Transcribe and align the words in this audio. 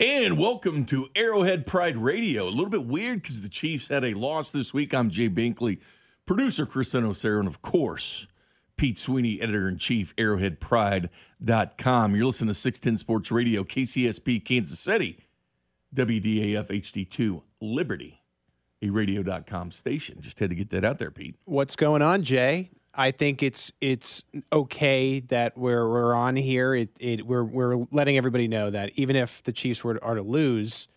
And 0.00 0.36
welcome 0.36 0.86
to 0.86 1.08
Arrowhead 1.14 1.66
Pride 1.66 1.96
Radio. 1.96 2.48
A 2.48 2.50
little 2.50 2.68
bit 2.68 2.84
weird 2.84 3.22
because 3.22 3.42
the 3.42 3.48
Chiefs 3.48 3.86
had 3.86 4.04
a 4.04 4.14
loss 4.14 4.50
this 4.50 4.74
week. 4.74 4.92
I'm 4.92 5.08
Jay 5.08 5.28
Binkley, 5.28 5.78
producer 6.26 6.66
Chris 6.66 6.94
Enosaro, 6.94 7.38
and 7.38 7.46
of 7.46 7.62
course, 7.62 8.26
Pete 8.76 8.98
Sweeney, 8.98 9.40
editor 9.40 9.68
in 9.68 9.78
chief, 9.78 10.12
arrowheadpride.com. 10.16 12.16
You're 12.16 12.26
listening 12.26 12.48
to 12.48 12.54
610 12.54 12.96
Sports 12.96 13.30
Radio, 13.30 13.62
KCSP, 13.62 14.44
Kansas 14.44 14.80
City, 14.80 15.20
WDAF 15.94 16.66
HD2, 16.66 17.42
Liberty, 17.60 18.20
a 18.82 18.90
radio.com 18.90 19.70
station. 19.70 20.20
Just 20.20 20.40
had 20.40 20.50
to 20.50 20.56
get 20.56 20.70
that 20.70 20.84
out 20.84 20.98
there, 20.98 21.12
Pete. 21.12 21.36
What's 21.44 21.76
going 21.76 22.02
on, 22.02 22.24
Jay? 22.24 22.72
I 22.96 23.10
think 23.10 23.42
it's 23.42 23.72
it's 23.80 24.22
okay 24.52 25.20
that 25.20 25.56
we're 25.56 25.88
we're 25.88 26.14
on 26.14 26.36
here. 26.36 26.74
It, 26.74 26.90
it 26.98 27.26
we're 27.26 27.44
we're 27.44 27.84
letting 27.90 28.16
everybody 28.16 28.48
know 28.48 28.70
that 28.70 28.90
even 28.94 29.16
if 29.16 29.42
the 29.44 29.52
Chiefs 29.52 29.82
were 29.82 30.02
are 30.02 30.14
to 30.14 30.22
lose, 30.22 30.88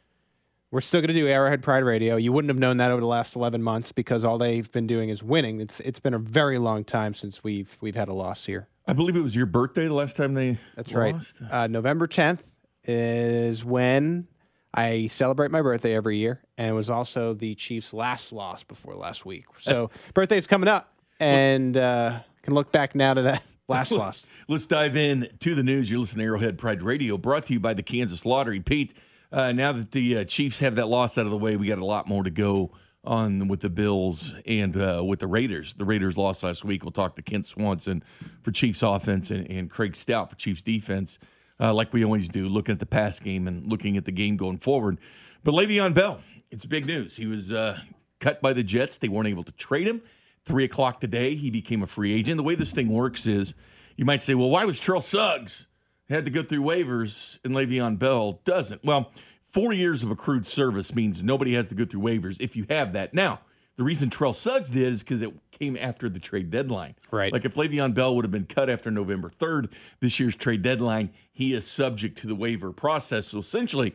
we're 0.72 0.82
still 0.82 1.02
going 1.02 1.10
to 1.10 1.14
do 1.14 1.28
Arrowhead 1.28 1.64
Pride 1.64 1.84
Radio. 1.84 2.16
You 2.18 2.32
wouldn't 2.32 2.50
have 2.50 2.60
known 2.60 2.78
that 2.78 2.91
over 2.91 3.02
the 3.02 3.08
last 3.08 3.36
eleven 3.36 3.64
months 3.64 3.91
because 3.91 4.24
all 4.24 4.38
they've 4.38 4.70
been 4.72 4.88
doing 4.88 5.10
is 5.10 5.24
winning. 5.24 5.60
It's 5.60 5.80
it's 5.80 6.00
been 6.00 6.14
a 6.14 6.20
very 6.20 6.58
long 6.58 6.84
time 6.84 7.14
since 7.14 7.44
we've 7.44 7.78
we've 7.82 7.96
had 7.96 8.10
a 8.10 8.14
loss 8.14 8.46
here. 8.46 8.68
I 8.88 8.94
believe 8.94 9.16
it 9.16 9.22
was 9.22 9.36
your 9.36 9.48
birthday 9.48 9.86
the 9.88 9.94
last 9.94 10.16
time 10.16 10.34
they 10.34 10.58
That's 10.76 10.91
lost. 10.94 11.41
right. 11.41 11.52
Uh, 11.52 11.68
November 11.68 12.08
tenth 12.08 12.55
is 12.86 13.66
when 13.66 14.27
I 14.74 15.08
celebrate 15.08 15.52
my 15.52 15.62
birthday 15.62 15.96
every 15.96 16.18
year, 16.18 16.41
and 16.58 16.70
it 16.70 16.74
was 16.74 16.90
also 16.90 17.34
the 17.34 17.55
Chiefs' 17.55 17.94
last 17.94 18.32
loss 18.32 18.64
before 18.64 18.96
last 18.96 19.26
week. 19.26 19.46
So 19.60 19.90
birthday's 20.14 20.48
coming 20.48 20.70
up, 20.70 20.94
and 21.20 21.76
uh, 21.76 22.20
can 22.44 22.53
look 22.53 22.71
back 22.71 22.95
now 22.95 23.13
to 23.13 23.21
that 23.23 23.44
last 23.67 23.91
loss. 23.91 24.27
Let's 24.48 24.66
dive 24.66 24.95
in 24.95 25.27
to 25.40 25.55
the 25.55 25.63
news. 25.63 25.90
You're 25.90 25.99
listening 25.99 26.26
to 26.26 26.30
Arrowhead 26.30 26.57
Pride 26.57 26.81
Radio, 26.81 27.17
brought 27.17 27.45
to 27.48 27.53
you 27.53 27.59
by 27.59 27.73
the 27.73 27.84
Kansas 27.84 28.26
Lottery. 28.26 28.59
Pete, 28.59 28.93
uh, 29.31 29.52
now 29.52 29.71
that 29.71 29.91
the 29.91 30.20
uh, 30.20 30.24
Chiefs 30.24 30.59
have 30.59 30.76
that 30.76 30.87
loss 30.87 31.18
out 31.18 31.26
of 31.26 31.32
the 31.32 31.37
way, 31.37 31.55
we 31.55 31.68
got 31.68 31.79
a 31.79 31.85
lot 31.85 32.07
more 32.07 32.24
to 32.24 32.29
go 32.29 32.71
on 33.04 33.48
with 33.48 33.62
the 33.62 33.70
Bills 33.70 34.35
and 34.46 34.76
uh, 34.76 35.01
with 35.04 35.20
the 35.20 35.27
Raiders. 35.27 35.74
The 35.74 35.85
Raiders 35.85 36.18
lost 36.18 36.43
last 36.43 36.63
week. 36.63 36.84
We'll 36.84 36.91
talk 36.91 37.15
to 37.15 37.21
Kent 37.21 37.48
Swanson 37.48 38.04
for 38.43 38.52
Chiefs 38.52 38.84
offense 38.84 39.31
and, 39.31 39.49
and 39.49 39.70
Craig 39.70 39.96
Stout 39.96 40.29
for 40.29 40.35
Chiefs 40.35 40.62
defense, 40.62 41.18
uh, 41.59 41.74
like 41.74 41.93
we 41.93 42.04
always 42.04 42.27
do, 42.29 42.48
looking 42.48 42.74
at 42.74 42.79
the 42.79 42.85
pass 42.85 43.20
game 43.20 43.48
and 43.48 43.65
looking 43.68 43.98
at 43.98 44.05
the 44.05 44.12
game 44.12 44.37
going 44.37 44.57
forward. 44.57 44.99
But 45.43 45.54
Le'Veon 45.54 45.93
Bell, 45.93 46.20
it's 46.52 46.65
big 46.65 46.85
news. 46.85 47.15
He 47.15 47.26
was 47.26 47.52
uh, 47.52 47.79
cut 48.20 48.41
by 48.41 48.54
the 48.54 48.63
Jets. 48.63 48.98
They 48.98 49.07
weren't 49.07 49.27
able 49.27 49.43
to 49.43 49.54
trade 49.54 49.87
him. 49.87 50.02
Three 50.48 50.63
o'clock 50.63 51.01
today, 51.01 51.35
he 51.35 51.51
became 51.51 51.84
a 51.84 51.87
free 51.87 52.13
agent. 52.13 52.37
The 52.37 52.43
way 52.43 52.55
this 52.55 52.71
thing 52.71 52.87
works 52.87 53.27
is 53.27 53.53
you 53.98 54.05
might 54.05 54.21
say, 54.21 54.34
well, 54.34 54.49
why 54.49 54.63
was 54.63 54.79
Terrell 54.79 55.01
Suggs 55.01 55.67
had 56.09 56.23
to 56.23 56.31
go 56.31 56.41
through 56.41 56.62
waivers 56.62 57.37
and 57.43 57.53
Le'Veon 57.53 57.99
Bell 57.99 58.40
doesn't? 58.45 58.84
Well, 58.85 59.12
four 59.51 59.73
years 59.73 60.03
of 60.03 60.12
accrued 60.12 60.48
service 60.48 60.95
means 60.95 61.21
nobody 61.21 61.53
has 61.55 61.68
to 61.68 61.75
go 61.75 61.84
through 61.84 62.01
waivers 62.01 62.40
if 62.40 62.55
you 62.55 62.65
have 62.70 62.93
that. 62.93 63.13
Now, 63.13 63.41
the 63.75 63.84
reason 63.84 64.09
Terrell 64.09 64.34
Suggs 64.34 64.69
did 64.69 64.94
is 64.94 65.03
because 65.03 65.22
it 65.22 65.34
came 65.51 65.75
after 65.75 66.07
the 66.07 66.19
trade 66.19 66.50
deadline. 66.50 66.95
Right. 67.12 67.34
Like 67.34 67.44
if 67.44 67.56
Le'Veon 67.56 67.94
Bell 67.94 68.16
would 68.16 68.23
have 68.23 68.31
been 68.31 68.45
cut 68.45 68.69
after 68.69 68.90
November 68.90 69.29
3rd, 69.29 69.69
this 70.00 70.19
year's 70.19 70.35
trade 70.35 70.62
deadline, 70.62 71.12
he 71.34 71.53
is 71.53 71.68
subject 71.68 72.18
to 72.19 72.28
the 72.28 72.35
waiver 72.35 72.72
process. 72.72 73.28
So 73.28 73.40
essentially, 73.40 73.94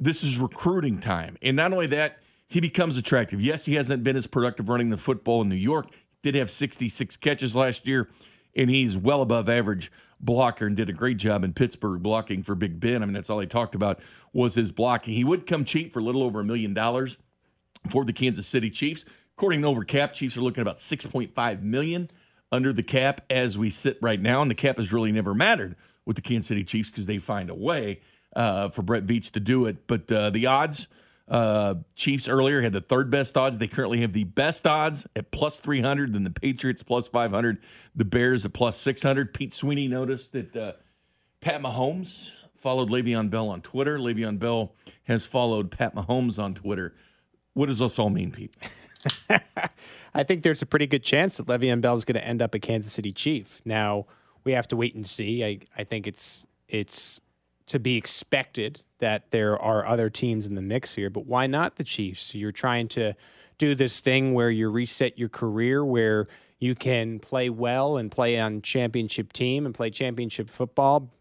this 0.00 0.24
is 0.24 0.38
recruiting 0.38 1.00
time. 1.00 1.38
And 1.40 1.56
not 1.56 1.72
only 1.72 1.86
that, 1.88 2.18
he 2.48 2.60
becomes 2.60 2.96
attractive. 2.96 3.40
Yes, 3.40 3.66
he 3.66 3.74
hasn't 3.74 4.02
been 4.02 4.16
as 4.16 4.26
productive 4.26 4.68
running 4.68 4.90
the 4.90 4.96
football 4.96 5.42
in 5.42 5.48
New 5.48 5.54
York. 5.54 5.86
Did 6.22 6.34
have 6.34 6.50
66 6.50 7.16
catches 7.18 7.54
last 7.54 7.86
year, 7.86 8.08
and 8.56 8.68
he's 8.70 8.96
well 8.96 9.22
above 9.22 9.48
average 9.48 9.92
blocker 10.20 10.66
and 10.66 10.76
did 10.76 10.88
a 10.88 10.92
great 10.92 11.16
job 11.16 11.44
in 11.44 11.52
Pittsburgh 11.52 12.02
blocking 12.02 12.42
for 12.42 12.54
Big 12.54 12.80
Ben. 12.80 13.02
I 13.02 13.06
mean, 13.06 13.12
that's 13.12 13.30
all 13.30 13.38
he 13.38 13.46
talked 13.46 13.74
about 13.74 14.00
was 14.32 14.54
his 14.54 14.72
blocking. 14.72 15.14
He 15.14 15.24
would 15.24 15.46
come 15.46 15.64
cheap 15.64 15.92
for 15.92 16.00
a 16.00 16.02
little 16.02 16.22
over 16.22 16.40
a 16.40 16.44
million 16.44 16.74
dollars 16.74 17.18
for 17.88 18.04
the 18.04 18.12
Kansas 18.12 18.46
City 18.46 18.70
Chiefs. 18.70 19.04
According 19.36 19.62
to 19.62 19.68
Overcap, 19.68 20.14
Chiefs 20.14 20.36
are 20.36 20.40
looking 20.40 20.62
about 20.62 20.78
6.5 20.78 21.62
million 21.62 22.10
under 22.50 22.72
the 22.72 22.82
cap 22.82 23.20
as 23.30 23.56
we 23.56 23.70
sit 23.70 23.98
right 24.00 24.20
now, 24.20 24.42
and 24.42 24.50
the 24.50 24.56
cap 24.56 24.78
has 24.78 24.92
really 24.92 25.12
never 25.12 25.34
mattered 25.34 25.76
with 26.04 26.16
the 26.16 26.22
Kansas 26.22 26.48
City 26.48 26.64
Chiefs 26.64 26.90
because 26.90 27.06
they 27.06 27.18
find 27.18 27.50
a 27.50 27.54
way 27.54 28.00
uh, 28.34 28.70
for 28.70 28.82
Brett 28.82 29.06
Veach 29.06 29.30
to 29.32 29.40
do 29.40 29.66
it. 29.66 29.86
But 29.86 30.10
uh, 30.10 30.30
the 30.30 30.46
odds, 30.46 30.88
uh, 31.28 31.74
Chiefs 31.94 32.28
earlier 32.28 32.62
had 32.62 32.72
the 32.72 32.80
third 32.80 33.10
best 33.10 33.36
odds. 33.36 33.58
They 33.58 33.68
currently 33.68 34.00
have 34.00 34.12
the 34.12 34.24
best 34.24 34.66
odds 34.66 35.06
at 35.14 35.30
plus 35.30 35.58
300, 35.58 36.14
then 36.14 36.24
the 36.24 36.30
Patriots 36.30 36.82
plus 36.82 37.06
500, 37.06 37.58
the 37.94 38.04
Bears 38.04 38.46
at 38.46 38.52
plus 38.52 38.78
600. 38.78 39.34
Pete 39.34 39.52
Sweeney 39.52 39.88
noticed 39.88 40.32
that 40.32 40.56
uh, 40.56 40.72
Pat 41.40 41.62
Mahomes 41.62 42.30
followed 42.56 42.88
Le'Veon 42.90 43.30
Bell 43.30 43.48
on 43.50 43.60
Twitter. 43.60 43.98
Le'Veon 43.98 44.38
Bell 44.38 44.74
has 45.04 45.26
followed 45.26 45.70
Pat 45.70 45.94
Mahomes 45.94 46.42
on 46.42 46.54
Twitter. 46.54 46.94
What 47.54 47.66
does 47.66 47.78
this 47.78 47.98
all 47.98 48.10
mean, 48.10 48.32
Pete? 48.32 48.54
I 50.14 50.24
think 50.24 50.42
there's 50.42 50.62
a 50.62 50.66
pretty 50.66 50.86
good 50.86 51.02
chance 51.02 51.36
that 51.36 51.46
Le'Veon 51.46 51.80
Bell 51.80 51.94
is 51.94 52.04
going 52.04 52.20
to 52.20 52.24
end 52.24 52.42
up 52.42 52.54
a 52.54 52.58
Kansas 52.58 52.92
City 52.92 53.12
Chief. 53.12 53.60
Now 53.64 54.06
we 54.44 54.52
have 54.52 54.66
to 54.68 54.76
wait 54.76 54.94
and 54.94 55.06
see. 55.06 55.44
I, 55.44 55.60
I 55.76 55.84
think 55.84 56.06
it's 56.06 56.46
it's 56.68 57.20
to 57.68 57.78
be 57.78 57.96
expected 57.96 58.82
that 58.98 59.30
there 59.30 59.58
are 59.58 59.86
other 59.86 60.10
teams 60.10 60.46
in 60.46 60.54
the 60.54 60.62
mix 60.62 60.94
here, 60.94 61.10
but 61.10 61.26
why 61.26 61.46
not 61.46 61.76
the 61.76 61.84
Chiefs? 61.84 62.34
You're 62.34 62.52
trying 62.52 62.88
to 62.88 63.14
do 63.58 63.74
this 63.74 64.00
thing 64.00 64.34
where 64.34 64.50
you 64.50 64.68
reset 64.68 65.18
your 65.18 65.28
career, 65.28 65.84
where 65.84 66.26
you 66.58 66.74
can 66.74 67.20
play 67.20 67.50
well 67.50 67.96
and 67.96 68.10
play 68.10 68.38
on 68.38 68.62
championship 68.62 69.32
team 69.32 69.66
and 69.66 69.74
play 69.74 69.90
championship 69.90 70.50
football. 70.50 71.12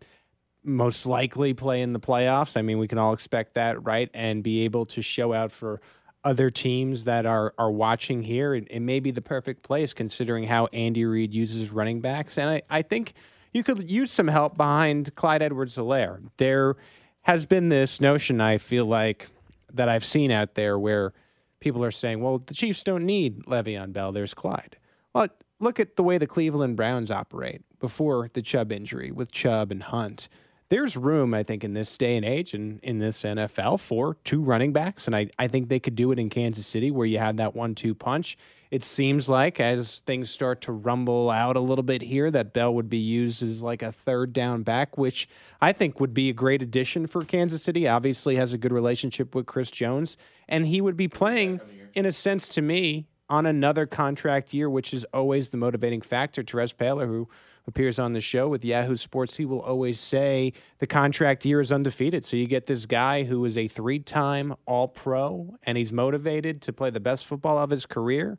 Most 0.63 1.05
likely 1.05 1.53
play 1.53 1.81
in 1.81 1.93
the 1.93 1.99
playoffs. 1.99 2.57
I 2.57 2.61
mean, 2.61 2.79
we 2.79 2.87
can 2.87 2.97
all 2.97 3.13
expect 3.13 3.53
that, 3.53 3.85
right? 3.85 4.09
And 4.13 4.43
be 4.43 4.61
able 4.61 4.85
to 4.87 5.01
show 5.01 5.33
out 5.33 5.51
for 5.51 5.81
other 6.23 6.49
teams 6.49 7.05
that 7.05 7.25
are 7.25 7.53
are 7.57 7.71
watching 7.71 8.21
here. 8.21 8.55
It, 8.55 8.67
it 8.69 8.79
may 8.81 8.99
be 8.99 9.11
the 9.11 9.21
perfect 9.21 9.63
place 9.63 9.93
considering 9.93 10.43
how 10.43 10.65
Andy 10.67 11.05
Reid 11.05 11.33
uses 11.33 11.71
running 11.71 12.01
backs. 12.01 12.37
And 12.37 12.49
I, 12.49 12.61
I 12.69 12.81
think 12.81 13.13
you 13.53 13.63
could 13.63 13.89
use 13.89 14.11
some 14.11 14.27
help 14.27 14.57
behind 14.57 15.15
Clyde 15.15 15.41
Edwards 15.41 15.75
Helaire. 15.75 16.21
There 16.37 16.75
has 17.21 17.45
been 17.45 17.69
this 17.69 17.99
notion, 17.99 18.41
I 18.41 18.57
feel 18.57 18.85
like, 18.85 19.29
that 19.73 19.89
I've 19.89 20.05
seen 20.05 20.31
out 20.31 20.55
there 20.55 20.77
where 20.79 21.13
people 21.59 21.83
are 21.83 21.91
saying, 21.91 22.21
well, 22.21 22.39
the 22.39 22.53
Chiefs 22.53 22.83
don't 22.83 23.05
need 23.05 23.43
Le'Veon 23.45 23.93
Bell. 23.93 24.11
There's 24.11 24.33
Clyde. 24.33 24.77
Well, 25.13 25.27
look 25.59 25.79
at 25.79 25.95
the 25.95 26.03
way 26.03 26.17
the 26.17 26.27
Cleveland 26.27 26.77
Browns 26.77 27.11
operate 27.11 27.61
before 27.79 28.29
the 28.33 28.41
Chubb 28.41 28.71
injury 28.71 29.11
with 29.11 29.31
Chubb 29.31 29.71
and 29.71 29.83
Hunt 29.83 30.29
there's 30.69 30.97
room, 30.97 31.33
I 31.33 31.43
think, 31.43 31.63
in 31.63 31.73
this 31.73 31.97
day 31.97 32.17
and 32.17 32.25
age 32.25 32.53
and 32.53 32.79
in 32.81 32.99
this 32.99 33.23
NFL 33.23 33.79
for 33.79 34.15
two 34.23 34.41
running 34.41 34.73
backs. 34.73 35.07
And 35.07 35.15
I, 35.15 35.29
I 35.39 35.47
think 35.47 35.69
they 35.69 35.79
could 35.79 35.95
do 35.95 36.11
it 36.11 36.19
in 36.19 36.29
Kansas 36.29 36.67
City 36.67 36.91
where 36.91 37.05
you 37.05 37.19
have 37.19 37.37
that 37.37 37.55
one 37.55 37.75
two 37.75 37.95
punch. 37.95 38.37
It 38.69 38.83
seems 38.83 39.29
like 39.29 39.59
as 39.59 40.01
things 40.01 40.29
start 40.29 40.61
to 40.61 40.71
rumble 40.71 41.29
out 41.29 41.55
a 41.55 41.61
little 41.61 41.83
bit 41.83 42.01
here, 42.01 42.29
that 42.31 42.53
Bell 42.53 42.73
would 42.73 42.89
be 42.89 42.97
used 42.97 43.41
as 43.41 43.63
like 43.63 43.81
a 43.81 43.91
third 43.91 44.33
down 44.33 44.63
back, 44.63 44.97
which 44.97 45.29
I 45.61 45.71
think 45.71 45.99
would 45.99 46.13
be 46.13 46.29
a 46.29 46.33
great 46.33 46.61
addition 46.61 47.07
for 47.07 47.23
Kansas 47.23 47.63
City. 47.63 47.87
Obviously, 47.87 48.35
has 48.35 48.53
a 48.53 48.57
good 48.57 48.73
relationship 48.73 49.33
with 49.33 49.45
Chris 49.45 49.71
Jones. 49.71 50.17
And 50.49 50.67
he 50.67 50.81
would 50.81 50.97
be 50.97 51.07
playing, 51.07 51.61
in 51.93 52.05
a 52.05 52.11
sense, 52.11 52.49
to 52.49 52.61
me, 52.61 53.07
on 53.29 53.45
another 53.45 53.85
contract 53.85 54.53
year, 54.53 54.69
which 54.69 54.93
is 54.93 55.03
always 55.13 55.49
the 55.49 55.57
motivating 55.57 56.01
factor. 56.01 56.43
Terez 56.43 56.73
Paylor, 56.73 57.07
who 57.07 57.27
appears 57.67 57.99
on 57.99 58.13
the 58.13 58.21
show 58.21 58.47
with 58.47 58.63
Yahoo 58.63 58.95
Sports, 58.95 59.35
he 59.35 59.45
will 59.45 59.59
always 59.61 59.99
say 59.99 60.53
the 60.79 60.87
contract 60.87 61.45
year 61.45 61.59
is 61.59 61.71
undefeated. 61.71 62.23
So 62.23 62.37
you 62.37 62.47
get 62.47 62.65
this 62.65 62.85
guy 62.85 63.23
who 63.23 63.43
is 63.43 63.57
a 63.57 63.67
three 63.67 63.99
time 63.99 64.55
All 64.65 64.87
Pro 64.87 65.57
and 65.63 65.77
he's 65.77 65.91
motivated 65.91 66.61
to 66.63 66.73
play 66.73 66.89
the 66.89 67.01
best 67.01 67.25
football 67.25 67.57
of 67.57 67.69
his 67.69 67.85
career. 67.85 68.37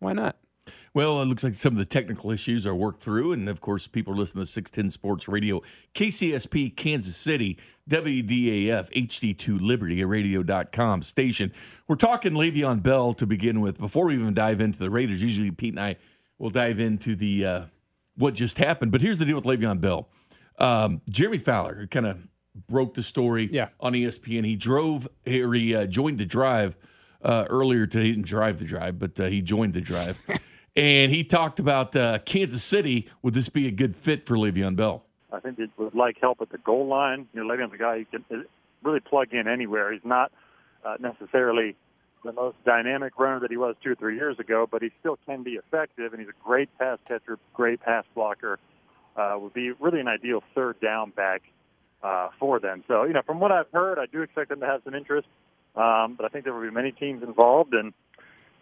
Why 0.00 0.12
not? 0.12 0.36
Well, 0.92 1.20
it 1.22 1.26
looks 1.26 1.42
like 1.44 1.54
some 1.54 1.72
of 1.74 1.78
the 1.78 1.84
technical 1.84 2.30
issues 2.32 2.66
are 2.66 2.74
worked 2.74 3.02
through. 3.02 3.32
And 3.32 3.48
of 3.48 3.60
course, 3.60 3.86
people 3.86 4.12
are 4.12 4.16
listening 4.16 4.44
to 4.44 4.50
610 4.50 4.90
Sports 4.90 5.28
Radio, 5.28 5.62
KCSP, 5.94 6.76
Kansas 6.76 7.16
City, 7.16 7.58
WDAF, 7.88 8.90
HD2 8.92 9.60
Liberty, 9.60 10.00
a 10.00 10.06
radio.com 10.06 11.02
station. 11.02 11.52
We're 11.88 11.96
talking 11.96 12.32
Le'Veon 12.32 12.82
Bell 12.82 13.14
to 13.14 13.26
begin 13.26 13.60
with. 13.60 13.78
Before 13.78 14.06
we 14.06 14.14
even 14.14 14.34
dive 14.34 14.60
into 14.60 14.78
the 14.78 14.90
Raiders, 14.90 15.22
usually 15.22 15.50
Pete 15.50 15.74
and 15.74 15.80
I 15.80 15.96
will 16.38 16.50
dive 16.50 16.80
into 16.80 17.14
the 17.16 17.44
uh, 17.44 17.62
what 18.16 18.34
just 18.34 18.58
happened. 18.58 18.92
But 18.92 19.00
here's 19.02 19.18
the 19.18 19.24
deal 19.24 19.36
with 19.36 19.44
Le'Veon 19.44 19.80
Bell. 19.80 20.08
Um, 20.58 21.00
Jeremy 21.08 21.38
Fowler 21.38 21.86
kind 21.86 22.06
of 22.06 22.26
broke 22.68 22.94
the 22.94 23.02
story 23.02 23.48
Yeah. 23.52 23.68
on 23.80 23.92
ESPN. 23.92 24.44
He 24.44 24.56
drove, 24.56 25.08
or 25.26 25.54
he 25.54 25.74
uh, 25.74 25.86
joined 25.86 26.18
the 26.18 26.26
drive 26.26 26.76
uh, 27.22 27.44
earlier 27.48 27.86
today. 27.86 28.06
He 28.06 28.12
didn't 28.12 28.26
drive 28.26 28.58
the 28.58 28.64
drive, 28.64 28.98
but 28.98 29.18
uh, 29.18 29.26
he 29.26 29.42
joined 29.42 29.74
the 29.74 29.80
drive. 29.80 30.20
and 30.76 31.10
he 31.10 31.24
talked 31.24 31.58
about 31.58 31.94
uh, 31.96 32.18
Kansas 32.20 32.62
City. 32.62 33.08
Would 33.22 33.34
this 33.34 33.48
be 33.48 33.66
a 33.66 33.70
good 33.70 33.96
fit 33.96 34.26
for 34.26 34.36
Le'Veon 34.36 34.76
Bell? 34.76 35.04
I 35.32 35.40
think 35.40 35.58
it 35.58 35.70
would 35.76 35.94
like 35.94 36.16
help 36.20 36.40
at 36.40 36.50
the 36.50 36.58
goal 36.58 36.86
line. 36.86 37.28
You 37.32 37.44
know, 37.44 37.52
Le'Veon's 37.52 37.74
a 37.74 37.78
guy 37.78 37.98
who 37.98 38.04
can 38.04 38.24
uh, 38.30 38.42
really 38.82 39.00
plug 39.00 39.32
in 39.32 39.46
anywhere. 39.46 39.92
He's 39.92 40.04
not 40.04 40.32
uh, 40.84 40.96
necessarily 40.98 41.76
the 42.24 42.32
most 42.32 42.56
dynamic 42.64 43.18
runner 43.18 43.40
that 43.40 43.50
he 43.50 43.56
was 43.56 43.76
two 43.82 43.92
or 43.92 43.94
three 43.94 44.16
years 44.16 44.38
ago, 44.38 44.66
but 44.70 44.82
he 44.82 44.90
still 45.00 45.18
can 45.26 45.42
be 45.42 45.52
effective, 45.52 46.12
and 46.12 46.20
he's 46.20 46.28
a 46.28 46.44
great 46.44 46.68
pass 46.78 46.98
catcher, 47.08 47.38
great 47.54 47.80
pass 47.80 48.04
blocker. 48.14 48.58
Uh, 49.16 49.36
would 49.38 49.52
be 49.52 49.72
really 49.72 50.00
an 50.00 50.08
ideal 50.08 50.42
third 50.54 50.80
down 50.80 51.10
back 51.10 51.42
uh, 52.02 52.28
for 52.38 52.60
them. 52.60 52.84
So, 52.88 53.04
you 53.04 53.12
know, 53.12 53.22
from 53.22 53.40
what 53.40 53.52
I've 53.52 53.70
heard, 53.72 53.98
I 53.98 54.06
do 54.06 54.22
expect 54.22 54.50
them 54.50 54.60
to 54.60 54.66
have 54.66 54.82
some 54.84 54.94
interest, 54.94 55.26
um, 55.76 56.14
but 56.16 56.24
I 56.24 56.28
think 56.28 56.44
there 56.44 56.54
will 56.54 56.62
be 56.62 56.70
many 56.70 56.92
teams 56.92 57.22
involved. 57.22 57.74
And, 57.74 57.92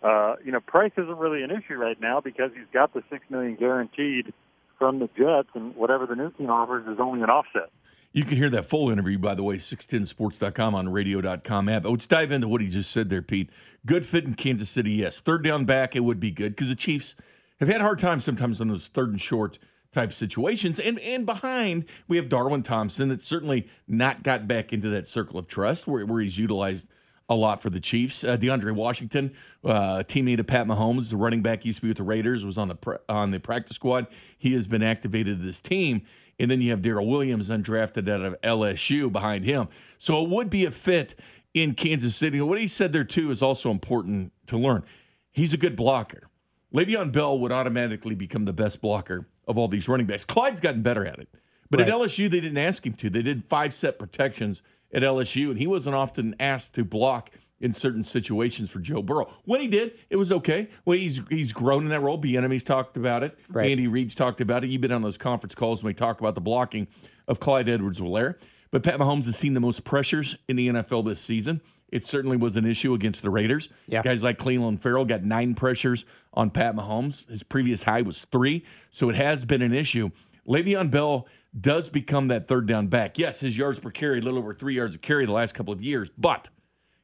uh, 0.02 0.36
you 0.44 0.52
know, 0.52 0.60
price 0.60 0.92
isn't 0.96 1.18
really 1.18 1.42
an 1.42 1.50
issue 1.50 1.74
right 1.74 2.00
now 2.00 2.20
because 2.20 2.50
he's 2.54 2.68
got 2.72 2.94
the 2.94 3.02
6 3.10 3.24
million 3.30 3.56
guaranteed 3.56 4.32
from 4.78 5.00
the 5.00 5.08
Jets, 5.16 5.48
and 5.54 5.74
whatever 5.74 6.06
the 6.06 6.14
new 6.14 6.30
team 6.30 6.50
offers 6.50 6.86
is 6.86 7.00
only 7.00 7.20
an 7.22 7.30
offset. 7.30 7.70
You 8.12 8.24
can 8.24 8.36
hear 8.36 8.48
that 8.50 8.64
full 8.64 8.90
interview, 8.90 9.18
by 9.18 9.34
the 9.34 9.42
way, 9.42 9.56
610sports.com 9.56 10.74
on 10.74 10.88
radio.com 10.88 11.68
app. 11.68 11.84
Let's 11.84 12.06
dive 12.06 12.32
into 12.32 12.48
what 12.48 12.60
he 12.60 12.68
just 12.68 12.90
said 12.90 13.10
there, 13.10 13.22
Pete. 13.22 13.50
Good 13.84 14.06
fit 14.06 14.24
in 14.24 14.34
Kansas 14.34 14.70
City, 14.70 14.92
yes. 14.92 15.20
Third 15.20 15.44
down 15.44 15.64
back, 15.64 15.94
it 15.94 16.00
would 16.00 16.20
be 16.20 16.30
good 16.30 16.54
because 16.54 16.68
the 16.68 16.74
Chiefs 16.74 17.14
have 17.60 17.68
had 17.68 17.80
a 17.80 17.84
hard 17.84 17.98
time 17.98 18.20
sometimes 18.20 18.60
on 18.60 18.68
those 18.68 18.86
third 18.86 19.10
and 19.10 19.20
short 19.20 19.58
type 19.92 20.12
situations. 20.12 20.78
And 20.78 20.98
and 21.00 21.24
behind, 21.24 21.86
we 22.06 22.16
have 22.16 22.28
Darwin 22.28 22.62
Thompson 22.62 23.08
that's 23.08 23.26
certainly 23.26 23.68
not 23.86 24.22
got 24.22 24.46
back 24.46 24.72
into 24.72 24.88
that 24.90 25.06
circle 25.06 25.38
of 25.38 25.46
trust 25.46 25.86
where, 25.86 26.04
where 26.04 26.20
he's 26.20 26.38
utilized 26.38 26.86
a 27.28 27.34
lot 27.34 27.60
for 27.60 27.70
the 27.70 27.80
Chiefs. 27.80 28.24
Uh, 28.24 28.36
DeAndre 28.36 28.74
Washington, 28.74 29.34
uh, 29.64 30.02
teammate 30.06 30.40
of 30.40 30.46
Pat 30.46 30.66
Mahomes, 30.66 31.10
the 31.10 31.16
running 31.16 31.42
back 31.42 31.64
used 31.64 31.78
to 31.78 31.82
be 31.82 31.88
with 31.88 31.98
the 31.98 32.02
Raiders, 32.02 32.44
was 32.44 32.56
on 32.56 32.68
the 32.68 33.00
on 33.08 33.30
the 33.30 33.40
practice 33.40 33.76
squad. 33.76 34.06
He 34.36 34.54
has 34.54 34.66
been 34.66 34.82
activated 34.82 35.38
to 35.38 35.44
this 35.44 35.60
team. 35.60 36.02
And 36.40 36.48
then 36.48 36.60
you 36.60 36.70
have 36.70 36.82
Darrel 36.82 37.06
Williams, 37.06 37.50
undrafted 37.50 38.08
out 38.08 38.20
of 38.20 38.40
LSU, 38.42 39.10
behind 39.10 39.44
him. 39.44 39.68
So 39.98 40.22
it 40.22 40.28
would 40.28 40.48
be 40.48 40.64
a 40.64 40.70
fit 40.70 41.16
in 41.52 41.74
Kansas 41.74 42.14
City. 42.14 42.40
What 42.40 42.60
he 42.60 42.68
said 42.68 42.92
there, 42.92 43.02
too, 43.02 43.32
is 43.32 43.42
also 43.42 43.72
important 43.72 44.32
to 44.46 44.56
learn. 44.56 44.84
He's 45.32 45.52
a 45.52 45.56
good 45.56 45.74
blocker. 45.74 46.28
Le'Veon 46.72 47.10
Bell 47.10 47.38
would 47.38 47.50
automatically 47.50 48.14
become 48.14 48.44
the 48.44 48.52
best 48.52 48.80
blocker 48.80 49.26
of 49.48 49.58
all 49.58 49.66
these 49.66 49.88
running 49.88 50.06
backs. 50.06 50.24
Clyde's 50.24 50.60
gotten 50.60 50.82
better 50.82 51.04
at 51.04 51.18
it. 51.18 51.28
But 51.70 51.80
right. 51.80 51.88
at 51.88 51.94
LSU, 51.94 52.30
they 52.30 52.40
didn't 52.40 52.58
ask 52.58 52.86
him 52.86 52.92
to. 52.94 53.10
They 53.10 53.22
did 53.22 53.44
five 53.48 53.74
set 53.74 53.98
protections 53.98 54.62
at 54.92 55.02
LSU, 55.02 55.50
and 55.50 55.58
he 55.58 55.66
wasn't 55.66 55.96
often 55.96 56.36
asked 56.38 56.74
to 56.74 56.84
block 56.84 57.30
in 57.60 57.72
certain 57.72 58.04
situations 58.04 58.70
for 58.70 58.78
Joe 58.78 59.02
Burrow. 59.02 59.28
When 59.44 59.60
he 59.60 59.66
did, 59.66 59.98
it 60.10 60.16
was 60.16 60.30
okay. 60.30 60.68
Well, 60.84 60.96
he's 60.96 61.20
he's 61.28 61.52
grown 61.52 61.82
in 61.82 61.88
that 61.88 62.00
role. 62.00 62.20
Bieniemy's 62.20 62.62
talked 62.62 62.96
about 62.96 63.22
it. 63.24 63.36
Right. 63.48 63.70
Andy 63.70 63.88
Reid's 63.88 64.14
talked 64.14 64.40
about 64.40 64.64
it. 64.64 64.70
You've 64.70 64.80
been 64.80 64.92
on 64.92 65.02
those 65.02 65.18
conference 65.18 65.54
calls 65.54 65.82
when 65.82 65.90
we 65.90 65.94
talk 65.94 66.20
about 66.20 66.34
the 66.34 66.40
blocking 66.40 66.86
of 67.26 67.40
Clyde 67.40 67.68
Edwards-Helaire. 67.68 68.36
But 68.70 68.82
Pat 68.82 68.98
Mahomes 68.98 69.24
has 69.24 69.36
seen 69.36 69.54
the 69.54 69.60
most 69.60 69.84
pressures 69.84 70.36
in 70.46 70.56
the 70.56 70.68
NFL 70.68 71.06
this 71.06 71.20
season. 71.20 71.60
It 71.90 72.04
certainly 72.04 72.36
was 72.36 72.56
an 72.56 72.66
issue 72.66 72.94
against 72.94 73.22
the 73.22 73.30
Raiders. 73.30 73.68
Yeah. 73.86 74.02
Guys 74.02 74.22
like 74.22 74.38
Clelin 74.38 74.80
Ferrell 74.80 75.04
got 75.04 75.24
nine 75.24 75.54
pressures 75.54 76.04
on 76.34 76.50
Pat 76.50 76.74
Mahomes. 76.74 77.28
His 77.28 77.42
previous 77.42 77.82
high 77.82 78.02
was 78.02 78.24
three, 78.26 78.64
so 78.90 79.08
it 79.08 79.16
has 79.16 79.44
been 79.44 79.62
an 79.62 79.72
issue. 79.72 80.10
Le'Veon 80.46 80.90
Bell 80.90 81.26
does 81.58 81.88
become 81.88 82.28
that 82.28 82.46
third 82.46 82.66
down 82.66 82.88
back. 82.88 83.18
Yes, 83.18 83.40
his 83.40 83.56
yards 83.56 83.78
per 83.78 83.90
carry, 83.90 84.18
a 84.18 84.22
little 84.22 84.38
over 84.38 84.52
three 84.52 84.74
yards 84.74 84.96
a 84.96 84.98
carry 84.98 85.26
the 85.26 85.32
last 85.32 85.54
couple 85.54 85.72
of 85.72 85.80
years. 85.80 86.10
But 86.16 86.48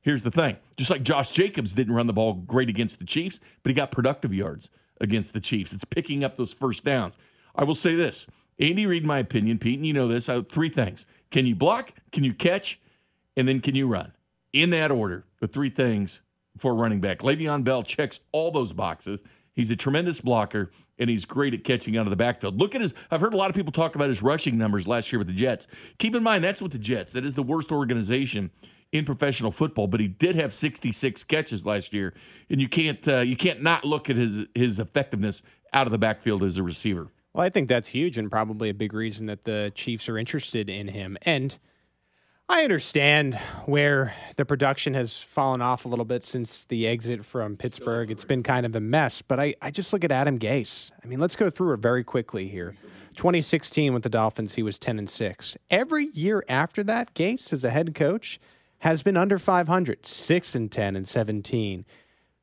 here's 0.02 0.22
the 0.22 0.31
thing 0.31 0.56
just 0.76 0.90
like 0.90 1.02
Josh 1.02 1.31
Jacobs 1.31 1.75
didn't 1.75 1.94
run 1.94 2.06
the 2.06 2.12
ball 2.12 2.34
great 2.34 2.69
against 2.69 2.98
the 2.98 3.06
Chiefs, 3.06 3.40
but 3.62 3.70
he 3.70 3.75
got 3.75 3.90
productive 3.90 4.34
yards 4.34 4.70
against 5.00 5.32
the 5.32 5.40
Chiefs. 5.40 5.72
It's 5.72 5.84
picking 5.84 6.25
up 6.25 6.36
those 6.36 6.52
first 6.52 6.84
downs. 6.84 7.14
I 7.56 7.64
will 7.64 7.75
say 7.75 7.94
this 7.94 8.26
Andy 8.58 8.86
Reid, 8.86 9.06
my 9.06 9.19
opinion, 9.19 9.58
Pete, 9.58 9.78
and 9.78 9.86
you 9.86 9.92
know 9.92 10.08
this, 10.08 10.28
uh, 10.28 10.42
three 10.42 10.69
things. 10.69 11.06
Can 11.31 11.46
you 11.46 11.54
block? 11.54 11.92
Can 12.12 12.25
you 12.25 12.34
catch? 12.34 12.81
And 13.36 13.48
then 13.48 13.60
can 13.60 13.75
you 13.75 13.88
run? 13.88 14.12
In 14.54 14.70
that 14.70 14.90
order, 14.90 15.26
the 15.40 15.48
three 15.48 15.68
things 15.68 16.22
for 16.58 16.74
running 16.74 17.00
back. 17.00 17.18
Le'Veon 17.18 17.64
Bell 17.64 17.82
checks 17.82 18.20
all 18.32 18.50
those 18.50 18.72
boxes. 18.72 19.22
He's 19.52 19.70
a 19.70 19.76
tremendous 19.76 20.20
blocker, 20.20 20.70
and 20.98 21.10
he's 21.10 21.24
great 21.24 21.54
at 21.54 21.64
catching 21.64 21.96
out 21.96 22.06
of 22.06 22.10
the 22.10 22.16
backfield. 22.16 22.58
Look 22.58 22.74
at 22.74 22.80
his. 22.80 22.94
I've 23.10 23.20
heard 23.20 23.34
a 23.34 23.36
lot 23.36 23.50
of 23.50 23.56
people 23.56 23.72
talk 23.72 23.94
about 23.96 24.08
his 24.08 24.22
rushing 24.22 24.56
numbers 24.56 24.88
last 24.88 25.12
year 25.12 25.18
with 25.18 25.26
the 25.26 25.34
Jets. 25.34 25.66
Keep 25.98 26.14
in 26.14 26.22
mind 26.22 26.42
that's 26.42 26.62
with 26.62 26.72
the 26.72 26.78
Jets. 26.78 27.12
That 27.12 27.24
is 27.24 27.34
the 27.34 27.42
worst 27.42 27.70
organization 27.70 28.50
in 28.92 29.04
professional 29.04 29.50
football. 29.50 29.86
But 29.86 30.00
he 30.00 30.08
did 30.08 30.36
have 30.36 30.54
66 30.54 31.24
catches 31.24 31.66
last 31.66 31.92
year, 31.92 32.14
and 32.48 32.60
you 32.60 32.68
can't 32.68 33.06
uh, 33.06 33.20
you 33.20 33.36
can't 33.36 33.62
not 33.62 33.84
look 33.84 34.08
at 34.08 34.16
his 34.16 34.46
his 34.54 34.78
effectiveness 34.78 35.42
out 35.72 35.86
of 35.86 35.92
the 35.92 35.98
backfield 35.98 36.42
as 36.42 36.58
a 36.58 36.62
receiver. 36.62 37.08
Well, 37.32 37.44
I 37.44 37.48
think 37.50 37.68
that's 37.68 37.88
huge, 37.88 38.18
and 38.18 38.30
probably 38.30 38.70
a 38.70 38.74
big 38.74 38.92
reason 38.92 39.26
that 39.26 39.44
the 39.44 39.72
Chiefs 39.74 40.08
are 40.08 40.16
interested 40.16 40.70
in 40.70 40.88
him. 40.88 41.16
And 41.22 41.58
I 42.46 42.62
understand 42.62 43.37
where 43.64 44.14
the 44.37 44.44
production 44.44 44.93
has 44.94 45.23
fallen 45.23 45.62
off 45.62 45.87
a 45.87 45.88
little 45.88 46.05
bit 46.05 46.25
since 46.25 46.67
the 46.67 46.87
exit 46.87 47.25
from 47.25 47.56
Pittsburgh. 47.56 48.11
It's 48.11 48.25
been 48.25 48.43
kind 48.43 48.67
of 48.67 48.76
a 48.76 48.81
mess, 48.81 49.23
but 49.23 49.41
I, 49.41 49.55
I 49.62 49.70
just 49.70 49.94
look 49.94 50.05
at 50.05 50.12
Adam 50.12 50.38
Gase. 50.38 50.91
I 51.02 51.06
mean, 51.06 51.20
let's 51.20 51.37
go 51.37 51.49
through 51.49 51.73
it 51.73 51.81
very 51.81 52.05
quickly 52.05 52.49
here. 52.49 52.75
2016 53.17 53.94
with 53.94 54.02
the 54.02 54.11
Dolphins, 54.11 54.55
he 54.55 54.62
was 54.62 54.79
10 54.79 54.99
and 54.99 55.08
6. 55.08 55.56
Every 55.70 56.08
year 56.08 56.44
after 56.46 56.82
that, 56.85 57.14
Gase 57.14 57.50
as 57.50 57.64
a 57.64 57.70
head 57.70 57.94
coach 57.94 58.38
has 58.81 59.02
been 59.02 59.17
under 59.17 59.38
500, 59.38 60.05
6 60.05 60.55
and 60.55 60.70
10 60.70 60.96
and 60.96 61.08
17, 61.08 61.87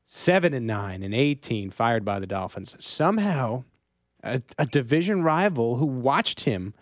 7 0.07 0.53
and 0.53 0.68
9 0.68 1.03
and 1.03 1.13
18 1.13 1.69
fired 1.69 2.03
by 2.03 2.19
the 2.19 2.25
Dolphins. 2.25 2.75
Somehow, 2.80 3.65
a, 4.24 4.42
a 4.57 4.65
division 4.65 5.21
rival 5.21 5.75
who 5.75 5.86
watched 5.86 6.39
him 6.39 6.74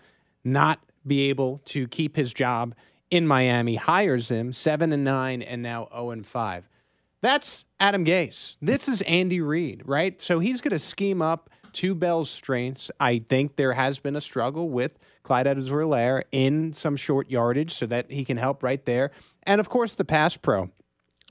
not 0.46 0.80
be 1.06 1.30
able 1.30 1.58
to 1.66 1.86
keep 1.90 2.16
his 2.16 2.34
job– 2.34 2.74
in 3.12 3.28
Miami 3.28 3.76
hires 3.76 4.30
him, 4.30 4.54
seven 4.54 4.92
and 4.92 5.04
nine, 5.04 5.42
and 5.42 5.62
now 5.62 5.86
zero 5.86 5.90
oh 5.92 6.12
and 6.12 6.26
five. 6.26 6.70
That's 7.22 7.66
Adam 7.80 8.06
Gase. 8.06 8.56
This 8.62 8.88
is 8.88 9.02
Andy 9.02 9.42
Reid, 9.42 9.84
right? 9.86 10.22
So 10.22 10.40
he's 10.40 10.62
going 10.62 10.72
to 10.72 10.80
scheme 10.80 11.22
up 11.22 11.50
to 11.74 11.94
Bell's 11.94 12.30
strengths. 12.30 12.90
I 13.00 13.20
think 13.20 13.56
there 13.56 13.74
has 13.74 14.00
been 14.00 14.16
a 14.16 14.22
struggle 14.22 14.70
with 14.70 14.98
Clyde 15.24 15.48
Edwards-Helaire 15.48 16.24
in 16.32 16.74
some 16.74 16.96
short 16.96 17.30
yardage 17.30 17.74
so 17.74 17.86
that 17.88 18.10
he 18.10 18.24
can 18.24 18.38
help 18.38 18.64
right 18.64 18.84
there. 18.86 19.12
And 19.44 19.60
of 19.60 19.70
course, 19.70 19.96
the 19.96 20.06
pass 20.06 20.38
pro. 20.38 20.70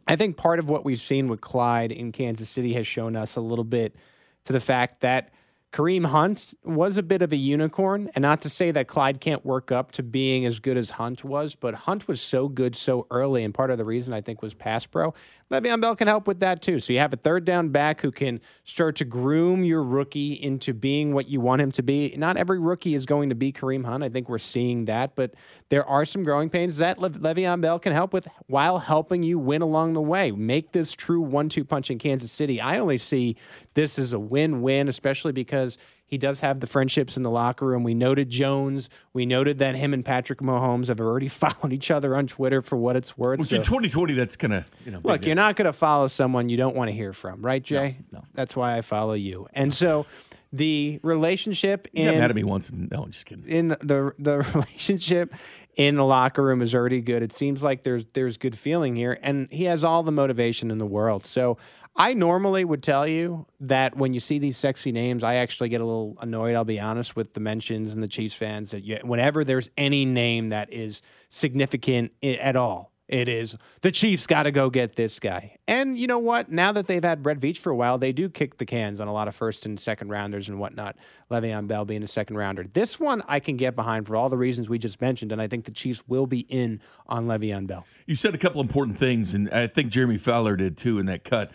I 0.06 0.16
think 0.16 0.36
part 0.36 0.58
of 0.58 0.69
what 0.69 0.84
we've 0.84 1.00
seen 1.00 1.28
with 1.28 1.40
Clyde 1.40 1.90
in 1.90 2.12
Kansas 2.12 2.48
City 2.48 2.75
has 2.75 2.86
shown 2.86 3.16
us 3.16 3.36
a 3.36 3.40
little 3.40 3.64
bit 3.64 3.96
to 4.44 4.52
the 4.52 4.60
fact 4.60 5.00
that 5.00 5.32
Kareem 5.72 6.06
Hunt 6.06 6.54
was 6.64 6.96
a 6.96 7.02
bit 7.02 7.20
of 7.20 7.30
a 7.30 7.36
unicorn, 7.36 8.10
and 8.14 8.22
not 8.22 8.40
to 8.42 8.48
say 8.48 8.70
that 8.70 8.88
Clyde 8.88 9.20
can't 9.20 9.44
work 9.44 9.70
up 9.70 9.92
to 9.92 10.02
being 10.02 10.46
as 10.46 10.60
good 10.60 10.78
as 10.78 10.92
Hunt 10.92 11.24
was, 11.24 11.54
but 11.54 11.74
Hunt 11.74 12.08
was 12.08 12.22
so 12.22 12.48
good 12.48 12.74
so 12.74 13.06
early, 13.10 13.44
and 13.44 13.52
part 13.52 13.70
of 13.70 13.76
the 13.76 13.84
reason 13.84 14.14
I 14.14 14.22
think 14.22 14.40
was 14.40 14.54
pass 14.54 14.86
pro. 14.86 15.12
Le'Veon 15.50 15.80
Bell 15.80 15.96
can 15.96 16.08
help 16.08 16.26
with 16.26 16.40
that 16.40 16.60
too. 16.60 16.78
So 16.78 16.92
you 16.92 16.98
have 16.98 17.14
a 17.14 17.16
third 17.16 17.46
down 17.46 17.70
back 17.70 18.02
who 18.02 18.10
can 18.10 18.40
start 18.64 18.96
to 18.96 19.06
groom 19.06 19.64
your 19.64 19.82
rookie 19.82 20.34
into 20.34 20.74
being 20.74 21.14
what 21.14 21.26
you 21.28 21.40
want 21.40 21.62
him 21.62 21.72
to 21.72 21.82
be. 21.82 22.14
Not 22.18 22.36
every 22.36 22.58
rookie 22.58 22.94
is 22.94 23.06
going 23.06 23.30
to 23.30 23.34
be 23.34 23.50
Kareem 23.50 23.86
Hunt. 23.86 24.04
I 24.04 24.10
think 24.10 24.28
we're 24.28 24.36
seeing 24.36 24.84
that, 24.84 25.16
but 25.16 25.34
there 25.70 25.86
are 25.86 26.04
some 26.04 26.22
growing 26.22 26.50
pains 26.50 26.76
that 26.78 26.99
Le- 26.99 27.08
Le'Veon 27.11 27.62
Bell 27.62 27.78
can 27.78 27.94
help 27.94 28.12
with 28.12 28.28
while 28.46 28.78
helping 28.78 29.23
you 29.23 29.38
win 29.38 29.62
along 29.62 29.94
the 29.94 30.02
way. 30.02 30.30
Make 30.32 30.73
this 30.73 30.92
true 30.92 31.23
one-two 31.23 31.64
punch 31.64 31.90
in 31.90 31.99
Kansas 31.99 32.30
City. 32.30 32.61
I 32.61 32.78
only 32.78 32.99
see 32.99 33.37
this 33.73 33.99
as 33.99 34.12
a 34.12 34.18
win-win, 34.18 34.88
especially 34.88 35.32
because 35.32 35.78
he 36.08 36.16
does 36.16 36.40
have 36.40 36.60
the 36.60 36.66
friendships 36.66 37.16
in 37.18 37.22
the 37.22 37.30
locker 37.30 37.66
room. 37.66 37.84
We 37.84 37.94
noted 37.94 38.30
Jones. 38.30 38.88
We 39.12 39.26
noted 39.26 39.58
that 39.58 39.76
him 39.76 39.92
and 39.92 40.02
Patrick 40.02 40.40
Mahomes 40.40 40.88
have 40.88 41.00
already 41.00 41.28
followed 41.28 41.72
each 41.72 41.90
other 41.90 42.16
on 42.16 42.26
Twitter 42.26 42.62
for 42.62 42.76
what 42.76 42.96
it's 42.96 43.16
worth. 43.16 43.40
Which 43.40 43.50
so, 43.50 43.56
in 43.56 43.62
2020, 43.62 44.14
that's 44.14 44.34
kind 44.34 44.54
of 44.54 44.70
you 44.84 44.90
know. 44.90 45.00
Look, 45.04 45.26
you're 45.26 45.34
not 45.34 45.54
going 45.54 45.66
to 45.66 45.72
follow 45.72 46.06
someone 46.06 46.48
you 46.48 46.56
don't 46.56 46.74
want 46.74 46.88
to 46.88 46.94
hear 46.94 47.12
from, 47.12 47.42
right, 47.42 47.62
Jay? 47.62 47.98
No, 48.10 48.18
no. 48.18 48.24
That's 48.32 48.56
why 48.56 48.78
I 48.78 48.80
follow 48.80 49.12
you. 49.12 49.46
And 49.52 49.72
so 49.72 50.06
the 50.52 50.98
relationship 51.02 51.86
in 51.92 52.12
you 52.12 52.18
mad 52.18 52.30
at 52.30 52.36
me 52.36 52.44
once. 52.44 52.72
No, 52.72 53.02
I'm 53.02 53.10
just 53.10 53.26
kidding. 53.26 53.44
In 53.44 53.68
the, 53.68 53.76
the 53.76 54.12
the 54.18 54.38
relationship 54.54 55.34
in 55.76 55.96
the 55.96 56.04
locker 56.04 56.42
room 56.42 56.62
is 56.62 56.74
already 56.74 57.00
good. 57.00 57.22
It 57.22 57.32
seems 57.32 57.62
like 57.62 57.82
there's 57.82 58.06
there's 58.06 58.36
good 58.36 58.56
feeling 58.56 58.96
here, 58.96 59.18
and 59.22 59.48
he 59.50 59.64
has 59.64 59.84
all 59.84 60.02
the 60.02 60.12
motivation 60.12 60.70
in 60.70 60.78
the 60.78 60.86
world. 60.86 61.26
So 61.26 61.58
I 62.00 62.14
normally 62.14 62.64
would 62.64 62.83
tell 62.85 63.09
you 63.09 63.47
that 63.59 63.97
when 63.97 64.14
you 64.14 64.21
see 64.21 64.38
these 64.38 64.57
sexy 64.57 64.93
names, 64.93 65.25
I 65.25 65.35
actually 65.35 65.69
get 65.69 65.81
a 65.81 65.85
little 65.85 66.17
annoyed. 66.21 66.55
I'll 66.55 66.64
be 66.64 66.78
honest 66.78 67.17
with 67.17 67.35
the 67.35 67.40
mentions 67.40 67.93
and 67.93 68.00
the 68.00 68.09
Chiefs 68.09 68.37
fans 68.37 68.71
that 68.71 68.85
you, 68.85 69.00
whenever 69.02 69.43
there's 69.43 69.69
any 69.76 70.05
name 70.05 70.50
that 70.50 70.73
is 70.73 71.02
significant 71.28 72.12
at 72.23 72.55
all, 72.55 72.93
it 73.09 73.28
is 73.28 73.57
the 73.81 73.90
Chiefs 73.90 74.28
got 74.28 74.45
to 74.45 74.52
go 74.52 74.71
get 74.71 74.95
this 74.95 75.19
guy. 75.19 75.57
And 75.67 75.99
you 75.99 76.07
know 76.07 76.21
what? 76.21 76.52
Now 76.52 76.71
that 76.71 76.87
they've 76.87 77.02
had 77.02 77.21
Brett 77.21 77.40
Veach 77.40 77.59
for 77.59 77.71
a 77.71 77.76
while, 77.76 77.99
they 77.99 78.12
do 78.12 78.28
kick 78.28 78.59
the 78.59 78.67
cans 78.67 79.00
on 79.00 79.09
a 79.09 79.12
lot 79.12 79.26
of 79.26 79.35
first 79.35 79.67
and 79.67 79.81
second 79.81 80.11
rounders 80.11 80.49
and 80.49 80.61
whatnot. 80.61 80.95
Le'Veon 81.33 81.67
Bell 81.67 81.85
being 81.85 82.05
a 82.05 82.07
second 82.07 82.37
rounder. 82.37 82.64
This 82.73 83.00
one 83.00 83.25
I 83.26 83.40
can 83.40 83.57
get 83.57 83.75
behind 83.75 84.07
for 84.07 84.14
all 84.14 84.28
the 84.28 84.37
reasons 84.37 84.69
we 84.69 84.78
just 84.78 85.00
mentioned, 85.00 85.33
and 85.33 85.43
I 85.43 85.49
think 85.49 85.64
the 85.64 85.73
Chiefs 85.73 86.05
will 86.07 86.26
be 86.28 86.40
in 86.40 86.81
on 87.09 87.26
Le'Veon 87.26 87.67
Bell. 87.67 87.87
You 88.07 88.14
said 88.14 88.37
a 88.37 88.38
couple 88.38 88.61
important 88.61 88.99
things, 88.99 89.35
and 89.35 89.50
I 89.50 89.67
think 89.67 89.90
Jeremy 89.90 90.19
Fowler 90.19 90.55
did 90.55 90.76
too 90.76 91.00
in 91.00 91.07
that 91.07 91.25
cut. 91.25 91.50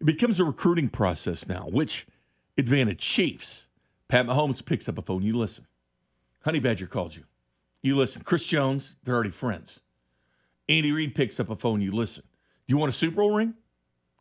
It 0.00 0.04
becomes 0.06 0.38
a 0.40 0.44
recruiting 0.44 0.88
process 0.88 1.48
now. 1.48 1.66
Which 1.70 2.06
advantage? 2.56 2.98
Chiefs. 3.00 3.66
Pat 4.08 4.26
Mahomes 4.26 4.64
picks 4.64 4.88
up 4.88 4.96
a 4.98 5.02
phone. 5.02 5.22
You 5.22 5.36
listen. 5.36 5.66
Honey 6.44 6.60
Badger 6.60 6.86
called 6.86 7.16
you. 7.16 7.24
You 7.82 7.96
listen. 7.96 8.22
Chris 8.22 8.46
Jones, 8.46 8.96
they're 9.04 9.14
already 9.14 9.30
friends. 9.30 9.80
Andy 10.68 10.92
Reid 10.92 11.14
picks 11.14 11.38
up 11.40 11.50
a 11.50 11.56
phone. 11.56 11.80
You 11.80 11.92
listen. 11.92 12.22
Do 12.66 12.72
you 12.74 12.78
want 12.78 12.90
a 12.90 12.92
Super 12.92 13.16
Bowl 13.16 13.34
ring? 13.34 13.54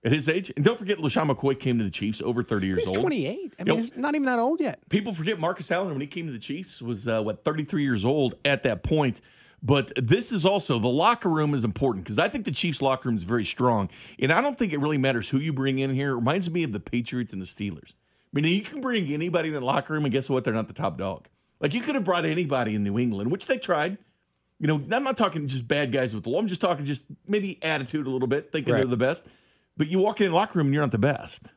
at 0.05 0.12
his 0.13 0.29
age. 0.29 0.51
And 0.55 0.63
don't 0.63 0.77
forget, 0.77 1.00
LeSean 1.00 1.27
McCoy 1.29 1.60
came 1.60 1.79
to 1.79 1.84
the 1.84 1.89
Chiefs 1.89 2.22
over 2.22 2.41
30 2.43 2.67
years 2.67 2.79
He's 2.81 2.89
old. 2.89 3.00
28. 3.00 3.53
I 3.60 3.63
mean, 3.63 3.75
Yep. 3.75 3.75
he's 3.77 3.98
not 3.98 4.13
even 4.15 4.25
that 4.27 4.39
old 4.39 4.62
yet. 4.62 4.79
People 4.89 5.12
forget 5.12 5.39
Marcus 5.39 5.69
Allen 5.72 5.89
when 5.91 6.00
he 6.00 6.07
came 6.07 6.27
to 6.27 6.31
the 6.31 6.39
Chiefs 6.39 6.81
was 6.81 7.07
uh, 7.07 7.22
what 7.22 7.43
33 7.43 7.84
years 7.84 8.05
old 8.05 8.36
at 8.46 8.63
that 8.63 8.84
point. 8.84 9.19
But 9.63 9.91
this 9.95 10.31
is 10.31 10.45
also 10.45 10.77
the 10.77 10.87
locker 10.87 11.29
room 11.29 11.53
is 11.53 11.63
important 11.65 12.05
because 12.05 12.19
I 12.19 12.27
think 12.29 12.45
the 12.45 12.51
Chiefs 12.51 12.81
locker 12.81 13.09
room 13.09 13.17
is 13.17 13.23
very 13.23 13.43
strong, 13.45 13.89
and 14.19 14.31
I 14.31 14.39
don't 14.41 14.57
think 14.57 14.71
it 14.71 14.79
really 14.79 14.99
matters 14.99 15.29
who 15.29 15.39
you 15.39 15.51
bring 15.51 15.79
in 15.79 15.93
here. 15.95 16.11
It 16.11 16.15
reminds 16.15 16.49
me 16.49 16.63
of 16.63 16.71
the 16.71 16.79
Patriots 16.79 17.33
and 17.33 17.41
the 17.41 17.45
Steelers. 17.47 17.91
I 17.91 18.39
mean, 18.41 18.45
you 18.45 18.61
can 18.61 18.81
bring 18.81 19.11
anybody 19.11 19.47
in 19.49 19.55
the 19.55 19.61
locker 19.61 19.93
room, 19.93 20.05
and 20.05 20.11
guess 20.11 20.29
what? 20.29 20.43
They're 20.43 20.53
not 20.53 20.67
the 20.67 20.73
top 20.75 20.97
dog. 20.97 21.27
Like 21.59 21.73
you 21.73 21.81
could 21.81 21.95
have 21.95 22.03
brought 22.03 22.23
anybody 22.25 22.75
in 22.75 22.83
New 22.83 22.99
England, 22.99 23.31
which 23.31 23.47
they 23.47 23.57
tried. 23.57 23.97
You 24.59 24.67
know, 24.67 24.75
I'm 24.91 25.03
not 25.03 25.17
talking 25.17 25.47
just 25.47 25.67
bad 25.67 25.91
guys 25.91 26.13
with 26.13 26.23
the 26.23 26.29
law. 26.29 26.39
I'm 26.39 26.47
just 26.47 26.61
talking 26.61 26.85
just 26.85 27.03
maybe 27.27 27.61
attitude 27.63 28.05
a 28.05 28.09
little 28.09 28.27
bit, 28.27 28.51
thinking 28.51 28.73
Right. 28.73 28.79
they're 28.79 28.87
the 28.87 28.97
best. 28.97 29.23
But 29.75 29.87
you 29.87 29.99
walk 29.99 30.19
in 30.21 30.29
the 30.29 30.35
locker 30.35 30.57
room 30.57 30.67
and 30.67 30.73
you're 30.73 30.83
not 30.83 30.91
the 30.91 30.97
best. 30.97 31.51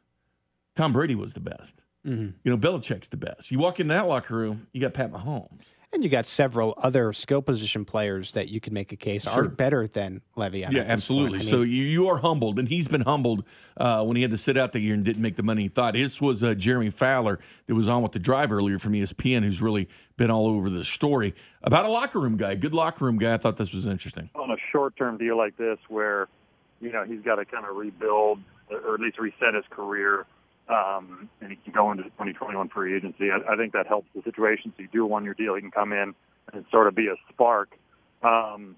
Tom 0.75 0.93
Brady 0.93 1.15
was 1.15 1.33
the 1.35 1.41
best. 1.41 1.81
Mm-hmm. 2.07 2.29
You 2.45 2.51
know, 2.51 2.57
Belichick's 2.57 3.09
the 3.09 3.17
best. 3.17 3.51
You 3.51 3.59
walk 3.59 3.81
in 3.81 3.89
that 3.89 4.07
locker 4.07 4.37
room, 4.37 4.67
you 4.73 4.81
got 4.81 4.95
Pat 4.95 5.13
Mahomes. 5.13 5.63
And 5.93 6.05
you 6.05 6.09
got 6.09 6.25
several 6.25 6.75
other 6.79 7.13
skill 7.13 7.43
position 7.43 7.85
players 7.85 8.31
that 8.33 8.49
you 8.49 8.61
could 8.61 8.73
make 8.73 8.93
a 8.93 8.97
case 8.97 9.25
Sure. 9.25 9.45
are 9.45 9.49
better 9.49 9.89
than 9.89 10.21
Le'Veon. 10.37 10.71
Yeah, 10.71 10.83
absolutely. 10.83 11.39
point. 11.41 11.43
I 11.43 11.51
so 11.51 11.63
you, 11.63 11.83
you 11.83 12.09
are 12.09 12.19
humbled, 12.19 12.61
and 12.61 12.69
he's 12.69 12.87
been 12.87 13.01
humbled 13.01 13.45
uh, 13.77 14.05
when 14.05 14.15
he 14.15 14.23
had 14.23 14.31
to 14.31 14.37
sit 14.39 14.57
out 14.57 14.71
the 14.71 14.79
year 14.79 14.95
and 14.95 15.05
didn't 15.05 15.21
make 15.21 15.35
the 15.35 15.43
money 15.43 15.63
he 15.63 15.69
thought. 15.69 15.95
This 15.95 16.21
was 16.21 16.45
uh, 16.45 16.55
Jeremy 16.55 16.91
Fowler 16.91 17.41
that 17.67 17.75
was 17.75 17.89
on 17.89 18.03
with 18.05 18.13
the 18.13 18.21
drive 18.21 18.53
earlier 18.53 18.79
from 18.79 18.93
ESPN, 18.93 19.43
who's 19.43 19.61
really 19.61 19.89
been 20.17 20.31
all 20.31 20.47
over 20.47 20.71
this 20.71 20.87
story 20.87 21.35
about 21.65 21.85
a 21.87 21.89
locker 21.89 22.21
room 22.21 22.37
guy, 22.37 22.55
good 22.55 22.73
locker 22.75 23.05
room 23.05 23.19
guy. 23.19 23.35
I 23.35 23.37
thought 23.37 23.57
this 23.57 23.75
was 23.75 23.89
interesting. 23.89 24.31
on 24.37 24.51
a 24.53 24.57
short-term 24.71 25.19
deal 25.19 25.37
like 25.37 25.57
this, 25.57 25.79
where 25.89 26.29
you 26.81 26.93
know 26.93 27.03
he's 27.05 27.21
got 27.23 27.37
to 27.37 27.45
kind 27.45 27.67
of 27.67 27.75
rebuild 27.77 28.39
or 28.71 28.95
at 28.95 29.01
least 29.01 29.19
reset 29.19 29.55
his 29.55 29.65
career, 29.71 30.25
um, 30.71 31.29
and 31.41 31.51
he 31.51 31.57
can 31.57 31.73
go 31.73 31.91
into 31.91 32.05
2021 32.05 32.69
free 32.69 32.97
agency. 32.97 33.31
I, 33.31 33.53
I 33.53 33.57
think 33.57 33.73
that 33.73 33.87
helps 33.87 34.09
the 34.15 34.23
situation. 34.23 34.73
So 34.77 34.83
you 34.83 34.89
do 34.93 35.05
a 35.05 35.07
one-year 35.07 35.35
deal, 35.35 35.55
he 35.55 35.61
can 35.61 35.71
come 35.71 35.93
in 35.93 36.15
and 36.53 36.65
sort 36.71 36.87
of 36.87 36.95
be 36.95 37.09
a 37.09 37.17
spark. 37.33 37.71
Um, 38.23 38.77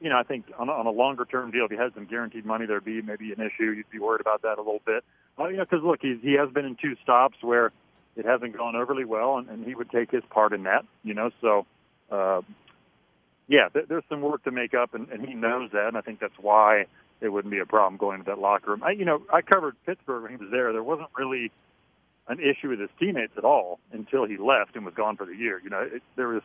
you 0.00 0.10
know, 0.10 0.18
I 0.18 0.22
think 0.22 0.46
on 0.58 0.68
a, 0.68 0.72
on 0.72 0.86
a 0.86 0.90
longer-term 0.90 1.50
deal, 1.50 1.64
if 1.64 1.70
he 1.70 1.76
had 1.76 1.94
some 1.94 2.06
guaranteed 2.06 2.44
money, 2.44 2.66
there'd 2.66 2.84
be 2.84 3.02
maybe 3.02 3.32
an 3.32 3.40
issue. 3.40 3.70
You'd 3.70 3.90
be 3.90 3.98
worried 3.98 4.20
about 4.20 4.42
that 4.42 4.58
a 4.58 4.62
little 4.62 4.82
bit. 4.84 5.04
Uh, 5.38 5.48
you 5.48 5.56
know, 5.56 5.64
because 5.64 5.84
look, 5.84 6.00
he's, 6.02 6.18
he 6.22 6.34
has 6.34 6.50
been 6.50 6.64
in 6.64 6.76
two 6.80 6.94
stops 7.02 7.36
where 7.40 7.72
it 8.16 8.24
hasn't 8.24 8.56
gone 8.56 8.76
overly 8.76 9.04
well, 9.04 9.38
and, 9.38 9.48
and 9.48 9.64
he 9.64 9.74
would 9.74 9.90
take 9.90 10.10
his 10.10 10.22
part 10.30 10.52
in 10.52 10.64
that. 10.64 10.84
You 11.02 11.14
know, 11.14 11.30
so. 11.40 11.66
Uh, 12.10 12.42
yeah, 13.46 13.68
th- 13.68 13.86
there's 13.88 14.04
some 14.08 14.22
work 14.22 14.42
to 14.44 14.50
make 14.50 14.74
up, 14.74 14.94
and, 14.94 15.08
and 15.10 15.26
he 15.26 15.34
knows 15.34 15.70
that, 15.72 15.88
and 15.88 15.96
I 15.98 16.00
think 16.00 16.20
that's 16.20 16.38
why 16.40 16.86
it 17.20 17.28
wouldn't 17.28 17.52
be 17.52 17.58
a 17.58 17.66
problem 17.66 17.96
going 17.96 18.18
to 18.18 18.24
that 18.26 18.38
locker 18.38 18.70
room. 18.70 18.82
I, 18.82 18.90
you 18.90 19.04
know, 19.04 19.22
I 19.32 19.40
covered 19.40 19.76
Pittsburgh 19.86 20.22
when 20.22 20.30
he 20.32 20.36
was 20.36 20.50
there. 20.50 20.72
There 20.72 20.82
wasn't 20.82 21.08
really 21.16 21.50
an 22.28 22.38
issue 22.40 22.68
with 22.68 22.80
his 22.80 22.90
teammates 22.98 23.32
at 23.36 23.44
all 23.44 23.78
until 23.92 24.24
he 24.24 24.36
left 24.36 24.76
and 24.76 24.84
was 24.84 24.94
gone 24.94 25.16
for 25.16 25.26
the 25.26 25.34
year. 25.34 25.60
You 25.62 25.70
know, 25.70 25.80
it, 25.80 26.02
there 26.16 26.28
was 26.28 26.42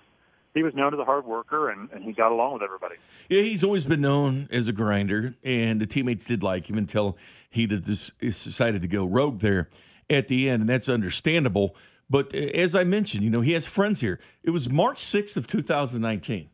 he 0.54 0.64
was 0.64 0.74
known 0.74 0.94
as 0.94 1.00
a 1.00 1.06
hard 1.06 1.26
worker, 1.26 1.70
and, 1.70 1.90
and 1.92 2.04
he 2.04 2.12
got 2.12 2.32
along 2.32 2.54
with 2.54 2.64
everybody. 2.64 2.96
Yeah, 3.30 3.44
he's 3.44 3.64
always 3.64 3.84
been 3.84 4.02
known 4.02 4.50
as 4.52 4.68
a 4.68 4.74
grinder, 4.74 5.36
and 5.44 5.80
the 5.80 5.86
teammates 5.86 6.26
did 6.26 6.42
like 6.42 6.70
him 6.70 6.78
until 6.78 7.18
he 7.50 7.66
this, 7.66 8.12
decided 8.20 8.82
to 8.82 8.88
go 8.88 9.06
rogue 9.06 9.40
there 9.40 9.70
at 10.10 10.28
the 10.28 10.50
end, 10.50 10.62
and 10.62 10.70
that's 10.70 10.90
understandable. 10.90 11.76
But 12.10 12.34
uh, 12.34 12.38
as 12.38 12.74
I 12.74 12.84
mentioned, 12.84 13.24
you 13.24 13.30
know, 13.30 13.42
he 13.42 13.54
has 13.54 13.66
friends 13.66 14.02
here. 14.02 14.20
It 14.44 14.50
was 14.50 14.70
March 14.70 14.98
6th 14.98 15.38
of 15.38 15.46
2019 15.46 16.50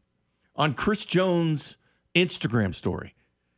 on 0.55 0.73
Chris 0.73 1.05
Jones' 1.05 1.77
Instagram 2.13 2.75
story. 2.75 3.13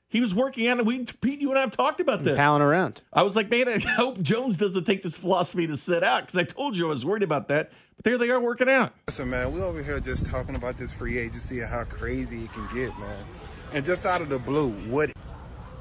He 0.10 0.22
was 0.22 0.34
working 0.34 0.70
on 0.70 0.80
it. 0.80 0.86
We, 0.86 1.04
Pete, 1.06 1.42
you 1.42 1.50
and 1.50 1.58
I 1.58 1.62
have 1.62 1.72
talked 1.72 2.00
about 2.00 2.24
this. 2.24 2.38
palling 2.38 2.62
around. 2.62 3.02
I 3.12 3.24
was 3.24 3.36
like, 3.36 3.50
man, 3.52 3.68
I 3.70 3.78
hope 3.80 4.22
Jones 4.22 4.56
doesn't 4.56 4.86
take 4.86 5.04
this 5.04 5.18
philosophy 5.18 5.68
to 5.68 5.76
sit 5.76 6.04
out 6.04 6.22
because 6.22 6.36
I 6.40 6.44
told 6.44 6.78
you 6.78 6.86
I 6.86 6.90
was 6.90 7.06
worried 7.06 7.24
about 7.24 7.50
that. 7.50 7.72
But 7.98 8.06
there 8.06 8.18
they 8.18 8.30
are 8.30 8.40
working 8.40 8.70
out. 8.70 8.94
Listen, 9.08 9.30
man, 9.30 9.52
we 9.52 9.62
over 9.62 9.84
here 9.84 10.00
just 10.00 10.26
talking 10.28 10.56
about 10.56 10.78
this 10.78 10.94
free 10.94 11.18
agency 11.18 11.60
and 11.60 11.70
how 11.70 11.84
crazy 11.84 12.46
it 12.46 12.54
can 12.54 12.68
get, 12.74 12.98
man. 13.00 13.26
And 13.74 13.84
just 13.84 14.06
out 14.06 14.22
of 14.22 14.30
the 14.30 14.40
blue, 14.40 14.70
what, 14.90 15.12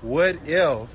what 0.03 0.37
if? 0.45 0.89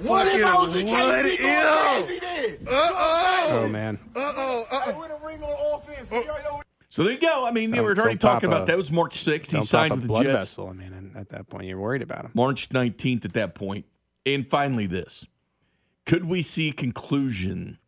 What 0.00 0.28
if 0.28 0.44
I 0.44 0.54
was 0.54 0.76
in 0.76 0.86
what 0.86 1.24
KC 1.24 1.38
going 1.40 2.04
crazy 2.04 2.18
then? 2.20 2.58
Uh 2.68 2.70
oh. 2.70 3.48
Oh 3.50 3.68
man. 3.68 3.98
Uh 4.14 4.32
oh. 4.36 4.66
Uh 4.70 4.80
oh. 4.86 4.92
I 4.94 4.98
win 4.98 5.10
a 5.10 5.26
ring 5.26 5.42
on 5.42 5.80
offense. 5.80 6.08
We 6.10 6.18
already 6.18 6.44
know 6.44 6.62
So 6.90 7.04
there 7.04 7.12
you 7.12 7.18
go. 7.20 7.46
I 7.46 7.50
mean, 7.52 7.70
we 7.70 7.80
were 7.80 7.94
already 7.96 8.16
talking 8.16 8.48
a- 8.50 8.52
about 8.54 8.66
that. 8.66 8.72
It 8.72 8.78
was 8.78 8.90
March 8.90 9.14
6th. 9.16 9.50
He 9.50 9.62
signed 9.62 9.92
with 9.92 10.02
the 10.02 10.08
blood 10.08 10.24
Jets. 10.24 10.36
vessel. 10.36 10.68
I 10.68 10.72
mean, 10.72 10.92
and 10.92 11.14
at 11.16 11.28
that 11.30 11.48
point, 11.48 11.66
you're 11.66 11.78
worried 11.78 12.02
about 12.02 12.24
him. 12.24 12.30
March 12.34 12.70
19th 12.70 13.24
at 13.26 13.34
that 13.34 13.54
point. 13.54 13.84
And 14.24 14.46
finally, 14.46 14.86
this. 14.86 15.26
Could 16.06 16.24
we 16.24 16.40
see 16.42 16.72
conclusion 16.72 17.78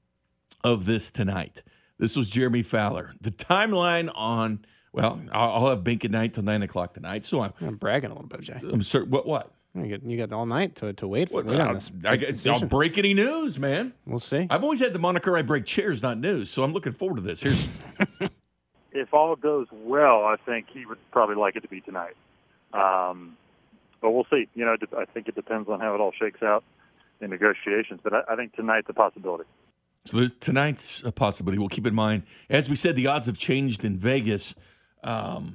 of 0.63 0.85
this 0.85 1.11
tonight? 1.11 1.63
This 1.99 2.17
was 2.17 2.29
Jeremy 2.29 2.63
Fowler. 2.63 3.15
The 3.21 3.31
timeline 3.31 4.11
on, 4.15 4.65
well, 4.93 5.19
I'll 5.33 5.69
have 5.71 5.83
Bink 5.83 6.05
at 6.05 6.11
night 6.11 6.35
till 6.35 6.43
9 6.43 6.63
o'clock 6.63 6.95
tonight. 6.95 7.25
So 7.25 7.41
I'm, 7.43 7.53
I'm 7.63 7.77
bragging 7.77 8.11
a 8.11 8.15
little 8.15 8.29
bit, 8.29 8.43
Jay. 8.43 8.61
I'm 8.63 8.83
certain. 8.83 9.11
What? 9.11 9.27
What? 9.27 9.51
You 9.75 9.89
got, 9.97 10.03
you 10.03 10.17
got 10.19 10.33
all 10.33 10.47
night 10.47 10.75
to, 10.77 10.93
to 10.95 11.07
wait 11.07 11.29
for 11.29 11.37
what 11.37 11.45
wait 11.47 11.61
on 11.61 11.69
I'll, 11.69 11.75
this, 11.75 11.91
I 12.05 12.17
this 12.17 12.43
guess 12.43 12.47
I'll 12.63 12.69
break 12.69 12.99
any 12.99 13.15
news, 13.15 13.57
man. 13.59 13.93
We'll 14.05 14.19
see. 14.19 14.47
I've 14.51 14.65
always 14.65 14.81
had 14.81 14.93
the 14.93 14.99
moniker 14.99 15.37
I 15.37 15.43
break 15.43 15.65
chairs, 15.65 16.03
not 16.03 16.19
news. 16.19 16.51
So 16.51 16.65
I'm 16.65 16.73
looking 16.73 16.93
forward 16.93 17.17
to 17.17 17.23
this. 17.23 17.41
Here's 17.43 17.69
If 19.01 19.15
all 19.15 19.35
goes 19.37 19.67
well, 19.73 20.25
I 20.25 20.37
think 20.45 20.67
he 20.73 20.85
would 20.87 20.99
probably 21.11 21.37
like 21.37 21.57
it 21.57 21.61
to 21.61 21.69
be 21.69 21.81
tonight. 21.81 22.17
Um, 22.73 23.37
but 24.01 24.11
we'll 24.11 24.27
see. 24.31 24.49
You 24.55 24.65
know, 24.65 24.77
I 24.97 25.05
think 25.07 25.29
it 25.29 25.35
depends 25.35 25.69
on 25.69 25.81
how 25.81 25.95
it 25.95 26.01
all 26.01 26.13
shakes 26.13 26.43
out 26.43 26.65
in 27.21 27.31
negotiations. 27.31 28.01
But 28.03 28.15
I, 28.15 28.23
I 28.33 28.37
think 28.37 28.55
tonight's 28.55 28.89
a 28.89 28.93
possibility. 28.93 29.45
So 30.05 30.17
there's 30.17 30.33
tonight's 30.33 31.03
a 31.03 31.13
possibility. 31.13 31.59
We'll 31.59 31.69
keep 31.69 31.87
in 31.87 31.95
mind. 31.95 32.23
As 32.49 32.71
we 32.71 32.77
said, 32.77 32.97
the 32.97 33.07
odds 33.07 33.27
have 33.27 33.39
changed 33.39 33.85
in 33.85 33.97
Vegas. 33.97 34.55
Um, 35.03 35.55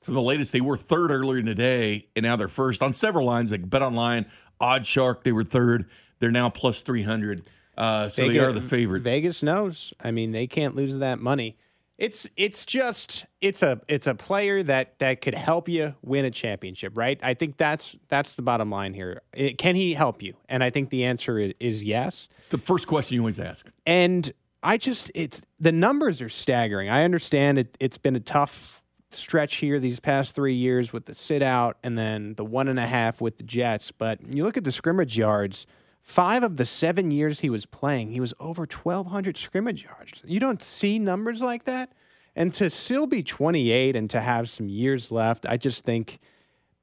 from 0.00 0.14
the 0.14 0.22
latest, 0.22 0.52
they 0.52 0.60
were 0.60 0.76
third 0.76 1.10
earlier 1.10 1.38
in 1.38 1.46
the 1.46 1.54
day, 1.54 2.06
and 2.16 2.22
now 2.22 2.36
they're 2.36 2.48
first 2.48 2.82
on 2.82 2.92
several 2.92 3.26
lines 3.26 3.52
like 3.52 3.68
Bet 3.68 3.82
Online, 3.82 4.26
Odd 4.60 4.86
Shark. 4.86 5.24
They 5.24 5.32
were 5.32 5.44
third. 5.44 5.86
They're 6.18 6.30
now 6.30 6.50
plus 6.50 6.80
three 6.82 7.02
hundred. 7.02 7.42
Uh, 7.76 8.08
so 8.08 8.28
they 8.28 8.38
are 8.38 8.52
the 8.52 8.60
favorite. 8.60 9.02
Vegas 9.02 9.42
knows. 9.42 9.92
I 10.02 10.10
mean, 10.10 10.32
they 10.32 10.46
can't 10.46 10.74
lose 10.74 10.98
that 10.98 11.18
money. 11.18 11.56
It's 12.00 12.26
it's 12.34 12.64
just 12.64 13.26
it's 13.42 13.62
a 13.62 13.78
it's 13.86 14.06
a 14.06 14.14
player 14.14 14.62
that 14.62 14.98
that 15.00 15.20
could 15.20 15.34
help 15.34 15.68
you 15.68 15.94
win 16.00 16.24
a 16.24 16.30
championship, 16.30 16.96
right? 16.96 17.20
I 17.22 17.34
think 17.34 17.58
that's 17.58 17.94
that's 18.08 18.36
the 18.36 18.42
bottom 18.42 18.70
line 18.70 18.94
here. 18.94 19.20
It- 19.34 19.58
can 19.58 19.76
he 19.76 19.92
help 19.92 20.22
you? 20.22 20.32
And 20.48 20.64
I 20.64 20.70
think 20.70 20.88
the 20.88 21.04
answer 21.04 21.38
is, 21.38 21.52
is 21.60 21.84
yes. 21.84 22.30
It's 22.38 22.48
the 22.48 22.56
first 22.56 22.86
question 22.86 23.16
you 23.16 23.20
always 23.20 23.38
ask. 23.38 23.70
And 23.84 24.32
I 24.62 24.78
just 24.78 25.12
it's 25.14 25.42
the 25.58 25.72
numbers 25.72 26.22
are 26.22 26.30
staggering. 26.30 26.88
I 26.88 27.04
understand 27.04 27.58
it 27.58 27.76
it's 27.78 27.98
been 27.98 28.16
a 28.16 28.20
tough 28.20 28.82
stretch 29.10 29.56
here 29.56 29.78
these 29.78 30.00
past 30.00 30.34
three 30.34 30.54
years 30.54 30.94
with 30.94 31.04
the 31.04 31.14
sit 31.14 31.42
out 31.42 31.76
and 31.84 31.98
then 31.98 32.32
the 32.34 32.44
one 32.46 32.68
and 32.68 32.78
a 32.78 32.86
half 32.86 33.20
with 33.20 33.36
the 33.36 33.44
Jets. 33.44 33.92
But 33.92 34.20
you 34.34 34.42
look 34.44 34.56
at 34.56 34.64
the 34.64 34.72
scrimmage 34.72 35.18
yards, 35.18 35.66
five 36.00 36.42
of 36.42 36.56
the 36.56 36.64
seven 36.64 37.10
years 37.10 37.40
he 37.40 37.50
was 37.50 37.66
playing, 37.66 38.10
he 38.10 38.20
was 38.20 38.34
over 38.40 38.66
twelve 38.66 39.06
hundred 39.08 39.36
scrimmage 39.36 39.84
yards. 39.84 40.22
You 40.24 40.40
don't 40.40 40.62
see 40.62 40.98
numbers 40.98 41.42
like 41.42 41.64
that. 41.64 41.92
And 42.36 42.54
to 42.54 42.70
still 42.70 43.08
be 43.08 43.24
28 43.24 43.96
and 43.96 44.08
to 44.10 44.20
have 44.20 44.48
some 44.48 44.68
years 44.68 45.10
left, 45.10 45.44
I 45.46 45.56
just 45.56 45.84
think 45.84 46.20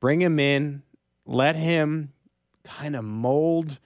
bring 0.01 0.21
him 0.21 0.39
in, 0.39 0.83
let 1.25 1.55
him 1.55 2.11
kind 2.63 2.95
of 2.95 3.05
mold 3.05 3.79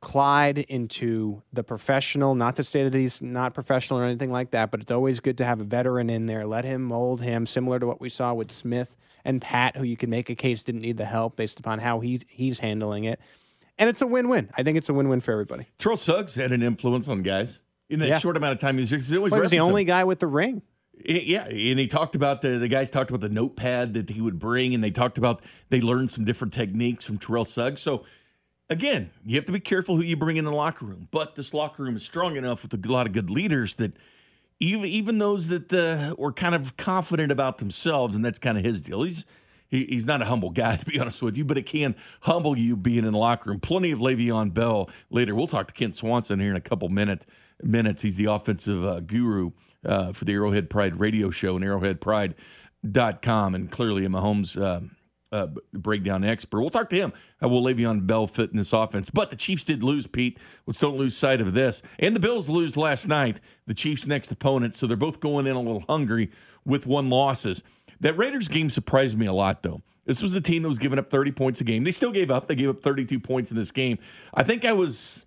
Clyde 0.00 0.56
into 0.56 1.42
the 1.52 1.62
professional. 1.62 2.34
Not 2.34 2.56
to 2.56 2.64
say 2.64 2.84
that 2.84 2.94
he's 2.94 3.20
not 3.20 3.52
professional 3.52 4.00
or 4.00 4.04
anything 4.04 4.32
like 4.32 4.52
that, 4.52 4.70
but 4.70 4.80
it's 4.80 4.90
always 4.90 5.20
good 5.20 5.36
to 5.38 5.44
have 5.44 5.60
a 5.60 5.64
veteran 5.64 6.08
in 6.08 6.24
there. 6.24 6.46
Let 6.46 6.64
him 6.64 6.82
mold 6.82 7.20
him, 7.20 7.44
similar 7.46 7.78
to 7.78 7.86
what 7.86 8.00
we 8.00 8.08
saw 8.08 8.32
with 8.32 8.50
Smith 8.50 8.96
and 9.26 9.42
Pat, 9.42 9.76
who 9.76 9.84
you 9.84 9.98
can 9.98 10.08
make 10.08 10.30
a 10.30 10.34
case 10.34 10.62
didn't 10.62 10.80
need 10.80 10.96
the 10.96 11.04
help 11.04 11.36
based 11.36 11.60
upon 11.60 11.80
how 11.80 12.00
he 12.00 12.22
he's 12.28 12.60
handling 12.60 13.04
it. 13.04 13.20
And 13.80 13.88
it's 13.88 14.02
a 14.02 14.06
win-win. 14.06 14.50
I 14.56 14.62
think 14.62 14.76
it's 14.78 14.88
a 14.90 14.94
win-win 14.94 15.20
for 15.20 15.32
everybody. 15.32 15.66
Terrell 15.78 15.96
Suggs 15.96 16.34
had 16.36 16.52
an 16.52 16.62
influence 16.62 17.08
on 17.08 17.22
guys 17.22 17.58
in 17.88 17.98
that 18.00 18.08
Yeah. 18.08 18.18
short 18.18 18.36
amount 18.36 18.52
of 18.52 18.58
time 18.58 18.76
he 18.76 18.80
was 18.82 18.92
always 18.92 19.32
Well, 19.32 19.40
he 19.40 19.42
was 19.42 19.50
the 19.50 19.60
only 19.60 19.84
guy 19.84 20.04
with 20.04 20.20
the 20.20 20.26
ring. 20.28 20.62
Yeah, 21.02 21.44
and 21.46 21.78
he 21.78 21.86
talked 21.86 22.14
about 22.14 22.42
the 22.42 22.58
the 22.58 22.68
guys 22.68 22.90
talked 22.90 23.08
about 23.08 23.22
the 23.22 23.30
notepad 23.30 23.94
that 23.94 24.10
he 24.10 24.20
would 24.20 24.38
bring, 24.38 24.74
and 24.74 24.84
they 24.84 24.90
talked 24.90 25.16
about 25.16 25.42
they 25.70 25.80
learned 25.80 26.10
some 26.10 26.26
different 26.26 26.52
techniques 26.52 27.06
from 27.06 27.16
Terrell 27.16 27.46
Suggs. 27.46 27.80
So 27.80 28.04
again, 28.68 29.08
you 29.24 29.36
have 29.36 29.46
to 29.46 29.52
be 29.52 29.60
careful 29.60 29.96
who 29.96 30.02
you 30.02 30.14
bring 30.16 30.36
in 30.36 30.44
the 30.44 30.52
locker 30.52 30.84
room. 30.84 31.08
But 31.10 31.36
this 31.36 31.54
locker 31.54 31.82
room 31.82 31.96
is 31.96 32.02
strong 32.04 32.36
enough 32.36 32.62
with 32.62 32.74
a 32.74 32.88
lot 32.92 33.06
of 33.06 33.14
good 33.14 33.30
leaders 33.30 33.76
that 33.76 33.94
even 34.58 34.84
even 34.84 35.16
those 35.16 35.48
that 35.48 35.72
uh, 35.72 36.14
were 36.18 36.32
kind 36.34 36.54
of 36.54 36.76
confident 36.76 37.32
about 37.32 37.56
themselves, 37.56 38.14
and 38.14 38.22
that's 38.22 38.38
kind 38.38 38.58
of 38.58 38.64
his 38.64 38.82
deal. 38.82 39.02
He's 39.02 39.24
he, 39.70 39.84
he's 39.86 40.06
not 40.06 40.20
a 40.20 40.24
humble 40.24 40.50
guy, 40.50 40.76
to 40.78 40.84
be 40.84 40.98
honest 40.98 41.22
with 41.22 41.36
you, 41.36 41.44
but 41.44 41.56
it 41.56 41.66
can 41.66 41.94
humble 42.20 42.58
you 42.58 42.76
being 42.76 43.04
in 43.04 43.12
the 43.12 43.18
locker 43.18 43.50
room. 43.50 43.60
Plenty 43.60 43.92
of 43.92 44.00
Le'Veon 44.00 44.52
Bell 44.52 44.90
later. 45.10 45.34
We'll 45.34 45.46
talk 45.46 45.68
to 45.68 45.74
Kent 45.74 45.96
Swanson 45.96 46.40
here 46.40 46.50
in 46.50 46.56
a 46.56 46.60
couple 46.60 46.88
minutes. 46.88 47.26
Minutes. 47.62 48.02
He's 48.02 48.16
the 48.16 48.26
offensive 48.26 48.84
uh, 48.84 49.00
guru 49.00 49.52
uh, 49.84 50.12
for 50.12 50.24
the 50.24 50.32
Arrowhead 50.32 50.70
Pride 50.70 50.98
radio 50.98 51.30
show 51.30 51.56
and 51.56 51.64
arrowheadpride.com, 51.64 53.54
and 53.54 53.70
clearly 53.70 54.04
a 54.04 54.08
Mahomes 54.08 54.60
uh, 54.60 54.80
uh, 55.32 55.48
breakdown 55.72 56.24
expert. 56.24 56.60
We'll 56.60 56.70
talk 56.70 56.88
to 56.90 56.96
him. 56.96 57.12
How 57.40 57.48
will 57.48 57.62
Le'Veon 57.62 58.06
Bell 58.06 58.26
fit 58.26 58.50
in 58.50 58.56
this 58.56 58.72
offense? 58.72 59.10
But 59.10 59.30
the 59.30 59.36
Chiefs 59.36 59.64
did 59.64 59.82
lose, 59.82 60.06
Pete. 60.06 60.38
Let's 60.66 60.80
don't 60.80 60.96
lose 60.96 61.16
sight 61.16 61.40
of 61.40 61.54
this. 61.54 61.82
And 61.98 62.16
the 62.16 62.20
Bills 62.20 62.48
lose 62.48 62.76
last 62.76 63.08
night, 63.08 63.40
the 63.66 63.74
Chiefs' 63.74 64.06
next 64.06 64.32
opponent. 64.32 64.74
So 64.76 64.86
they're 64.86 64.96
both 64.96 65.20
going 65.20 65.46
in 65.46 65.54
a 65.54 65.60
little 65.60 65.84
hungry 65.88 66.30
with 66.64 66.86
one 66.86 67.10
losses. 67.10 67.62
That 68.00 68.16
Raiders 68.16 68.48
game 68.48 68.70
surprised 68.70 69.18
me 69.18 69.26
a 69.26 69.32
lot, 69.32 69.62
though. 69.62 69.82
This 70.06 70.22
was 70.22 70.34
a 70.34 70.40
team 70.40 70.62
that 70.62 70.68
was 70.68 70.78
giving 70.78 70.98
up 70.98 71.10
30 71.10 71.32
points 71.32 71.60
a 71.60 71.64
game. 71.64 71.84
They 71.84 71.90
still 71.92 72.10
gave 72.10 72.30
up. 72.30 72.48
They 72.48 72.54
gave 72.54 72.68
up 72.70 72.82
32 72.82 73.20
points 73.20 73.50
in 73.50 73.56
this 73.56 73.70
game. 73.70 73.98
I 74.34 74.42
think 74.42 74.64
I 74.64 74.72
was 74.72 75.26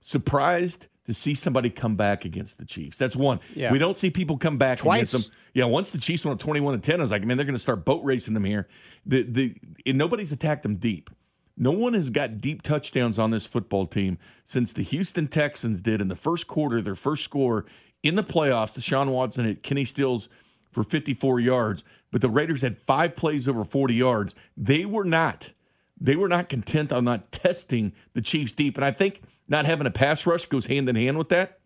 surprised 0.00 0.86
to 1.06 1.14
see 1.14 1.34
somebody 1.34 1.68
come 1.70 1.96
back 1.96 2.24
against 2.24 2.58
the 2.58 2.64
Chiefs. 2.64 2.96
That's 2.96 3.14
one. 3.14 3.40
Yeah. 3.54 3.70
We 3.70 3.78
don't 3.78 3.96
see 3.96 4.10
people 4.10 4.38
come 4.38 4.56
back 4.56 4.78
Twice. 4.78 5.12
against 5.12 5.28
them. 5.28 5.36
Yeah, 5.52 5.64
once 5.66 5.90
the 5.90 5.98
Chiefs 5.98 6.24
went 6.24 6.40
up 6.40 6.44
21 6.44 6.80
to 6.80 6.90
10, 6.90 7.00
I 7.00 7.02
was 7.02 7.10
like, 7.10 7.24
man, 7.24 7.36
they're 7.36 7.44
going 7.46 7.54
to 7.54 7.60
start 7.60 7.84
boat 7.84 8.02
racing 8.04 8.34
them 8.34 8.44
here. 8.44 8.68
The 9.04 9.22
the 9.22 9.54
and 9.84 9.98
nobody's 9.98 10.32
attacked 10.32 10.62
them 10.62 10.76
deep. 10.76 11.10
No 11.56 11.70
one 11.70 11.94
has 11.94 12.10
got 12.10 12.40
deep 12.40 12.62
touchdowns 12.62 13.18
on 13.18 13.30
this 13.30 13.46
football 13.46 13.86
team 13.86 14.18
since 14.44 14.72
the 14.72 14.82
Houston 14.82 15.28
Texans 15.28 15.80
did 15.80 16.00
in 16.00 16.08
the 16.08 16.16
first 16.16 16.48
quarter, 16.48 16.80
their 16.80 16.96
first 16.96 17.22
score 17.22 17.66
in 18.02 18.16
the 18.16 18.24
playoffs. 18.24 18.76
Deshaun 18.76 19.08
Watson 19.10 19.46
at 19.48 19.62
Kenny 19.62 19.84
Stills 19.84 20.28
for 20.74 20.84
54 20.84 21.40
yards, 21.40 21.84
but 22.10 22.20
the 22.20 22.28
Raiders 22.28 22.62
had 22.62 22.78
five 22.78 23.16
plays 23.16 23.48
over 23.48 23.64
40 23.64 23.94
yards. 23.94 24.34
They 24.56 24.84
were 24.84 25.04
not. 25.04 25.52
They 26.00 26.16
were 26.16 26.28
not 26.28 26.48
content 26.48 26.92
on 26.92 27.04
not 27.04 27.32
testing 27.32 27.92
the 28.12 28.20
Chiefs 28.20 28.52
deep, 28.52 28.76
and 28.76 28.84
I 28.84 28.90
think 28.90 29.22
not 29.48 29.64
having 29.64 29.86
a 29.86 29.90
pass 29.90 30.26
rush 30.26 30.46
goes 30.46 30.66
hand 30.66 30.88
in 30.88 30.96
hand 30.96 31.16
with 31.16 31.28
that. 31.30 31.60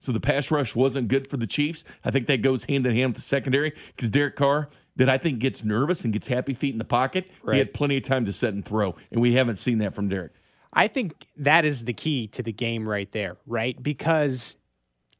So 0.00 0.12
the 0.12 0.20
pass 0.20 0.50
rush 0.50 0.74
wasn't 0.74 1.08
good 1.08 1.28
for 1.28 1.36
the 1.36 1.46
Chiefs. 1.46 1.84
I 2.04 2.10
think 2.10 2.26
that 2.26 2.42
goes 2.42 2.64
hand 2.64 2.86
in 2.86 2.94
hand 2.94 3.10
with 3.10 3.16
the 3.16 3.22
secondary 3.22 3.72
because 3.94 4.10
Derek 4.10 4.36
Carr, 4.36 4.68
that 4.96 5.08
I 5.08 5.18
think 5.18 5.38
gets 5.38 5.64
nervous 5.64 6.04
and 6.04 6.12
gets 6.12 6.26
happy 6.26 6.54
feet 6.54 6.72
in 6.72 6.78
the 6.78 6.84
pocket. 6.84 7.30
Right. 7.42 7.54
He 7.54 7.58
had 7.58 7.72
plenty 7.72 7.96
of 7.96 8.02
time 8.02 8.24
to 8.26 8.32
set 8.32 8.54
and 8.54 8.64
throw, 8.64 8.94
and 9.10 9.20
we 9.20 9.34
haven't 9.34 9.56
seen 9.56 9.78
that 9.78 9.94
from 9.94 10.08
Derek. 10.08 10.32
I 10.72 10.88
think 10.88 11.14
that 11.36 11.64
is 11.64 11.84
the 11.84 11.92
key 11.92 12.26
to 12.28 12.42
the 12.42 12.52
game 12.52 12.88
right 12.88 13.10
there, 13.12 13.36
right? 13.46 13.80
Because 13.80 14.56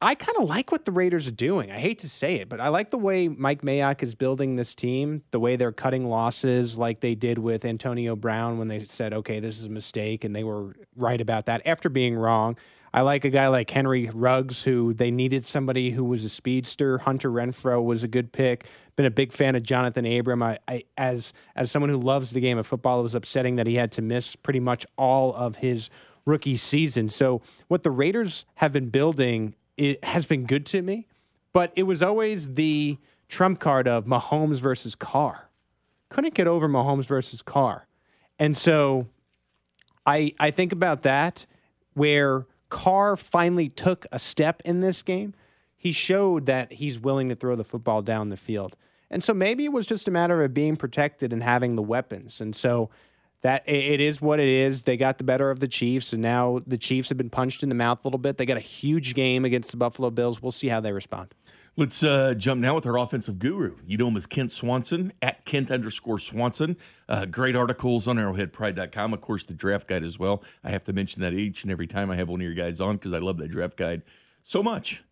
I 0.01 0.15
kind 0.15 0.37
of 0.37 0.43
like 0.43 0.71
what 0.71 0.85
the 0.85 0.91
Raiders 0.91 1.27
are 1.27 1.31
doing. 1.31 1.71
I 1.71 1.79
hate 1.79 1.99
to 1.99 2.09
say 2.09 2.35
it, 2.35 2.49
but 2.49 2.59
I 2.59 2.67
like 2.67 2.91
the 2.91 2.97
way 2.97 3.27
Mike 3.27 3.61
Mayock 3.61 4.03
is 4.03 4.13
building 4.13 4.55
this 4.55 4.75
team, 4.75 5.23
the 5.31 5.39
way 5.39 5.55
they're 5.55 5.71
cutting 5.71 6.07
losses 6.07 6.77
like 6.77 6.99
they 6.99 7.15
did 7.15 7.39
with 7.39 7.65
Antonio 7.65 8.15
Brown 8.15 8.57
when 8.57 8.67
they 8.67 8.83
said, 8.83 9.13
okay, 9.13 9.39
this 9.39 9.57
is 9.57 9.65
a 9.65 9.69
mistake, 9.69 10.23
and 10.23 10.35
they 10.35 10.43
were 10.43 10.75
right 10.95 11.21
about 11.21 11.45
that 11.45 11.65
after 11.65 11.89
being 11.89 12.15
wrong. 12.15 12.57
I 12.93 13.01
like 13.01 13.25
a 13.25 13.29
guy 13.29 13.47
like 13.49 13.69
Henry 13.69 14.09
Ruggs, 14.13 14.63
who 14.63 14.93
they 14.93 15.11
needed 15.11 15.43
somebody 15.43 15.91
who 15.91 16.03
was 16.05 16.23
a 16.23 16.29
speedster. 16.29 16.97
Hunter 16.99 17.29
Renfrow 17.29 17.83
was 17.83 18.03
a 18.03 18.07
good 18.07 18.31
pick. 18.31 18.67
Been 18.95 19.05
a 19.05 19.11
big 19.11 19.33
fan 19.33 19.55
of 19.55 19.63
Johnathan 19.63 20.17
Abram. 20.17 20.41
I, 20.41 20.59
I 20.69 20.83
as 20.97 21.33
as 21.57 21.69
someone 21.69 21.89
who 21.89 21.97
loves 21.97 22.31
the 22.31 22.39
game 22.39 22.57
of 22.57 22.65
football, 22.65 23.01
it 23.01 23.03
was 23.03 23.13
upsetting 23.13 23.57
that 23.57 23.67
he 23.67 23.75
had 23.75 23.91
to 23.93 24.01
miss 24.01 24.37
pretty 24.37 24.61
much 24.61 24.85
all 24.97 25.33
of 25.33 25.57
his 25.57 25.89
rookie 26.25 26.55
season. 26.55 27.09
So 27.09 27.41
what 27.67 27.83
the 27.83 27.91
Raiders 27.91 28.45
have 28.55 28.71
been 28.71 28.89
building 28.89 29.55
it 29.77 30.03
has 30.03 30.25
been 30.25 30.45
good 30.45 30.65
to 30.67 30.81
me, 30.81 31.07
but 31.53 31.71
it 31.75 31.83
was 31.83 32.01
always 32.01 32.53
the 32.53 32.97
trump 33.27 33.59
card 33.59 33.87
of 33.87 34.05
Mahomes 34.05 34.59
versus 34.59 34.95
Carr. 34.95 35.49
Couldn't 36.09 36.33
get 36.33 36.47
over 36.47 36.67
Mahomes 36.67 37.05
versus 37.05 37.41
Carr. 37.41 37.87
And 38.39 38.55
so 38.55 39.07
I 40.05 40.33
I 40.39 40.51
think 40.51 40.71
about 40.71 41.03
that 41.03 41.45
where 41.93 42.45
Carr 42.69 43.15
finally 43.15 43.69
took 43.69 44.05
a 44.11 44.19
step 44.19 44.61
in 44.65 44.81
this 44.81 45.01
game. 45.01 45.33
He 45.77 45.91
showed 45.91 46.45
that 46.45 46.73
he's 46.73 46.99
willing 46.99 47.29
to 47.29 47.35
throw 47.35 47.55
the 47.55 47.63
football 47.63 48.01
down 48.01 48.29
the 48.29 48.37
field. 48.37 48.75
And 49.09 49.23
so 49.23 49.33
maybe 49.33 49.65
it 49.65 49.71
was 49.71 49.87
just 49.87 50.07
a 50.07 50.11
matter 50.11 50.43
of 50.43 50.53
being 50.53 50.75
protected 50.75 51.31
and 51.31 51.43
having 51.43 51.75
the 51.75 51.81
weapons. 51.81 52.41
And 52.41 52.55
so 52.55 52.89
that 53.45 53.61
it 53.69 54.01
is 54.01 54.23
what 54.23 54.39
it 54.39 54.47
is. 54.47 54.81
They 54.83 54.97
got 54.97 55.19
the 55.19 55.23
better 55.23 55.51
of 55.51 55.59
the 55.59 55.67
Chiefs, 55.67 56.13
and 56.13 56.21
now 56.23 56.61
the 56.65 56.79
Chiefs 56.79 57.09
have 57.09 57.17
been 57.19 57.29
punched 57.29 57.61
in 57.61 57.69
the 57.69 57.75
mouth 57.75 57.99
a 58.03 58.07
little 58.07 58.17
bit. 58.17 58.37
They 58.37 58.45
got 58.47 58.57
a 58.57 58.59
huge 58.59 59.13
game 59.13 59.45
against 59.45 59.69
the 59.69 59.77
Buffalo 59.77 60.09
Bills. 60.09 60.41
We'll 60.41 60.51
see 60.51 60.67
how 60.67 60.79
they 60.79 60.91
respond. 60.91 61.35
Let's 61.77 62.01
uh, 62.03 62.33
jump 62.33 62.59
now 62.59 62.73
with 62.73 62.87
our 62.87 62.97
offensive 62.97 63.37
guru. 63.37 63.75
You 63.85 63.97
know 63.97 64.07
him 64.07 64.17
as 64.17 64.25
Kent 64.25 64.51
Swanson, 64.51 65.13
at 65.21 65.45
Kent 65.45 65.69
underscore 65.69 66.17
Swanson. 66.17 66.75
Uh, 67.07 67.25
great 67.25 67.55
articles 67.55 68.07
on 68.07 68.15
arrowheadpride.com. 68.15 69.13
Of 69.13 69.21
course, 69.21 69.43
the 69.43 69.53
draft 69.53 69.87
guide 69.87 70.03
as 70.03 70.17
well. 70.17 70.41
I 70.63 70.71
have 70.71 70.83
to 70.85 70.93
mention 70.93 71.21
that 71.21 71.33
each 71.33 71.61
and 71.61 71.71
every 71.71 71.85
time 71.85 72.09
I 72.09 72.15
have 72.15 72.27
one 72.29 72.41
of 72.41 72.45
your 72.45 72.55
guys 72.55 72.81
on 72.81 72.95
because 72.95 73.13
I 73.13 73.19
love 73.19 73.37
that 73.37 73.49
draft 73.51 73.77
guide 73.77 74.01
so 74.41 74.63
much. 74.63 75.03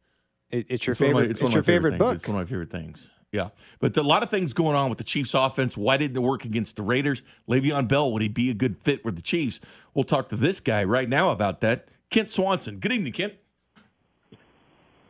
It, 0.50 0.66
it's 0.70 0.88
your 0.88 0.94
It's 0.94 1.02
of 1.02 1.08
my- 1.08 1.14
favorite. 1.20 1.32
it's 1.32 1.42
it's 1.42 1.54
your 1.54 1.62
favorite 1.62 1.92
favorite 1.92 2.00
book. 2.00 2.16
It's 2.16 2.28
one 2.28 2.38
of 2.40 2.48
my 2.48 2.50
favorite 2.50 2.72
things. 2.72 3.12
Yeah. 3.34 3.50
But 3.80 3.98
a 3.98 4.04
lot 4.04 4.22
of 4.22 4.30
things 4.30 4.54
going 4.54 4.78
on 4.78 4.90
with 4.90 5.00
the 5.00 5.04
Chiefs 5.04 5.34
offense. 5.34 5.76
Why 5.76 5.98
didn't 5.98 6.16
it 6.16 6.22
work 6.22 6.46
against 6.46 6.76
the 6.76 6.84
Raiders? 6.84 7.24
Le'Veon 7.50 7.88
Bell, 7.88 8.12
would 8.14 8.22
he 8.22 8.30
be 8.30 8.52
a 8.52 8.54
good 8.54 8.78
fit 8.78 9.04
with 9.04 9.16
the 9.16 9.24
Chiefs? 9.24 9.60
We'll 9.96 10.06
talk 10.06 10.30
to 10.30 10.36
this 10.36 10.60
guy 10.60 10.84
right 10.84 11.10
now 11.10 11.32
about 11.32 11.60
that. 11.62 11.88
Kent 12.12 12.32
Swanson. 12.32 12.78
Good 12.78 12.92
evening, 12.92 13.12
Kent. 13.12 13.34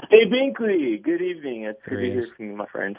Hey, 0.10 0.26
Binkley. 0.26 1.04
Good 1.04 1.22
evening. 1.22 1.64
It's 1.64 1.80
good 1.84 1.98
to 1.98 2.02
he 2.02 2.12
hear 2.12 2.20
is. 2.20 2.32
from 2.32 2.46
you, 2.46 2.56
my 2.56 2.66
friend. 2.66 2.98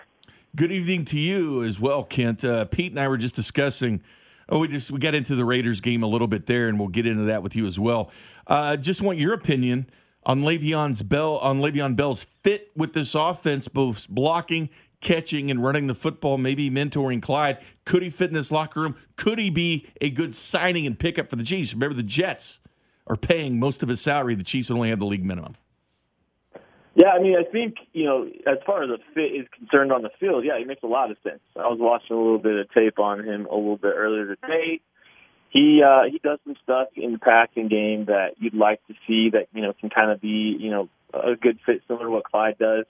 Good 0.57 0.71
evening 0.71 1.07
to 1.07 1.19
you 1.19 1.63
as 1.65 1.81
well, 1.81 2.05
Kent. 2.05 2.45
Uh, 2.45 2.67
Pete 2.67 2.93
and 2.93 3.01
I 3.01 3.09
were 3.09 3.17
just 3.17 3.35
discussing. 3.35 4.03
Oh, 4.51 4.59
we 4.59 4.69
just 4.69 4.91
we 4.91 4.99
got 4.99 5.15
into 5.15 5.35
the 5.35 5.45
Raiders 5.45 5.81
game 5.81 6.03
a 6.03 6.07
little 6.07 6.27
bit 6.27 6.45
there, 6.45 6.69
and 6.69 6.79
we'll 6.79 6.89
get 6.89 7.07
into 7.07 7.25
that 7.25 7.43
with 7.43 7.57
you 7.57 7.67
as 7.67 7.81
well. 7.81 8.11
Uh, 8.47 8.77
just 8.77 9.01
want 9.01 9.19
your 9.19 9.33
opinion 9.33 9.89
on 10.27 10.43
Le'Veon's 10.43 11.03
Bell 11.03 11.39
on 11.39 11.61
Le'Veon 11.61 11.97
Bell's 11.97 12.25
fit 12.25 12.71
with 12.77 12.93
this 12.93 13.15
offense, 13.15 13.69
both 13.69 14.09
blocking, 14.09 14.69
catching, 15.05 15.51
and 15.51 15.63
running 15.63 15.87
the 15.87 15.95
football. 15.95 16.39
Maybe 16.39 16.71
mentoring 16.71 17.23
Clyde. 17.23 17.59
Could 17.85 18.03
he 18.03 18.11
fit 18.11 18.29
in 18.29 18.35
this 18.35 18.51
locker 18.51 18.81
room? 18.81 18.97
Could 19.17 19.39
he 19.39 19.51
be 19.51 19.87
a 20.01 20.11
good 20.11 20.35
signing 20.35 20.87
and 20.87 20.99
pickup 20.99 21.31
for 21.31 21.37
the 21.37 21.45
Chiefs? 21.45 21.75
Remember, 21.75 21.95
the 21.95 22.03
Jets 22.03 22.61
are 23.07 23.17
paying 23.17 23.61
most 23.61 23.83
of 23.83 23.89
his 23.89 24.01
salary. 24.01 24.35
The 24.35 24.43
Chiefs 24.43 24.71
only 24.71 24.91
have 24.91 24.99
the 24.99 25.07
league 25.07 25.25
minimum. 25.25 25.57
Yeah, 26.97 27.09
I 27.09 27.21
mean, 27.21 27.35
I 27.37 27.43
think 27.51 27.77
you 27.93 28.05
know, 28.05 28.29
as 28.47 28.59
far 28.65 28.85
as 28.85 28.91
a 28.91 28.99
fit 29.15 29.35
is 29.35 29.47
concerned 29.57 29.93
on 29.93 30.03
the 30.03 30.11
field, 30.21 30.45
yeah, 30.45 30.59
he 30.59 30.65
makes 30.65 30.83
a 30.83 30.87
lot 30.87 31.11
of 31.11 31.17
sense. 31.25 31.41
I 31.57 31.69
was 31.69 31.79
watching 31.81 32.17
a 32.17 32.19
little 32.19 32.39
bit 32.39 32.57
of 32.57 32.73
tape 32.73 32.99
on 32.99 33.25
him 33.25 33.47
a 33.47 33.55
little 33.55 33.77
bit 33.77 33.93
earlier 33.97 34.37
today. 34.37 34.81
He 35.51 35.83
uh, 35.85 36.05
he 36.11 36.19
does 36.19 36.39
some 36.45 36.55
stuff 36.63 36.89
in 36.97 37.13
the 37.13 37.19
passing 37.19 37.69
game 37.69 38.07
that 38.07 38.35
you'd 38.39 38.55
like 38.55 38.85
to 38.87 38.95
see 39.07 39.31
that 39.31 39.49
you 39.53 39.63
know 39.63 39.73
can 39.73 39.91
kind 39.91 40.11
of 40.11 40.21
be 40.21 40.57
you 40.59 40.71
know 40.71 40.89
a 41.13 41.35
good 41.35 41.59
fit, 41.67 41.83
similar 41.89 42.07
to 42.07 42.11
what 42.11 42.25
Clyde 42.25 42.59
does. 42.59 42.85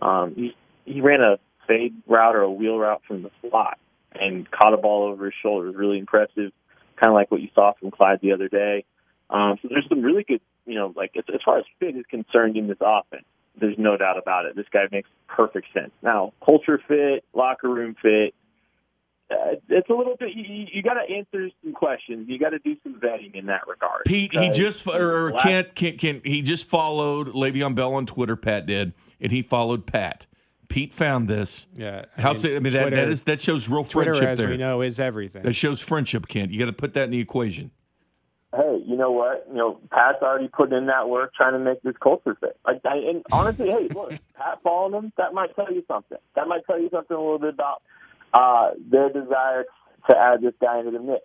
Um, 0.00 0.34
he 0.36 0.56
he 0.84 1.00
ran 1.00 1.20
a 1.20 1.38
fade 1.68 1.94
route 2.08 2.34
or 2.34 2.40
a 2.40 2.50
wheel 2.50 2.78
route 2.78 3.02
from 3.06 3.22
the 3.22 3.30
slot 3.40 3.78
and 4.12 4.50
caught 4.50 4.74
a 4.74 4.76
ball 4.78 5.04
over 5.04 5.26
his 5.26 5.34
shoulder. 5.40 5.66
It 5.66 5.70
was 5.70 5.76
really 5.76 5.98
impressive, 5.98 6.50
kind 6.96 7.08
of 7.08 7.14
like 7.14 7.30
what 7.30 7.40
you 7.40 7.48
saw 7.54 7.74
from 7.78 7.92
Clyde 7.92 8.18
the 8.20 8.32
other 8.32 8.48
day. 8.48 8.84
Um, 9.30 9.58
so 9.62 9.68
there's 9.70 9.86
some 9.88 10.02
really 10.02 10.24
good, 10.24 10.40
you 10.66 10.74
know, 10.74 10.92
like 10.96 11.12
as, 11.16 11.24
as 11.32 11.40
far 11.44 11.58
as 11.58 11.64
fit 11.78 11.94
is 11.96 12.06
concerned 12.10 12.56
in 12.56 12.66
this 12.66 12.78
offense, 12.80 13.24
there's 13.60 13.78
no 13.78 13.96
doubt 13.96 14.18
about 14.18 14.46
it. 14.46 14.56
This 14.56 14.66
guy 14.72 14.84
makes 14.90 15.08
perfect 15.28 15.66
sense. 15.74 15.90
Now, 16.02 16.32
culture 16.44 16.80
fit, 16.88 17.24
locker 17.34 17.68
room 17.68 17.94
fit, 18.00 18.34
uh, 19.30 19.56
it's 19.68 19.90
a 19.90 19.92
little 19.92 20.16
bit. 20.18 20.30
You, 20.34 20.66
you- 20.72 20.82
got 20.82 20.94
to 20.94 21.02
answer 21.14 21.50
some 21.62 21.74
questions. 21.74 22.28
You 22.30 22.38
got 22.38 22.50
to 22.50 22.58
do 22.60 22.76
some 22.82 22.94
vetting 22.94 23.34
in 23.34 23.46
that 23.46 23.68
regard. 23.68 24.04
Pete, 24.06 24.32
he 24.32 24.48
just 24.48 24.86
or 24.86 25.32
last- 25.32 25.74
Kent, 25.74 25.98
Kent, 25.98 26.26
he 26.26 26.40
just 26.40 26.66
followed 26.66 27.28
Le'Veon 27.28 27.74
Bell 27.74 27.94
on 27.94 28.06
Twitter. 28.06 28.36
Pat 28.36 28.64
did, 28.64 28.94
and 29.20 29.30
he 29.30 29.42
followed 29.42 29.86
Pat. 29.86 30.26
Pete 30.68 30.92
found 30.92 31.28
this. 31.28 31.66
Yeah, 31.74 32.04
How 32.16 32.30
I 32.30 32.34
mean, 32.34 32.46
I 32.46 32.48
mean 32.58 32.62
that, 32.62 32.72
that 32.72 32.90
Twitter- 32.90 33.08
is 33.08 33.22
that 33.24 33.40
shows 33.40 33.68
real 33.68 33.84
Twitter, 33.84 34.12
friendship 34.12 34.28
as 34.28 34.38
there. 34.38 34.48
we 34.50 34.56
know, 34.56 34.82
is 34.82 35.00
everything. 35.00 35.42
That 35.42 35.54
shows 35.54 35.80
friendship, 35.80 36.28
Kent. 36.28 36.50
You 36.52 36.58
got 36.58 36.66
to 36.66 36.72
put 36.72 36.94
that 36.94 37.04
in 37.04 37.10
the 37.10 37.20
equation. 37.20 37.70
hey, 38.54 38.82
you 38.86 38.96
know 38.96 39.10
what? 39.10 39.46
You 39.48 39.56
know, 39.56 39.80
Pat's 39.90 40.18
already 40.22 40.48
put 40.48 40.72
in 40.72 40.86
that 40.86 41.08
work 41.08 41.34
trying 41.34 41.52
to 41.52 41.58
make 41.58 41.82
this 41.82 41.94
culture 42.02 42.36
fit. 42.40 42.58
Like, 42.66 42.80
I, 42.84 42.96
and 42.96 43.22
honestly, 43.32 43.68
hey, 43.68 43.88
look, 43.94 44.12
Pat 44.36 44.60
following 44.62 44.94
him, 44.94 45.12
that 45.16 45.34
might 45.34 45.54
tell 45.56 45.72
you 45.72 45.82
something. 45.88 46.18
That 46.34 46.48
might 46.48 46.66
tell 46.66 46.80
you 46.80 46.88
something 46.90 47.16
a 47.16 47.20
little 47.20 47.38
bit 47.38 47.54
about 47.54 47.82
uh, 48.34 48.70
their 48.90 49.10
desire 49.10 49.64
to 50.10 50.16
add 50.16 50.40
this 50.42 50.54
guy 50.60 50.78
into 50.78 50.92
the 50.92 51.00
mix. 51.00 51.24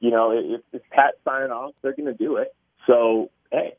You 0.00 0.10
know, 0.10 0.30
if, 0.32 0.60
if 0.72 0.82
Pat's 0.90 1.16
signing 1.24 1.50
off, 1.50 1.72
they're 1.82 1.94
going 1.94 2.06
to 2.06 2.12
do 2.14 2.36
it. 2.36 2.54
So, 2.86 3.30
hey, 3.50 3.74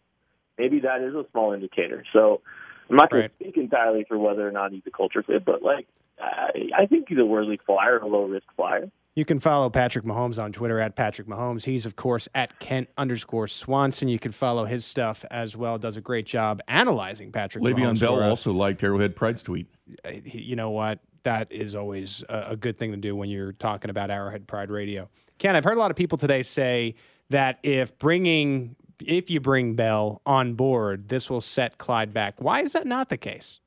maybe 0.58 0.80
that 0.82 1.02
is 1.02 1.14
a 1.14 1.26
small 1.32 1.54
indicator. 1.54 2.04
So, 2.14 2.42
I'm 2.90 2.96
not 2.98 3.10
going 3.10 3.24
Right. 3.24 3.40
to 3.40 3.46
speak 3.46 3.58
entirely 3.58 4.06
for 4.08 4.18
whether 4.18 4.48
or 4.48 4.52
not 4.52 4.72
he's 4.72 4.84
a 4.86 4.92
culture 4.92 5.24
fit, 5.24 5.44
but 5.46 5.64
like, 5.64 5.88
I, 6.20 6.70
I 6.78 6.86
think 6.86 7.10
he's 7.10 7.18
a 7.18 7.26
worthy 7.26 7.60
flyer, 7.66 7.98
a 8.00 8.08
low 8.08 8.24
risk 8.26 8.46
flyer. 8.56 8.90
You 9.16 9.24
can 9.24 9.40
follow 9.40 9.70
Patrick 9.70 10.04
Mahomes 10.04 10.42
on 10.42 10.52
Twitter 10.52 10.78
at 10.80 10.96
Patrick 10.98 11.28
Mahomes. 11.28 11.64
He's, 11.64 11.86
of 11.86 11.96
course, 11.96 12.28
at 12.36 12.60
Kent 12.60 12.90
underscore 12.98 13.48
Swanson. 13.48 14.10
You 14.10 14.20
can 14.20 14.34
follow 14.34 14.66
his 14.66 14.84
stuff 14.86 15.24
as 15.32 15.56
well. 15.56 15.78
Does 15.78 15.96
a 15.96 16.02
great 16.02 16.26
job 16.26 16.62
analyzing 16.68 17.32
Patrick 17.32 17.64
Le'Veon 17.64 17.94
Mahomes. 17.94 18.00
Bell 18.02 18.18
for 18.18 18.24
us. 18.24 18.30
also 18.30 18.52
liked 18.52 18.84
Arrowhead 18.84 19.16
Pride's 19.16 19.42
tweet. 19.42 19.68
Uh, 20.04 20.12
you 20.26 20.58
know 20.58 20.72
what? 20.72 21.00
That 21.24 21.50
is 21.52 21.76
always 21.76 22.24
a, 22.28 22.48
a 22.52 22.56
good 22.58 22.78
thing 22.78 22.92
to 22.92 22.98
do 22.98 23.16
when 23.16 23.30
you're 23.30 23.54
talking 23.54 23.90
about 23.90 24.12
Arrowhead 24.12 24.48
Pride 24.48 24.70
Radio. 24.70 25.10
Ken, 25.38 25.56
I've 25.56 25.64
heard 25.64 25.78
a 25.78 25.80
lot 25.80 25.92
of 25.92 25.98
people 25.98 26.18
today 26.18 26.44
say 26.44 26.96
that 27.30 27.60
if 27.64 27.98
bringing, 28.00 28.76
if 29.00 29.30
you 29.30 29.40
bring 29.40 29.76
Bell 29.76 30.22
on 30.26 30.54
board, 30.54 31.10
this 31.10 31.30
will 31.30 31.42
set 31.42 31.78
Clyde 31.78 32.14
back. 32.14 32.42
Why 32.42 32.62
is 32.62 32.74
that 32.74 32.86
not 32.86 33.10
the 33.10 33.18
case? 33.18 33.60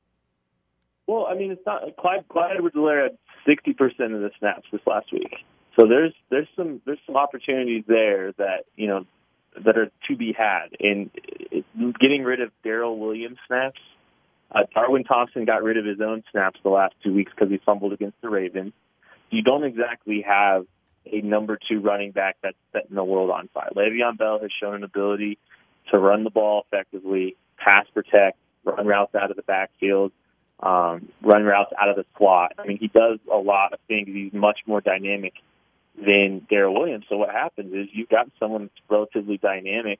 Well, 1.07 1.27
I 1.29 1.35
mean, 1.35 1.51
it's 1.51 1.65
not 1.65 1.81
Clyde. 1.97 2.25
Clyde 2.29 2.57
Edwards-Helaire 2.57 3.03
had 3.03 3.17
sixty 3.47 3.73
percent 3.73 4.13
of 4.13 4.21
the 4.21 4.29
snaps 4.37 4.67
this 4.71 4.81
last 4.85 5.11
week, 5.11 5.33
So 5.79 5.87
there's 5.87 6.13
there's 6.29 6.47
some 6.55 6.81
there's 6.85 6.99
some 7.05 7.15
opportunities 7.15 7.83
there 7.87 8.33
that 8.33 8.65
you 8.75 8.87
know 8.87 9.05
that 9.63 9.77
are 9.77 9.89
to 10.07 10.15
be 10.17 10.33
had. 10.37 10.67
And 10.79 11.09
getting 11.99 12.23
rid 12.23 12.41
of 12.41 12.51
Darrel 12.63 12.99
Williams 12.99 13.37
snaps, 13.47 13.79
uh, 14.51 14.61
Darwin 14.73 15.03
Thompson 15.03 15.45
got 15.45 15.63
rid 15.63 15.77
of 15.77 15.85
his 15.85 16.01
own 16.01 16.23
snaps 16.31 16.59
the 16.63 16.69
last 16.69 16.95
two 17.03 17.13
weeks 17.13 17.31
because 17.33 17.49
he 17.49 17.59
fumbled 17.65 17.93
against 17.93 18.19
the 18.21 18.29
Ravens. 18.29 18.73
You 19.29 19.41
don't 19.41 19.63
exactly 19.63 20.23
have 20.27 20.65
a 21.11 21.21
number 21.21 21.57
two 21.69 21.79
running 21.79 22.11
back 22.11 22.37
that's 22.41 22.57
setting 22.73 22.95
the 22.95 23.03
world 23.03 23.29
on 23.29 23.49
fire. 23.53 23.69
Le'Veon 23.75 24.17
Bell 24.17 24.39
has 24.41 24.51
shown 24.59 24.75
an 24.75 24.83
ability 24.83 25.37
to 25.91 25.97
run 25.97 26.23
the 26.23 26.29
ball 26.29 26.65
effectively, 26.65 27.35
pass 27.57 27.85
protect, 27.93 28.37
run 28.63 28.85
routes 28.85 29.15
out 29.15 29.31
of 29.31 29.37
the 29.37 29.43
backfield, 29.43 30.11
um, 30.61 31.09
run 31.21 31.43
routes 31.43 31.71
out 31.79 31.89
of 31.89 31.95
the 31.95 32.05
slot. 32.17 32.53
I 32.57 32.67
mean, 32.67 32.77
he 32.77 32.87
does 32.87 33.19
a 33.31 33.37
lot 33.37 33.73
of 33.73 33.79
things. 33.87 34.07
He's 34.07 34.33
much 34.33 34.59
more 34.65 34.81
dynamic 34.81 35.33
than 35.95 36.45
Darrel 36.49 36.73
Williams. 36.73 37.05
So 37.09 37.17
what 37.17 37.29
happens 37.29 37.73
is 37.73 37.87
you've 37.91 38.09
got 38.09 38.29
someone 38.39 38.63
that's 38.63 38.89
relatively 38.89 39.37
dynamic, 39.37 39.99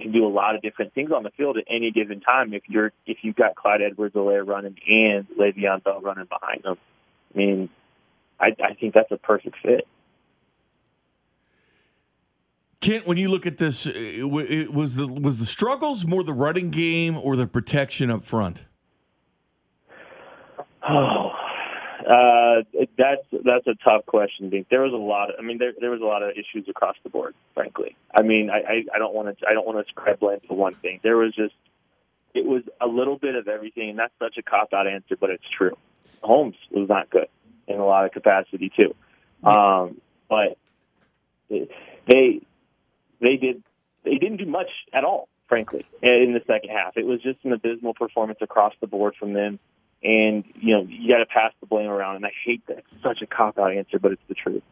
can 0.00 0.12
do 0.12 0.26
a 0.26 0.28
lot 0.28 0.56
of 0.56 0.62
different 0.62 0.92
things 0.92 1.10
on 1.12 1.22
the 1.22 1.30
field 1.36 1.56
at 1.56 1.64
any 1.68 1.92
given 1.92 2.20
time. 2.20 2.52
If 2.52 2.64
you're 2.66 2.92
if 3.06 3.18
you've 3.22 3.36
got 3.36 3.54
Clyde 3.54 3.80
Edwards-Helaire 3.82 4.46
running 4.46 4.76
and 4.88 5.26
Le'Veon 5.38 5.84
Bell 5.84 6.00
running 6.00 6.26
behind 6.26 6.64
him, 6.64 6.76
I 7.32 7.38
mean, 7.38 7.68
I, 8.40 8.48
I 8.62 8.74
think 8.74 8.94
that's 8.94 9.12
a 9.12 9.16
perfect 9.16 9.56
fit. 9.62 9.86
Kent, 12.84 13.06
when 13.06 13.16
you 13.16 13.28
look 13.28 13.46
at 13.46 13.56
this, 13.56 13.86
it, 13.86 13.94
it 13.94 14.74
was 14.74 14.96
the 14.96 15.06
was 15.06 15.38
the 15.38 15.46
struggles 15.46 16.04
more 16.04 16.22
the 16.22 16.34
running 16.34 16.68
game 16.68 17.16
or 17.16 17.34
the 17.34 17.46
protection 17.46 18.10
up 18.10 18.24
front? 18.24 18.64
Oh, 20.86 21.30
uh, 22.00 22.62
that's 22.98 23.22
that's 23.42 23.66
a 23.66 23.74
tough 23.82 24.04
question. 24.04 24.50
Bink. 24.50 24.68
There 24.68 24.82
was 24.82 24.92
a 24.92 24.96
lot. 24.96 25.30
Of, 25.30 25.36
I 25.38 25.42
mean, 25.42 25.56
there 25.56 25.72
there 25.80 25.90
was 25.90 26.02
a 26.02 26.04
lot 26.04 26.22
of 26.22 26.32
issues 26.32 26.68
across 26.68 26.96
the 27.02 27.08
board. 27.08 27.34
Frankly, 27.54 27.96
I 28.14 28.20
mean, 28.20 28.50
I 28.50 28.84
I, 28.94 28.98
don't 28.98 29.14
want 29.14 29.38
to 29.38 29.48
I 29.48 29.54
don't 29.54 29.66
want 29.66 29.78
to 29.78 29.84
ascribe 29.88 30.18
blame 30.18 30.40
to 30.48 30.52
one 30.52 30.74
thing. 30.74 31.00
There 31.02 31.16
was 31.16 31.34
just 31.34 31.54
it 32.34 32.44
was 32.44 32.64
a 32.82 32.86
little 32.86 33.16
bit 33.16 33.34
of 33.34 33.48
everything, 33.48 33.88
and 33.88 33.98
that's 33.98 34.12
such 34.18 34.36
a 34.36 34.42
cop 34.42 34.74
out 34.74 34.86
answer, 34.86 35.16
but 35.18 35.30
it's 35.30 35.48
true. 35.56 35.78
Holmes 36.22 36.56
was 36.70 36.86
not 36.90 37.08
good 37.08 37.28
in 37.66 37.80
a 37.80 37.86
lot 37.86 38.04
of 38.04 38.12
capacity 38.12 38.70
too, 38.76 38.94
um, 39.42 40.02
but 40.28 40.58
it, 41.48 41.70
they 42.06 42.42
they 43.20 43.36
did 43.36 43.62
they 44.04 44.16
didn't 44.16 44.36
do 44.38 44.46
much 44.46 44.68
at 44.92 45.04
all. 45.04 45.28
Frankly, 45.48 45.84
in 46.02 46.32
the 46.32 46.40
second 46.46 46.70
half, 46.70 46.96
it 46.96 47.06
was 47.06 47.22
just 47.22 47.38
an 47.44 47.52
abysmal 47.52 47.94
performance 47.94 48.38
across 48.40 48.72
the 48.80 48.86
board 48.86 49.14
from 49.18 49.34
them 49.34 49.58
and 50.04 50.44
you 50.60 50.76
know 50.76 50.86
you 50.88 51.08
got 51.08 51.18
to 51.18 51.26
pass 51.26 51.52
the 51.60 51.66
blame 51.66 51.88
around. 51.88 52.16
And 52.16 52.26
I 52.26 52.32
hate 52.44 52.64
that 52.68 52.78
it's 52.78 53.02
such 53.02 53.22
a 53.22 53.26
cop 53.26 53.58
out 53.58 53.72
answer, 53.72 53.98
but 53.98 54.12
it's 54.12 54.22
the 54.28 54.34
truth. 54.34 54.62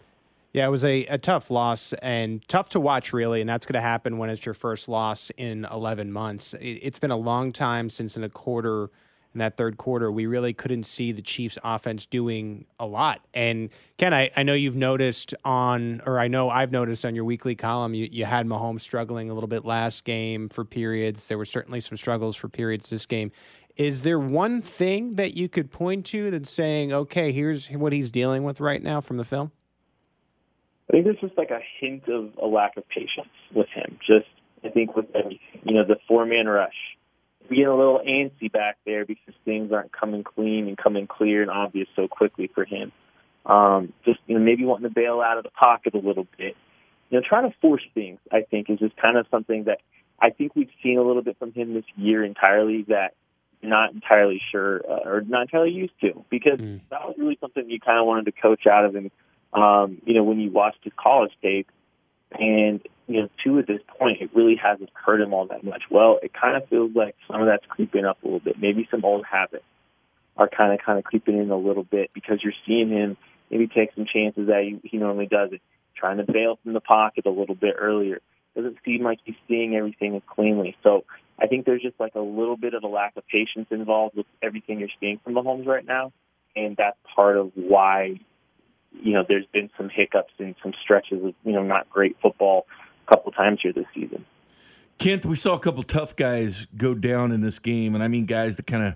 Yeah, 0.52 0.66
it 0.66 0.70
was 0.70 0.84
a, 0.84 1.06
a 1.06 1.16
tough 1.16 1.50
loss 1.50 1.94
and 1.94 2.46
tough 2.46 2.68
to 2.70 2.80
watch, 2.80 3.14
really. 3.14 3.40
And 3.40 3.48
that's 3.48 3.64
going 3.64 3.72
to 3.72 3.80
happen 3.80 4.18
when 4.18 4.28
it's 4.28 4.44
your 4.44 4.54
first 4.54 4.86
loss 4.86 5.30
in 5.38 5.66
11 5.72 6.12
months. 6.12 6.52
It, 6.52 6.80
it's 6.82 6.98
been 6.98 7.10
a 7.10 7.16
long 7.16 7.52
time 7.52 7.88
since 7.88 8.18
in 8.18 8.22
a 8.22 8.28
quarter, 8.28 8.90
in 9.34 9.38
that 9.38 9.56
third 9.56 9.76
quarter, 9.76 10.10
we 10.10 10.26
really 10.26 10.52
couldn't 10.52 10.84
see 10.84 11.12
the 11.12 11.22
Chiefs' 11.22 11.58
offense 11.64 12.06
doing 12.06 12.66
a 12.78 12.86
lot. 12.86 13.24
And 13.32 13.70
Ken, 13.96 14.12
I, 14.12 14.30
I 14.36 14.42
know 14.42 14.54
you've 14.54 14.76
noticed 14.76 15.34
on, 15.44 16.02
or 16.06 16.18
I 16.18 16.28
know 16.28 16.50
I've 16.50 16.72
noticed 16.72 17.04
on 17.04 17.14
your 17.14 17.24
weekly 17.24 17.54
column, 17.54 17.94
you, 17.94 18.08
you 18.10 18.24
had 18.24 18.46
Mahomes 18.46 18.82
struggling 18.82 19.30
a 19.30 19.34
little 19.34 19.48
bit 19.48 19.64
last 19.64 20.04
game 20.04 20.48
for 20.48 20.64
periods. 20.64 21.28
There 21.28 21.38
were 21.38 21.44
certainly 21.44 21.80
some 21.80 21.96
struggles 21.96 22.36
for 22.36 22.48
periods 22.48 22.90
this 22.90 23.06
game. 23.06 23.32
Is 23.76 24.02
there 24.02 24.18
one 24.18 24.60
thing 24.60 25.16
that 25.16 25.34
you 25.34 25.48
could 25.48 25.70
point 25.70 26.04
to 26.06 26.30
that's 26.30 26.50
saying, 26.50 26.92
okay, 26.92 27.32
here's 27.32 27.68
what 27.68 27.92
he's 27.92 28.10
dealing 28.10 28.44
with 28.44 28.60
right 28.60 28.82
now 28.82 29.00
from 29.00 29.16
the 29.16 29.24
film? 29.24 29.50
I 30.90 30.92
think 30.92 31.04
there's 31.06 31.20
just 31.20 31.38
like 31.38 31.50
a 31.50 31.60
hint 31.80 32.06
of 32.08 32.32
a 32.36 32.46
lack 32.46 32.76
of 32.76 32.86
patience 32.88 33.32
with 33.54 33.68
him. 33.68 33.98
Just 34.06 34.26
I 34.64 34.68
think 34.68 34.94
with 34.94 35.06
you 35.64 35.74
know, 35.74 35.84
the 35.84 35.96
four 36.06 36.26
man 36.26 36.46
rush, 36.46 36.74
being 37.48 37.66
a 37.66 37.76
little 37.76 38.00
antsy 38.06 38.50
back 38.50 38.78
there 38.86 39.04
because 39.04 39.34
things 39.44 39.72
aren't 39.72 39.92
coming 39.92 40.24
clean 40.24 40.68
and 40.68 40.76
coming 40.76 41.06
clear 41.06 41.42
and 41.42 41.50
obvious 41.50 41.88
so 41.96 42.08
quickly 42.08 42.50
for 42.54 42.64
him. 42.64 42.92
Um, 43.44 43.92
just 44.04 44.20
you 44.26 44.38
know, 44.38 44.44
maybe 44.44 44.64
wanting 44.64 44.88
to 44.88 44.94
bail 44.94 45.20
out 45.20 45.38
of 45.38 45.44
the 45.44 45.50
pocket 45.50 45.94
a 45.94 45.98
little 45.98 46.26
bit. 46.38 46.56
You 47.10 47.20
know, 47.20 47.26
trying 47.28 47.50
to 47.50 47.56
force 47.60 47.82
things. 47.94 48.18
I 48.30 48.42
think 48.42 48.70
is 48.70 48.78
just 48.78 48.96
kind 48.96 49.16
of 49.18 49.26
something 49.30 49.64
that 49.64 49.80
I 50.20 50.30
think 50.30 50.54
we've 50.54 50.70
seen 50.82 50.98
a 50.98 51.02
little 51.02 51.22
bit 51.22 51.38
from 51.38 51.52
him 51.52 51.74
this 51.74 51.84
year 51.96 52.24
entirely 52.24 52.84
that 52.88 53.14
not 53.62 53.92
entirely 53.92 54.40
sure 54.50 54.82
uh, 54.88 55.08
or 55.08 55.20
not 55.22 55.42
entirely 55.42 55.70
used 55.70 55.98
to 56.00 56.24
because 56.30 56.58
Mm. 56.58 56.80
that 56.90 57.06
was 57.06 57.16
really 57.18 57.38
something 57.40 57.68
you 57.70 57.80
kind 57.80 57.98
of 57.98 58.06
wanted 58.06 58.24
to 58.26 58.32
coach 58.32 58.66
out 58.66 58.84
of 58.84 58.94
him. 58.94 59.10
Um, 59.52 60.00
you 60.04 60.14
know, 60.14 60.22
when 60.22 60.40
you 60.40 60.50
watched 60.50 60.82
his 60.82 60.92
college 60.96 61.32
tape, 61.42 61.68
and 62.38 62.80
you 63.06 63.22
know, 63.22 63.28
to 63.44 63.58
at 63.58 63.66
this 63.66 63.80
point, 63.98 64.20
it 64.20 64.30
really 64.34 64.56
hasn't 64.56 64.90
hurt 64.94 65.20
him 65.20 65.34
all 65.34 65.46
that 65.48 65.64
much. 65.64 65.82
Well, 65.90 66.18
it 66.22 66.32
kind 66.32 66.56
of 66.56 66.68
feels 66.68 66.92
like 66.94 67.16
some 67.30 67.40
of 67.40 67.46
that's 67.46 67.64
creeping 67.68 68.04
up 68.04 68.22
a 68.22 68.26
little 68.26 68.40
bit. 68.40 68.56
Maybe 68.60 68.88
some 68.90 69.04
old 69.04 69.24
habits 69.30 69.64
are 70.36 70.48
kind 70.48 70.72
of 70.72 70.80
kind 70.84 70.98
of 70.98 71.04
creeping 71.04 71.38
in 71.38 71.50
a 71.50 71.56
little 71.56 71.82
bit 71.82 72.10
because 72.14 72.38
you're 72.42 72.54
seeing 72.66 72.88
him 72.90 73.16
maybe 73.50 73.66
take 73.66 73.94
some 73.94 74.06
chances 74.06 74.46
that 74.46 74.62
he, 74.62 74.80
he 74.88 74.96
normally 74.96 75.26
doesn't, 75.26 75.60
trying 75.94 76.16
to 76.16 76.24
bail 76.24 76.58
from 76.62 76.72
the 76.72 76.80
pocket 76.80 77.26
a 77.26 77.30
little 77.30 77.54
bit 77.54 77.74
earlier. 77.78 78.20
Doesn't 78.56 78.78
seem 78.84 79.02
like 79.02 79.18
he's 79.24 79.34
seeing 79.48 79.74
everything 79.76 80.16
as 80.16 80.22
cleanly. 80.26 80.76
So 80.82 81.04
I 81.38 81.46
think 81.46 81.66
there's 81.66 81.82
just 81.82 81.98
like 82.00 82.14
a 82.14 82.20
little 82.20 82.56
bit 82.56 82.74
of 82.74 82.82
a 82.82 82.86
lack 82.86 83.16
of 83.16 83.26
patience 83.26 83.66
involved 83.70 84.16
with 84.16 84.26
everything 84.42 84.78
you're 84.78 84.88
seeing 85.00 85.20
from 85.22 85.34
Mahomes 85.34 85.66
right 85.66 85.84
now, 85.84 86.12
and 86.54 86.76
that's 86.76 86.96
part 87.14 87.36
of 87.36 87.52
why 87.54 88.20
you 89.00 89.12
know 89.12 89.24
there's 89.26 89.46
been 89.46 89.70
some 89.76 89.88
hiccups 89.88 90.32
and 90.38 90.54
some 90.62 90.72
stretches 90.82 91.24
of 91.24 91.34
you 91.44 91.52
know 91.52 91.62
not 91.62 91.88
great 91.90 92.16
football 92.20 92.66
a 93.06 93.10
couple 93.10 93.32
times 93.32 93.60
here 93.62 93.72
this 93.72 93.86
season. 93.94 94.24
Kent, 94.98 95.24
we 95.24 95.34
saw 95.34 95.54
a 95.54 95.58
couple 95.58 95.82
tough 95.82 96.14
guys 96.14 96.66
go 96.76 96.94
down 96.94 97.32
in 97.32 97.40
this 97.40 97.58
game, 97.58 97.94
and 97.94 98.04
I 98.04 98.08
mean 98.08 98.26
guys 98.26 98.56
that 98.56 98.66
kind 98.66 98.84
of, 98.84 98.94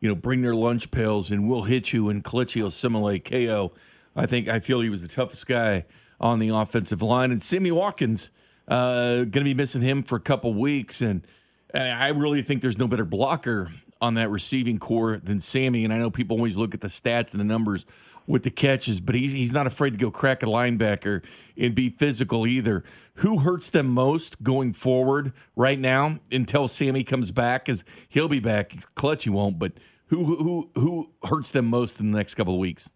you 0.00 0.08
know, 0.08 0.14
bring 0.14 0.40
their 0.40 0.54
lunch 0.54 0.90
pails 0.90 1.30
and 1.30 1.46
will 1.48 1.64
hit 1.64 1.92
you. 1.92 2.08
And 2.08 2.24
Kelechi 2.24 2.62
Osemele, 2.62 3.22
KO, 3.22 3.72
I 4.16 4.26
think 4.26 4.48
I 4.48 4.60
feel 4.60 4.80
he 4.80 4.88
was 4.88 5.02
the 5.02 5.08
toughest 5.08 5.46
guy 5.46 5.84
on 6.20 6.38
the 6.38 6.48
offensive 6.48 7.02
line. 7.02 7.30
And 7.30 7.42
Sammy 7.42 7.70
Watkins, 7.70 8.30
uh, 8.66 9.16
going 9.16 9.30
to 9.30 9.44
be 9.44 9.54
missing 9.54 9.82
him 9.82 10.02
for 10.02 10.16
a 10.16 10.20
couple 10.20 10.54
weeks, 10.54 11.02
and 11.02 11.26
I 11.74 12.08
really 12.08 12.42
think 12.42 12.62
there's 12.62 12.78
no 12.78 12.88
better 12.88 13.04
blocker 13.04 13.70
on 14.00 14.14
that 14.14 14.30
receiving 14.30 14.78
corps 14.78 15.20
than 15.22 15.40
Sammy. 15.40 15.84
And 15.84 15.92
I 15.92 15.98
know 15.98 16.10
people 16.10 16.36
always 16.36 16.56
look 16.56 16.74
at 16.74 16.80
the 16.80 16.88
stats 16.88 17.32
and 17.32 17.40
the 17.40 17.44
numbers 17.44 17.86
with 18.26 18.42
the 18.42 18.50
catches, 18.50 19.00
but 19.00 19.14
he's 19.14 19.32
he's 19.32 19.52
not 19.52 19.66
afraid 19.66 19.90
to 19.90 19.96
go 19.96 20.10
crack 20.10 20.42
a 20.42 20.46
linebacker 20.46 21.22
and 21.56 21.74
be 21.74 21.90
physical 21.90 22.46
either. 22.46 22.84
Who 23.16 23.40
hurts 23.40 23.70
them 23.70 23.88
most 23.88 24.42
going 24.42 24.72
forward 24.72 25.32
right 25.56 25.78
now 25.78 26.20
until 26.30 26.68
Sammy 26.68 27.04
comes 27.04 27.30
back? 27.30 27.66
Because 27.66 27.84
he'll 28.08 28.28
be 28.28 28.40
back. 28.40 28.72
Clutch 28.94 29.24
he 29.24 29.30
won't, 29.30 29.58
but 29.58 29.72
who 30.06 30.24
who 30.24 30.70
who 30.74 31.10
hurts 31.24 31.50
them 31.50 31.66
most 31.66 32.00
in 32.00 32.10
the 32.10 32.18
next 32.18 32.34
couple 32.34 32.54
of 32.54 32.60
weeks? 32.60 32.88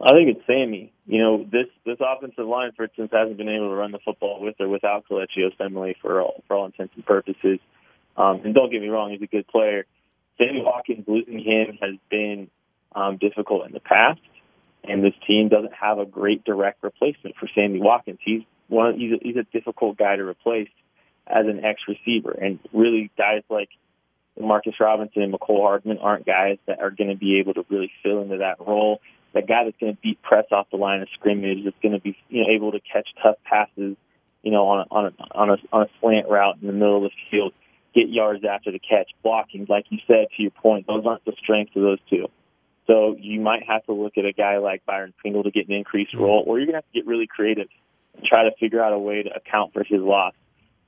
I 0.00 0.12
think 0.12 0.36
it's 0.36 0.46
Sammy. 0.46 0.92
You 1.06 1.18
know, 1.18 1.44
this 1.44 1.66
this 1.84 1.98
offensive 2.00 2.46
line, 2.46 2.72
for 2.76 2.84
instance, 2.84 3.10
hasn't 3.12 3.36
been 3.36 3.48
able 3.48 3.70
to 3.70 3.74
run 3.74 3.92
the 3.92 3.98
football 4.04 4.40
with 4.40 4.56
or 4.60 4.68
without 4.68 5.04
Kelechi 5.08 5.38
Osemele 5.38 5.94
for 6.00 6.20
all 6.20 6.42
for 6.46 6.56
all 6.56 6.66
intents 6.66 6.94
and 6.96 7.06
purposes. 7.06 7.58
Um, 8.16 8.40
and 8.44 8.54
don't 8.54 8.70
get 8.70 8.80
me 8.80 8.88
wrong, 8.88 9.10
he's 9.10 9.22
a 9.22 9.26
good 9.26 9.46
player. 9.46 9.84
Sammy 10.38 10.62
Watkins 10.62 11.04
losing 11.06 11.38
him 11.38 11.78
has 11.80 11.94
been 12.10 12.48
um, 12.96 13.18
difficult 13.18 13.66
in 13.66 13.72
the 13.72 13.80
past, 13.80 14.20
and 14.82 15.04
this 15.04 15.12
team 15.26 15.48
doesn't 15.48 15.74
have 15.74 15.98
a 15.98 16.06
great 16.06 16.44
direct 16.44 16.82
replacement 16.82 17.36
for 17.36 17.48
Sammy 17.54 17.78
Watkins. 17.78 18.18
He's 18.24 18.42
one. 18.68 18.98
He's 18.98 19.12
a, 19.12 19.18
he's 19.20 19.36
a 19.36 19.44
difficult 19.52 19.98
guy 19.98 20.16
to 20.16 20.22
replace 20.22 20.70
as 21.26 21.46
an 21.46 21.64
X 21.64 21.82
receiver, 21.86 22.32
and 22.32 22.58
really 22.72 23.10
guys 23.16 23.42
like 23.50 23.68
Marcus 24.40 24.74
Robinson 24.80 25.22
and 25.22 25.32
Mecole 25.32 25.60
Hardman 25.60 25.98
aren't 25.98 26.26
guys 26.26 26.58
that 26.66 26.80
are 26.80 26.90
going 26.90 27.10
to 27.10 27.16
be 27.16 27.38
able 27.38 27.54
to 27.54 27.64
really 27.68 27.90
fill 28.02 28.22
into 28.22 28.38
that 28.38 28.56
role. 28.60 29.00
That 29.34 29.46
guy 29.46 29.64
that's 29.64 29.76
going 29.78 29.94
to 29.94 30.00
beat 30.00 30.22
press 30.22 30.46
off 30.50 30.68
the 30.70 30.78
line 30.78 31.02
of 31.02 31.08
scrimmage, 31.14 31.64
that's 31.64 31.76
going 31.82 31.92
to 31.92 32.00
be 32.00 32.16
you 32.28 32.42
know 32.42 32.48
able 32.50 32.72
to 32.72 32.80
catch 32.80 33.08
tough 33.22 33.36
passes, 33.44 33.96
you 34.42 34.50
know 34.50 34.66
on 34.68 34.86
a, 34.90 34.94
on 34.94 35.06
a, 35.06 35.38
on 35.38 35.50
a 35.50 35.56
on 35.72 35.82
a 35.82 35.88
slant 36.00 36.28
route 36.28 36.56
in 36.60 36.66
the 36.66 36.72
middle 36.72 37.04
of 37.04 37.10
the 37.10 37.10
field, 37.30 37.52
get 37.94 38.08
yards 38.08 38.44
after 38.48 38.72
the 38.72 38.78
catch, 38.78 39.10
blocking. 39.22 39.66
Like 39.68 39.86
you 39.90 39.98
said, 40.06 40.28
to 40.36 40.42
your 40.42 40.52
point, 40.52 40.86
those 40.86 41.04
aren't 41.06 41.24
the 41.24 41.34
strengths 41.38 41.76
of 41.76 41.82
those 41.82 41.98
two. 42.08 42.28
So 42.86 43.16
you 43.18 43.40
might 43.40 43.64
have 43.68 43.84
to 43.86 43.92
look 43.92 44.16
at 44.16 44.24
a 44.24 44.32
guy 44.32 44.58
like 44.58 44.86
Byron 44.86 45.12
Pringle 45.18 45.42
to 45.42 45.50
get 45.50 45.68
an 45.68 45.74
increased 45.74 46.14
role, 46.14 46.44
or 46.46 46.58
you're 46.58 46.66
going 46.66 46.74
to 46.74 46.78
have 46.78 46.92
to 46.92 47.00
get 47.00 47.06
really 47.06 47.26
creative 47.26 47.68
and 48.14 48.24
try 48.24 48.44
to 48.44 48.50
figure 48.60 48.82
out 48.82 48.92
a 48.92 48.98
way 48.98 49.22
to 49.22 49.30
account 49.34 49.72
for 49.72 49.82
his 49.82 50.00
loss. 50.00 50.34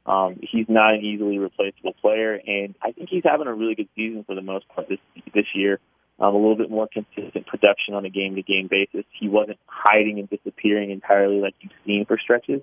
Um, 0.06 0.38
he's 0.40 0.66
not 0.68 0.94
an 0.94 1.00
easily 1.00 1.38
replaceable 1.38 1.94
player, 2.00 2.34
and 2.34 2.74
I 2.82 2.92
think 2.92 3.10
he's 3.10 3.24
having 3.24 3.46
a 3.46 3.54
really 3.54 3.74
good 3.74 3.88
season 3.94 4.24
for 4.24 4.34
the 4.34 4.42
most 4.42 4.66
part 4.68 4.88
this 4.88 5.00
this 5.34 5.44
year. 5.54 5.80
Um, 6.20 6.34
a 6.34 6.38
little 6.38 6.56
bit 6.56 6.70
more 6.70 6.88
consistent 6.92 7.46
production 7.46 7.94
on 7.94 8.04
a 8.04 8.08
game-to-game 8.10 8.66
basis. 8.68 9.04
He 9.12 9.28
wasn't 9.28 9.58
hiding 9.66 10.18
and 10.18 10.28
disappearing 10.28 10.90
entirely 10.90 11.40
like 11.40 11.54
you've 11.60 11.70
seen 11.86 12.06
for 12.06 12.18
stretches. 12.18 12.60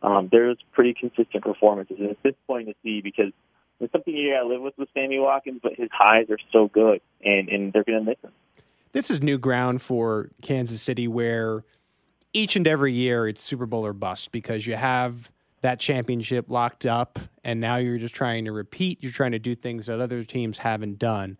Um, 0.00 0.28
there 0.32 0.46
was 0.46 0.56
pretty 0.72 0.94
consistent 0.94 1.42
performances, 1.42 1.96
and 1.98 2.10
it's 2.10 2.22
disappointing 2.22 2.68
to 2.68 2.74
see 2.82 3.02
because 3.02 3.32
it's 3.80 3.92
something 3.92 4.14
you 4.14 4.32
got 4.32 4.44
to 4.44 4.48
live 4.48 4.62
with 4.62 4.78
with 4.78 4.88
Sammy 4.94 5.18
Watkins. 5.18 5.60
But 5.62 5.72
his 5.76 5.90
highs 5.92 6.30
are 6.30 6.38
so 6.52 6.68
good, 6.68 7.00
and 7.22 7.48
and 7.48 7.72
they're 7.72 7.84
going 7.84 7.98
to 7.98 8.04
miss 8.04 8.18
him. 8.22 8.32
This 8.96 9.10
is 9.10 9.22
new 9.22 9.36
ground 9.36 9.82
for 9.82 10.30
Kansas 10.40 10.80
City 10.80 11.06
where 11.06 11.66
each 12.32 12.56
and 12.56 12.66
every 12.66 12.94
year 12.94 13.28
it's 13.28 13.42
Super 13.42 13.66
Bowl 13.66 13.84
or 13.84 13.92
bust 13.92 14.32
because 14.32 14.66
you 14.66 14.74
have 14.74 15.30
that 15.60 15.78
championship 15.78 16.46
locked 16.48 16.86
up 16.86 17.18
and 17.44 17.60
now 17.60 17.76
you're 17.76 17.98
just 17.98 18.14
trying 18.14 18.46
to 18.46 18.52
repeat. 18.52 19.02
You're 19.02 19.12
trying 19.12 19.32
to 19.32 19.38
do 19.38 19.54
things 19.54 19.84
that 19.84 20.00
other 20.00 20.24
teams 20.24 20.56
haven't 20.56 20.98
done. 20.98 21.36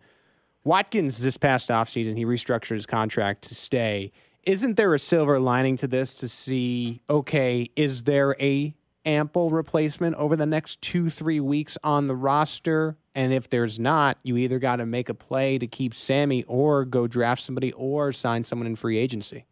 Watkins 0.65 1.23
this 1.23 1.35
past 1.35 1.71
offseason, 1.71 2.15
he 2.15 2.25
restructured 2.25 2.75
his 2.75 2.85
contract 2.85 3.41
to 3.45 3.55
stay. 3.55 4.11
Isn't 4.43 4.77
there 4.77 4.93
a 4.93 4.99
silver 4.99 5.39
lining 5.39 5.77
to 5.77 5.87
this 5.87 6.13
to 6.17 6.27
see, 6.27 7.01
okay, 7.09 7.71
is 7.75 8.03
there 8.03 8.35
a 8.39 8.75
ample 9.07 9.49
replacement 9.49 10.15
over 10.17 10.35
the 10.35 10.45
next 10.45 10.81
two, 10.81 11.09
three 11.09 11.39
weeks 11.39 11.77
on 11.83 12.05
the 12.05 12.15
roster? 12.15 12.97
And 13.15 13.33
if 13.33 13.49
there's 13.49 13.79
not, 13.79 14.17
you 14.23 14.37
either 14.37 14.59
got 14.59 14.75
to 14.75 14.85
make 14.85 15.09
a 15.09 15.13
play 15.13 15.57
to 15.57 15.65
keep 15.65 15.95
Sammy 15.95 16.43
or 16.43 16.85
go 16.85 17.07
draft 17.07 17.41
somebody 17.41 17.71
or 17.73 18.11
sign 18.11 18.43
someone 18.43 18.67
in 18.67 18.75
free 18.75 18.97
agency. 18.97 19.45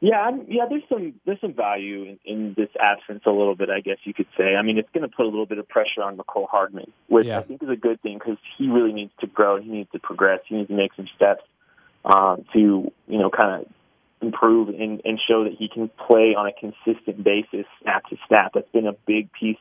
Yeah, 0.00 0.20
I'm, 0.20 0.46
yeah. 0.48 0.62
There's 0.68 0.84
some 0.88 1.14
there's 1.26 1.40
some 1.40 1.54
value 1.54 2.04
in, 2.04 2.18
in 2.24 2.54
this 2.56 2.68
absence 2.80 3.24
a 3.26 3.30
little 3.30 3.56
bit, 3.56 3.68
I 3.68 3.80
guess 3.80 3.96
you 4.04 4.14
could 4.14 4.28
say. 4.36 4.54
I 4.54 4.62
mean, 4.62 4.78
it's 4.78 4.88
going 4.94 5.02
to 5.02 5.14
put 5.14 5.24
a 5.26 5.28
little 5.28 5.44
bit 5.46 5.58
of 5.58 5.68
pressure 5.68 6.02
on 6.04 6.16
Mecole 6.16 6.48
Hardman, 6.48 6.92
which 7.08 7.26
Yeah. 7.26 7.40
I 7.40 7.42
think 7.42 7.64
is 7.64 7.68
a 7.68 7.76
good 7.76 8.00
thing 8.00 8.16
because 8.18 8.38
he 8.56 8.68
really 8.68 8.92
needs 8.92 9.10
to 9.20 9.26
grow. 9.26 9.60
He 9.60 9.68
needs 9.68 9.90
to 9.90 9.98
progress. 9.98 10.38
He 10.46 10.54
needs 10.54 10.68
to 10.68 10.76
make 10.76 10.92
some 10.94 11.08
steps 11.16 11.42
um, 12.04 12.44
to 12.52 12.92
you 13.08 13.18
know 13.18 13.28
kind 13.28 13.60
of 13.62 13.72
improve 14.20 14.68
and, 14.68 15.00
and 15.04 15.18
show 15.28 15.44
that 15.44 15.54
he 15.58 15.68
can 15.68 15.90
play 16.06 16.34
on 16.36 16.46
a 16.46 16.52
consistent 16.52 17.22
basis, 17.22 17.66
snap 17.82 18.04
to 18.10 18.16
snap. 18.26 18.52
That's 18.54 18.70
been 18.70 18.86
a 18.86 18.96
big 19.06 19.30
piece 19.32 19.58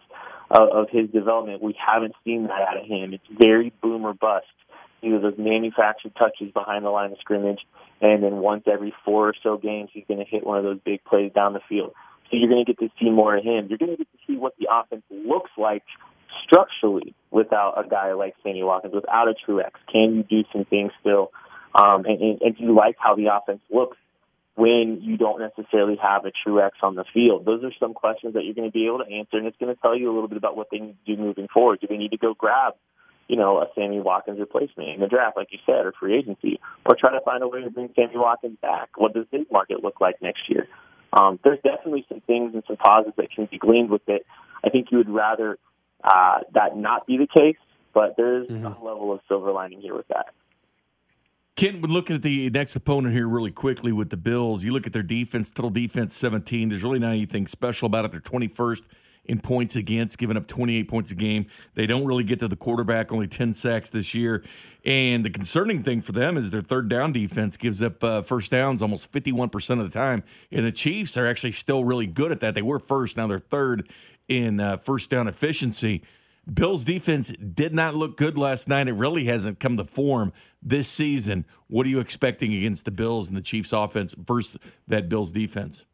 of, 0.49 0.69
of 0.69 0.89
his 0.89 1.09
development. 1.09 1.61
We 1.61 1.75
haven't 1.77 2.13
seen 2.23 2.43
that 2.43 2.61
out 2.67 2.77
of 2.77 2.85
him. 2.85 3.13
It's 3.13 3.23
very 3.29 3.71
boom 3.81 4.05
or 4.05 4.13
bust. 4.13 4.45
Either 5.03 5.19
those 5.19 5.37
manufactured 5.37 6.13
touches 6.17 6.51
behind 6.53 6.83
the 6.83 6.89
line 6.89 7.11
of 7.11 7.19
scrimmage, 7.19 7.59
and 8.01 8.23
then 8.23 8.37
once 8.37 8.63
every 8.71 8.93
four 9.05 9.29
or 9.29 9.33
so 9.43 9.57
games, 9.57 9.89
he's 9.93 10.05
going 10.07 10.19
to 10.19 10.25
hit 10.25 10.45
one 10.45 10.57
of 10.57 10.63
those 10.63 10.79
big 10.83 11.03
plays 11.03 11.31
down 11.33 11.53
the 11.53 11.59
field. 11.69 11.93
So 12.29 12.37
you're 12.37 12.49
going 12.49 12.65
to 12.65 12.73
get 12.73 12.79
to 12.79 12.89
see 12.99 13.09
more 13.09 13.37
of 13.37 13.43
him. 13.43 13.67
You're 13.69 13.77
going 13.77 13.91
to 13.91 13.97
get 13.97 14.11
to 14.11 14.17
see 14.25 14.37
what 14.37 14.55
the 14.59 14.67
offense 14.71 15.03
looks 15.09 15.51
like 15.57 15.83
structurally 16.43 17.13
without 17.31 17.73
a 17.77 17.87
guy 17.87 18.13
like 18.13 18.35
Sammy 18.43 18.63
Watkins, 18.63 18.93
without 18.93 19.27
a 19.27 19.33
true 19.33 19.61
X. 19.61 19.79
Can 19.91 20.15
you 20.15 20.23
do 20.23 20.47
some 20.51 20.65
things 20.65 20.91
still? 20.99 21.31
Um, 21.75 22.05
and, 22.05 22.19
and, 22.19 22.41
and 22.41 22.57
do 22.57 22.63
you 22.63 22.75
like 22.75 22.95
how 22.97 23.15
the 23.15 23.27
offense 23.33 23.61
looks 23.71 23.97
when 24.57 25.01
you 25.03 25.17
don't 25.17 25.39
necessarily 25.39 25.97
have 26.01 26.25
a 26.25 26.31
true 26.43 26.59
X 26.59 26.77
on 26.81 26.95
the 26.95 27.05
field? 27.13 27.45
Those 27.45 27.63
are 27.63 27.71
some 27.79 27.93
questions 27.93 28.33
that 28.33 28.43
you're 28.43 28.55
going 28.55 28.67
to 28.67 28.73
be 28.73 28.87
able 28.87 29.05
to 29.05 29.05
answer, 29.05 29.37
and 29.37 29.45
it's 29.45 29.57
going 29.57 29.73
to 29.73 29.79
tell 29.79 29.95
you 29.95 30.11
a 30.11 30.13
little 30.13 30.27
bit 30.27 30.39
about 30.39 30.57
what 30.57 30.69
they 30.71 30.79
need 30.79 30.97
to 31.05 31.15
do 31.15 31.21
moving 31.21 31.47
forward. 31.53 31.79
Do 31.79 31.85
they 31.87 31.95
need 31.95 32.09
to 32.09 32.17
go 32.17 32.33
grab, 32.33 32.73
you 33.27 33.35
know, 33.35 33.59
a 33.59 33.67
Sammy 33.75 33.99
Watkins 33.99 34.39
replacement 34.39 34.89
in 34.89 34.99
the 34.99 35.05
draft, 35.05 35.37
like 35.37 35.49
you 35.51 35.59
said, 35.63 35.85
or 35.85 35.93
free 35.99 36.17
agency, 36.17 36.59
or 36.87 36.95
try 36.99 37.11
to 37.11 37.21
find 37.23 37.43
a 37.43 37.47
way 37.47 37.61
to 37.61 37.69
bring 37.69 37.93
Sammy 37.95 38.15
Watkins 38.17 38.57
back? 38.59 38.89
What 38.97 39.13
does 39.13 39.27
his 39.31 39.45
market 39.51 39.83
look 39.83 40.01
like 40.01 40.23
next 40.23 40.49
year? 40.49 40.67
Um, 41.13 41.39
there's 41.43 41.59
definitely 41.63 42.07
some 42.09 42.21
things 42.21 42.55
and 42.55 42.63
some 42.65 42.77
positives 42.77 43.15
that 43.17 43.29
can 43.29 43.45
be 43.45 43.59
gleaned 43.59 43.91
with 43.91 44.07
it. 44.07 44.25
I 44.65 44.69
think 44.69 44.87
you 44.91 44.97
would 44.97 45.09
rather 45.09 45.59
uh, 46.03 46.39
that 46.55 46.75
not 46.75 47.05
be 47.05 47.17
the 47.17 47.27
case, 47.27 47.61
but 47.93 48.17
there 48.17 48.41
is 48.41 48.47
some 48.47 48.83
level 48.83 49.13
of 49.13 49.19
silver 49.27 49.51
lining 49.51 49.81
here 49.81 49.95
with 49.95 50.07
that. 50.07 50.33
Kent, 51.57 51.81
when 51.81 51.89
looking 51.89 52.15
at 52.15 52.21
the 52.21 52.51
next 52.51 52.75
opponent 52.75 53.15
here 53.15 53.27
really 53.27 53.49
quickly 53.49 53.91
with 53.91 54.11
the 54.11 54.17
Bills, 54.17 54.63
you 54.63 54.71
look 54.71 54.85
at 54.85 54.93
their 54.93 55.01
defense, 55.01 55.49
total 55.49 55.71
defense 55.71 56.15
17. 56.15 56.69
There's 56.69 56.83
really 56.83 56.99
not 56.99 57.09
anything 57.09 57.47
special 57.47 57.87
about 57.87 58.05
it. 58.05 58.11
They're 58.11 58.21
21st 58.21 58.83
in 59.25 59.39
points 59.39 59.75
against, 59.75 60.19
giving 60.19 60.37
up 60.37 60.45
28 60.45 60.87
points 60.87 61.11
a 61.11 61.15
game. 61.15 61.47
They 61.73 61.87
don't 61.87 62.05
really 62.05 62.23
get 62.23 62.39
to 62.41 62.47
the 62.47 62.55
quarterback, 62.55 63.11
only 63.11 63.27
10 63.27 63.53
sacks 63.53 63.89
this 63.89 64.13
year. 64.13 64.43
And 64.85 65.25
the 65.25 65.31
concerning 65.31 65.81
thing 65.81 66.03
for 66.03 66.11
them 66.11 66.37
is 66.37 66.51
their 66.51 66.61
third 66.61 66.89
down 66.89 67.11
defense 67.11 67.57
gives 67.57 67.81
up 67.81 68.03
uh, 68.03 68.21
first 68.21 68.51
downs 68.51 68.83
almost 68.83 69.11
51% 69.11 69.79
of 69.79 69.91
the 69.91 69.99
time. 69.99 70.23
And 70.51 70.63
the 70.63 70.71
Chiefs 70.71 71.17
are 71.17 71.25
actually 71.25 71.53
still 71.53 71.83
really 71.83 72.05
good 72.05 72.31
at 72.31 72.39
that. 72.41 72.53
They 72.53 72.61
were 72.61 72.79
first, 72.79 73.17
now 73.17 73.25
they're 73.25 73.39
third 73.39 73.89
in 74.27 74.59
uh, 74.59 74.77
first 74.77 75.09
down 75.09 75.27
efficiency. 75.27 76.03
Bills 76.51 76.83
defense 76.83 77.33
did 77.33 77.73
not 77.73 77.95
look 77.95 78.15
good 78.15 78.37
last 78.37 78.67
night. 78.67 78.87
It 78.87 78.93
really 78.93 79.25
hasn't 79.25 79.59
come 79.59 79.77
to 79.77 79.83
form 79.83 80.31
this 80.61 80.87
season. 80.87 81.45
What 81.67 81.85
are 81.85 81.89
you 81.89 81.99
expecting 81.99 82.53
against 82.53 82.85
the 82.85 82.91
Bills 82.91 83.27
and 83.27 83.35
the 83.35 83.41
Chiefs 83.41 83.73
offense 83.73 84.15
versus 84.17 84.57
that 84.87 85.09
Bills 85.09 85.31
defense? 85.31 85.85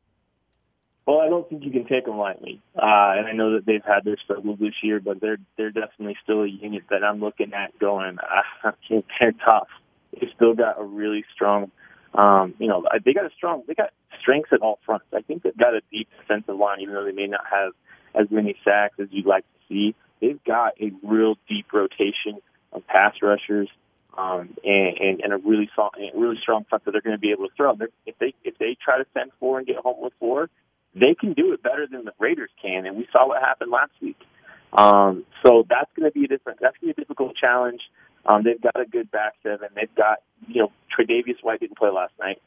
Well, 1.06 1.20
I 1.20 1.28
don't 1.28 1.50
think 1.50 1.66
you 1.66 1.72
can 1.72 1.86
take 1.86 2.06
them 2.06 2.18
lightly, 2.18 2.62
uh, 2.78 3.18
and 3.18 3.28
I 3.28 3.34
know 3.34 3.56
that 3.56 3.66
they've 3.66 3.84
had 3.84 4.06
their 4.06 4.16
struggles 4.24 4.58
this 4.60 4.76
year, 4.82 5.02
but 5.02 5.20
they're 5.20 5.38
they're 5.58 5.72
definitely 5.72 6.16
still 6.24 6.44
a 6.44 6.48
unit 6.48 6.84
that 6.92 7.04
I'm 7.04 7.20
looking 7.20 7.54
at 7.54 7.78
going. 7.80 8.18
Uh, 8.64 8.72
they're 8.90 9.34
tough. 9.46 9.68
They've 10.14 10.30
still 10.34 10.54
got 10.54 10.80
a 10.80 10.84
really 10.86 11.26
strong, 11.36 11.72
um, 12.14 12.54
you 12.58 12.68
know, 12.68 12.86
they 13.04 13.12
got 13.12 13.26
a 13.26 13.30
strong, 13.36 13.64
they 13.68 13.74
got 13.74 13.90
strengths 14.22 14.54
at 14.54 14.62
all 14.62 14.80
fronts. 14.86 15.06
I 15.14 15.22
think 15.22 15.44
they've 15.44 15.58
got 15.58 15.74
a 15.74 15.82
deep 15.92 16.08
defensive 16.18 16.56
line, 16.56 16.80
even 16.80 16.94
though 16.94 17.04
they 17.04 17.12
may 17.12 17.28
not 17.28 17.42
have 17.52 17.74
as 18.16 18.32
many 18.32 18.56
sacks 18.64 18.96
as 19.02 19.08
you'd 19.12 19.26
like 19.26 19.44
to 19.44 19.60
see. 19.68 19.96
They've 20.24 20.44
got 20.46 20.74
a 20.80 20.92
real 21.04 21.36
deep 21.50 21.74
rotation 21.74 22.40
of 22.72 22.88
pass 22.88 23.16
rushers. 23.22 23.70
Um, 24.16 24.56
and, 24.64 24.98
and, 25.00 25.22
and 25.22 25.34
a 25.34 25.38
really 25.38 25.68
strong, 25.72 25.90
really 26.16 26.38
strong 26.40 26.66
front 26.70 26.86
that 26.86 26.92
they're 26.92 27.02
going 27.02 27.16
to 27.16 27.20
be 27.20 27.32
able 27.32 27.48
to 27.48 27.54
throw. 27.58 27.76
They're, 27.76 27.90
if 28.06 28.16
they 28.20 28.36
if 28.44 28.60
they 28.60 28.78
try 28.80 29.00
to 29.00 29.06
send 29.12 29.32
four 29.40 29.58
and 29.58 29.66
get 29.66 29.78
home 29.78 29.96
with 30.04 30.14
four, 30.20 30.52
they 30.94 31.16
can 31.20 31.34
do 31.34 31.52
it 31.54 31.64
better 31.64 31.88
than 31.92 32.06
the 32.06 32.12
Raiders 32.20 32.52
can, 32.62 32.86
and 32.86 32.96
we 32.96 33.08
saw 33.12 33.28
what 33.28 33.42
happened 33.42 33.72
last 33.72 33.92
week. 34.04 34.20
Um, 34.72 35.26
so 35.44 35.66
that's 35.68 35.90
going 35.96 36.10
to 36.10 36.14
be 36.14 36.26
a 36.26 36.28
different. 36.28 36.60
That's 36.62 36.78
going 36.78 36.94
to 36.94 36.96
be 36.96 37.02
a 37.02 37.06
difficult 37.06 37.36
challenge. 37.36 37.82
Um, 38.26 38.44
they've 38.44 38.62
got 38.62 38.80
a 38.80 38.86
good 38.86 39.12
back 39.12 39.34
seven. 39.44 39.70
They've 39.76 39.96
got 39.96 40.20
you 40.48 40.62
know 40.62 40.72
Tre'Davious 40.94 41.42
White 41.42 41.60
didn't 41.60 41.78
play 41.78 41.90
last 41.90 42.14
night. 42.20 42.42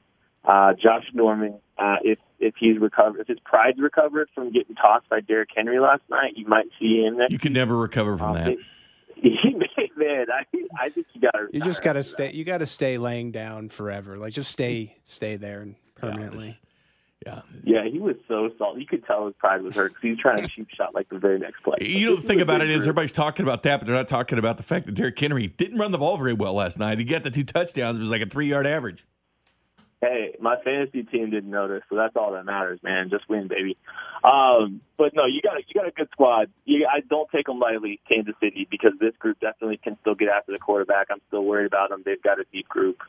Uh, 0.44 0.72
Josh 0.74 1.04
Norman, 1.12 1.58
uh, 1.76 1.96
if 2.02 2.18
if 2.40 2.54
he's 2.58 2.78
recovered, 2.78 3.20
if 3.20 3.28
his 3.28 3.38
pride's 3.44 3.78
recovered 3.78 4.28
from 4.34 4.52
getting 4.52 4.74
tossed 4.76 5.08
by 5.08 5.20
Derrick 5.20 5.50
Henry 5.54 5.78
last 5.80 6.02
night, 6.10 6.32
you 6.36 6.46
might 6.46 6.66
see 6.78 7.02
him 7.04 7.18
there. 7.18 7.28
You 7.30 7.38
can 7.38 7.52
never 7.52 7.76
recover 7.76 8.16
from 8.16 8.28
Um, 8.30 8.34
that. 8.34 8.46
they- 9.22 9.90
man, 9.96 10.26
I 10.30 10.44
I 10.78 10.88
think 10.90 11.06
you 11.14 11.20
got 11.22 11.32
to. 11.32 11.48
You 11.52 11.60
just 11.62 11.82
got 11.82 11.94
to 11.94 12.02
stay. 12.02 12.32
You 12.32 12.44
got 12.44 12.58
to 12.58 12.66
stay 12.66 12.98
laying 12.98 13.32
down 13.32 13.68
forever. 13.70 14.16
Like 14.18 14.32
just 14.34 14.50
stay, 14.50 14.96
stay 15.04 15.36
there 15.36 15.62
and 15.62 15.74
permanently. 15.94 16.54
Yeah. 17.24 17.40
Yeah, 17.64 17.84
he 17.90 17.98
was 17.98 18.16
so 18.28 18.50
salty. 18.58 18.82
You 18.82 18.86
could 18.86 19.04
tell 19.06 19.24
his 19.26 19.34
pride 19.38 19.62
was 19.62 19.74
hurt 19.74 19.88
because 19.92 20.02
he 20.02 20.10
was 20.10 20.18
trying 20.18 20.42
to 20.42 20.48
cheap 20.48 20.68
shot 20.70 20.94
like 20.94 21.08
the 21.08 21.18
very 21.18 21.38
next 21.38 21.62
play. 21.64 21.78
You 21.80 22.10
know, 22.10 22.16
the 22.16 22.22
thing 22.22 22.40
about 22.42 22.60
it 22.60 22.70
is 22.70 22.82
everybody's 22.82 23.10
talking 23.10 23.42
about 23.44 23.62
that, 23.64 23.80
but 23.80 23.86
they're 23.86 23.96
not 23.96 24.06
talking 24.06 24.38
about 24.38 24.58
the 24.58 24.62
fact 24.62 24.86
that 24.86 24.92
Derrick 24.94 25.18
Henry 25.18 25.46
didn't 25.48 25.78
run 25.78 25.90
the 25.92 25.98
ball 25.98 26.18
very 26.18 26.34
well 26.34 26.52
last 26.54 26.78
night. 26.78 26.98
He 26.98 27.04
got 27.04 27.22
the 27.24 27.30
two 27.30 27.42
touchdowns. 27.42 27.98
It 27.98 28.02
was 28.02 28.10
like 28.10 28.22
a 28.22 28.26
three 28.26 28.48
yard 28.48 28.66
average. 28.66 29.04
Hey, 30.06 30.36
my 30.40 30.56
fantasy 30.62 31.02
team 31.02 31.30
didn't 31.30 31.50
notice, 31.50 31.82
so 31.88 31.96
that's 31.96 32.14
all 32.16 32.32
that 32.32 32.44
matters, 32.44 32.78
man. 32.82 33.10
Just 33.10 33.28
win, 33.28 33.48
baby. 33.48 33.76
Um, 34.22 34.80
but 34.96 35.14
no, 35.14 35.26
you 35.26 35.42
got 35.42 35.56
a, 35.56 35.62
you 35.66 35.74
got 35.74 35.88
a 35.88 35.90
good 35.90 36.08
squad. 36.12 36.48
You, 36.64 36.86
I 36.86 37.00
don't 37.00 37.28
take 37.30 37.46
them 37.46 37.58
lightly, 37.58 37.98
Kansas 38.08 38.34
City, 38.40 38.68
because 38.70 38.92
this 39.00 39.14
group 39.18 39.40
definitely 39.40 39.78
can 39.78 39.96
still 40.02 40.14
get 40.14 40.28
after 40.28 40.52
the 40.52 40.58
quarterback. 40.58 41.08
I'm 41.10 41.20
still 41.26 41.44
worried 41.44 41.66
about 41.66 41.90
them. 41.90 42.02
They've 42.04 42.22
got 42.22 42.38
a 42.38 42.44
deep 42.52 42.68
group. 42.68 43.02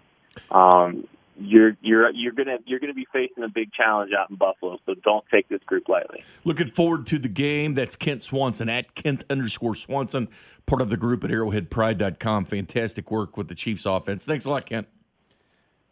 Um, 0.49 1.07
you're 1.39 1.77
you're 1.81 2.09
you're 2.15 2.31
gonna 2.31 2.57
you're 2.65 2.79
gonna 2.79 2.95
be 2.95 3.07
facing 3.13 3.43
a 3.43 3.49
big 3.49 3.71
challenge 3.71 4.11
out 4.17 4.31
in 4.31 4.37
Buffalo, 4.37 4.79
so 4.87 4.95
don't 4.95 5.23
take 5.31 5.47
this 5.49 5.61
group 5.67 5.87
lightly. 5.87 6.23
Looking 6.45 6.71
forward 6.71 7.05
to 7.07 7.19
the 7.19 7.27
game. 7.27 7.75
That's 7.75 7.95
Kent 7.95 8.23
Swanson 8.23 8.69
at 8.69 8.95
Kent 8.95 9.23
underscore 9.29 9.75
Swanson, 9.75 10.29
part 10.65 10.81
of 10.81 10.89
the 10.89 10.97
group 10.97 11.23
at 11.23 11.29
arrowheadpride.com. 11.29 12.45
Fantastic 12.45 13.11
work 13.11 13.37
with 13.37 13.49
the 13.49 13.55
Chiefs 13.55 13.85
offense. 13.85 14.25
Thanks 14.25 14.45
a 14.45 14.49
lot, 14.49 14.65
Kent. 14.65 14.87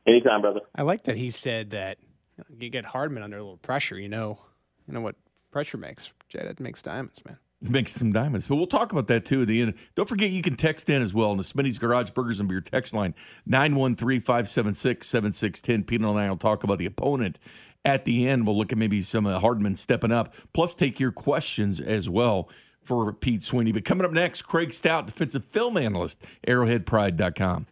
Anytime, 0.07 0.41
brother. 0.41 0.61
I 0.75 0.83
like 0.83 1.03
that 1.03 1.17
he 1.17 1.29
said 1.29 1.71
that 1.71 1.97
you 2.59 2.69
get 2.69 2.85
Hardman 2.85 3.23
under 3.23 3.37
a 3.37 3.41
little 3.41 3.57
pressure. 3.57 3.99
You 3.99 4.09
know, 4.09 4.39
you 4.87 4.93
know 4.93 5.01
what 5.01 5.15
pressure 5.51 5.77
makes. 5.77 6.11
Jay, 6.29 6.43
that 6.43 6.59
makes 6.59 6.81
diamonds, 6.81 7.23
man. 7.25 7.37
It 7.63 7.71
Makes 7.71 7.93
some 7.93 8.11
diamonds. 8.11 8.47
But 8.47 8.57
we'll 8.57 8.67
talk 8.67 8.91
about 8.91 9.07
that 9.07 9.25
too 9.25 9.41
at 9.41 9.47
the 9.47 9.61
end. 9.61 9.73
Don't 9.95 10.07
forget 10.07 10.29
you 10.29 10.41
can 10.41 10.55
text 10.55 10.89
in 10.89 11.01
as 11.01 11.13
well 11.13 11.31
on 11.31 11.37
the 11.37 11.43
Smitty's 11.43 11.79
Garage 11.79 12.11
Burgers 12.11 12.39
and 12.39 12.47
Beer 12.47 12.61
text 12.61 12.93
line 12.93 13.15
913 13.45 14.19
576 14.19 15.07
7610. 15.07 15.83
Peter 15.85 16.05
and 16.05 16.19
I 16.19 16.29
will 16.29 16.37
talk 16.37 16.63
about 16.63 16.77
the 16.77 16.85
opponent 16.85 17.39
at 17.83 18.05
the 18.05 18.27
end. 18.27 18.45
We'll 18.45 18.57
look 18.57 18.71
at 18.71 18.77
maybe 18.77 19.01
some 19.01 19.25
uh, 19.25 19.39
Hardman 19.39 19.77
stepping 19.77 20.11
up, 20.11 20.35
plus 20.53 20.75
take 20.75 20.99
your 20.99 21.11
questions 21.11 21.79
as 21.79 22.09
well 22.09 22.49
for 22.81 23.11
Pete 23.13 23.43
Sweeney. 23.43 23.71
But 23.71 23.85
coming 23.85 24.05
up 24.05 24.11
next, 24.11 24.43
Craig 24.43 24.73
Stout, 24.73 25.07
defensive 25.07 25.45
film 25.45 25.77
analyst, 25.77 26.21
arrowheadpride.com. 26.47 27.67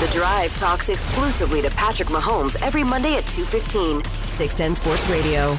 The 0.00 0.08
Drive 0.08 0.56
talks 0.56 0.88
exclusively 0.88 1.60
to 1.60 1.68
Patrick 1.72 2.08
Mahomes 2.08 2.56
every 2.62 2.82
Monday 2.82 3.16
at 3.16 3.26
2:15. 3.26 4.02
610 4.26 4.74
Sports 4.74 5.10
Radio. 5.10 5.58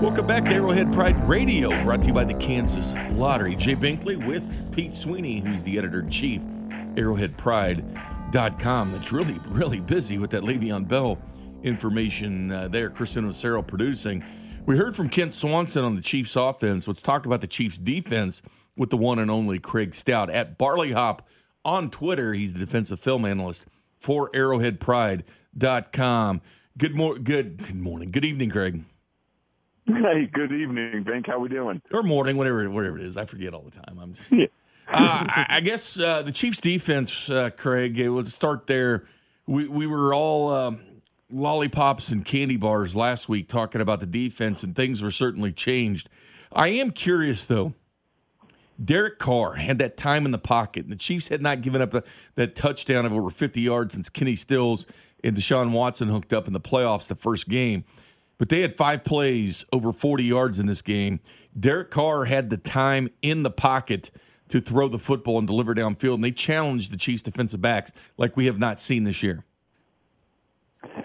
Welcome 0.00 0.28
back 0.28 0.44
to 0.44 0.52
Arrowhead 0.52 0.92
Pride 0.92 1.16
Radio, 1.28 1.68
brought 1.82 2.02
to 2.02 2.06
you 2.06 2.12
by 2.12 2.22
the 2.22 2.34
Kansas 2.34 2.94
Lottery. 3.10 3.56
Jay 3.56 3.74
Binkley 3.74 4.24
with 4.24 4.44
Pete 4.70 4.94
Sweeney, 4.94 5.40
who's 5.40 5.64
the 5.64 5.76
editor 5.76 5.98
in 5.98 6.10
chief, 6.10 6.44
arrowheadpride.com. 6.94 8.92
That's 8.92 9.10
really, 9.10 9.40
really 9.48 9.80
busy 9.80 10.18
with 10.18 10.30
that 10.30 10.44
Le'Veon 10.44 10.86
Bell 10.86 11.18
information 11.64 12.52
uh, 12.52 12.68
there. 12.68 12.88
Kristen 12.88 13.28
Ocero 13.28 13.66
producing. 13.66 14.22
We 14.64 14.76
heard 14.76 14.94
from 14.94 15.08
Kent 15.08 15.34
Swanson 15.34 15.82
on 15.82 15.96
the 15.96 16.02
Chiefs 16.02 16.36
offense. 16.36 16.86
Let's 16.86 17.02
talk 17.02 17.26
about 17.26 17.40
the 17.40 17.48
Chiefs 17.48 17.78
defense 17.78 18.42
with 18.76 18.90
the 18.90 18.96
one 18.96 19.18
and 19.18 19.28
only 19.28 19.58
Craig 19.58 19.92
Stout 19.92 20.30
at 20.30 20.56
Barley 20.56 20.92
Hop 20.92 21.26
on 21.64 21.90
Twitter. 21.90 22.34
He's 22.34 22.52
the 22.52 22.58
defensive 22.58 23.00
film 23.00 23.24
analyst 23.24 23.66
for 23.98 24.30
arrowheadpride.com. 24.30 26.40
Good 26.76 26.94
mor- 26.96 27.18
good 27.18 27.58
good 27.58 27.76
morning. 27.80 28.10
Good 28.10 28.24
evening, 28.24 28.50
Craig. 28.50 28.84
Hey, 29.86 30.28
good 30.32 30.50
evening, 30.52 31.04
Bink. 31.04 31.26
How 31.26 31.34
are 31.34 31.38
we 31.40 31.48
doing? 31.48 31.80
Or 31.92 32.02
morning, 32.02 32.36
whatever 32.36 32.68
whatever 32.70 32.98
it 32.98 33.04
is. 33.04 33.16
I 33.16 33.26
forget 33.26 33.54
all 33.54 33.62
the 33.62 33.70
time. 33.70 33.98
I'm 34.00 34.14
just 34.14 34.32
Yeah. 34.32 34.46
uh, 34.88 35.26
I, 35.28 35.46
I 35.50 35.60
guess 35.60 35.98
uh, 35.98 36.22
the 36.22 36.32
Chiefs 36.32 36.60
defense, 36.60 37.30
uh, 37.30 37.50
Craig, 37.50 37.98
it 37.98 38.08
would 38.08 38.30
start 38.32 38.66
there. 38.66 39.04
We 39.46 39.68
we 39.68 39.86
were 39.86 40.12
all 40.14 40.52
um, 40.52 40.80
lollipops 41.30 42.10
and 42.10 42.24
candy 42.24 42.56
bars 42.56 42.96
last 42.96 43.28
week 43.28 43.48
talking 43.48 43.80
about 43.80 44.00
the 44.00 44.06
defense, 44.06 44.62
and 44.64 44.74
things 44.74 45.00
were 45.02 45.10
certainly 45.12 45.52
changed. 45.52 46.08
I 46.52 46.68
am 46.68 46.90
curious 46.90 47.44
though. 47.44 47.74
Derek 48.82 49.18
Carr 49.18 49.54
had 49.54 49.78
that 49.78 49.96
time 49.96 50.24
in 50.26 50.32
the 50.32 50.38
pocket, 50.38 50.84
and 50.84 50.92
the 50.92 50.96
Chiefs 50.96 51.28
had 51.28 51.40
not 51.40 51.60
given 51.60 51.80
up 51.80 51.90
the, 51.90 52.04
that 52.34 52.56
touchdown 52.56 53.06
of 53.06 53.12
over 53.12 53.30
50 53.30 53.60
yards 53.60 53.94
since 53.94 54.08
Kenny 54.08 54.36
Stills 54.36 54.86
and 55.22 55.36
Deshaun 55.36 55.72
Watson 55.72 56.08
hooked 56.08 56.32
up 56.32 56.46
in 56.46 56.52
the 56.52 56.60
playoffs 56.60 57.06
the 57.06 57.14
first 57.14 57.48
game. 57.48 57.84
But 58.36 58.48
they 58.48 58.62
had 58.62 58.74
five 58.74 59.04
plays 59.04 59.64
over 59.72 59.92
40 59.92 60.24
yards 60.24 60.58
in 60.58 60.66
this 60.66 60.82
game. 60.82 61.20
Derek 61.58 61.90
Carr 61.90 62.24
had 62.24 62.50
the 62.50 62.56
time 62.56 63.08
in 63.22 63.44
the 63.44 63.50
pocket 63.50 64.10
to 64.48 64.60
throw 64.60 64.88
the 64.88 64.98
football 64.98 65.38
and 65.38 65.46
deliver 65.46 65.74
downfield, 65.74 66.14
and 66.14 66.24
they 66.24 66.32
challenged 66.32 66.90
the 66.90 66.96
Chiefs 66.96 67.22
defensive 67.22 67.60
backs 67.60 67.92
like 68.18 68.36
we 68.36 68.46
have 68.46 68.58
not 68.58 68.80
seen 68.80 69.04
this 69.04 69.22
year. 69.22 69.44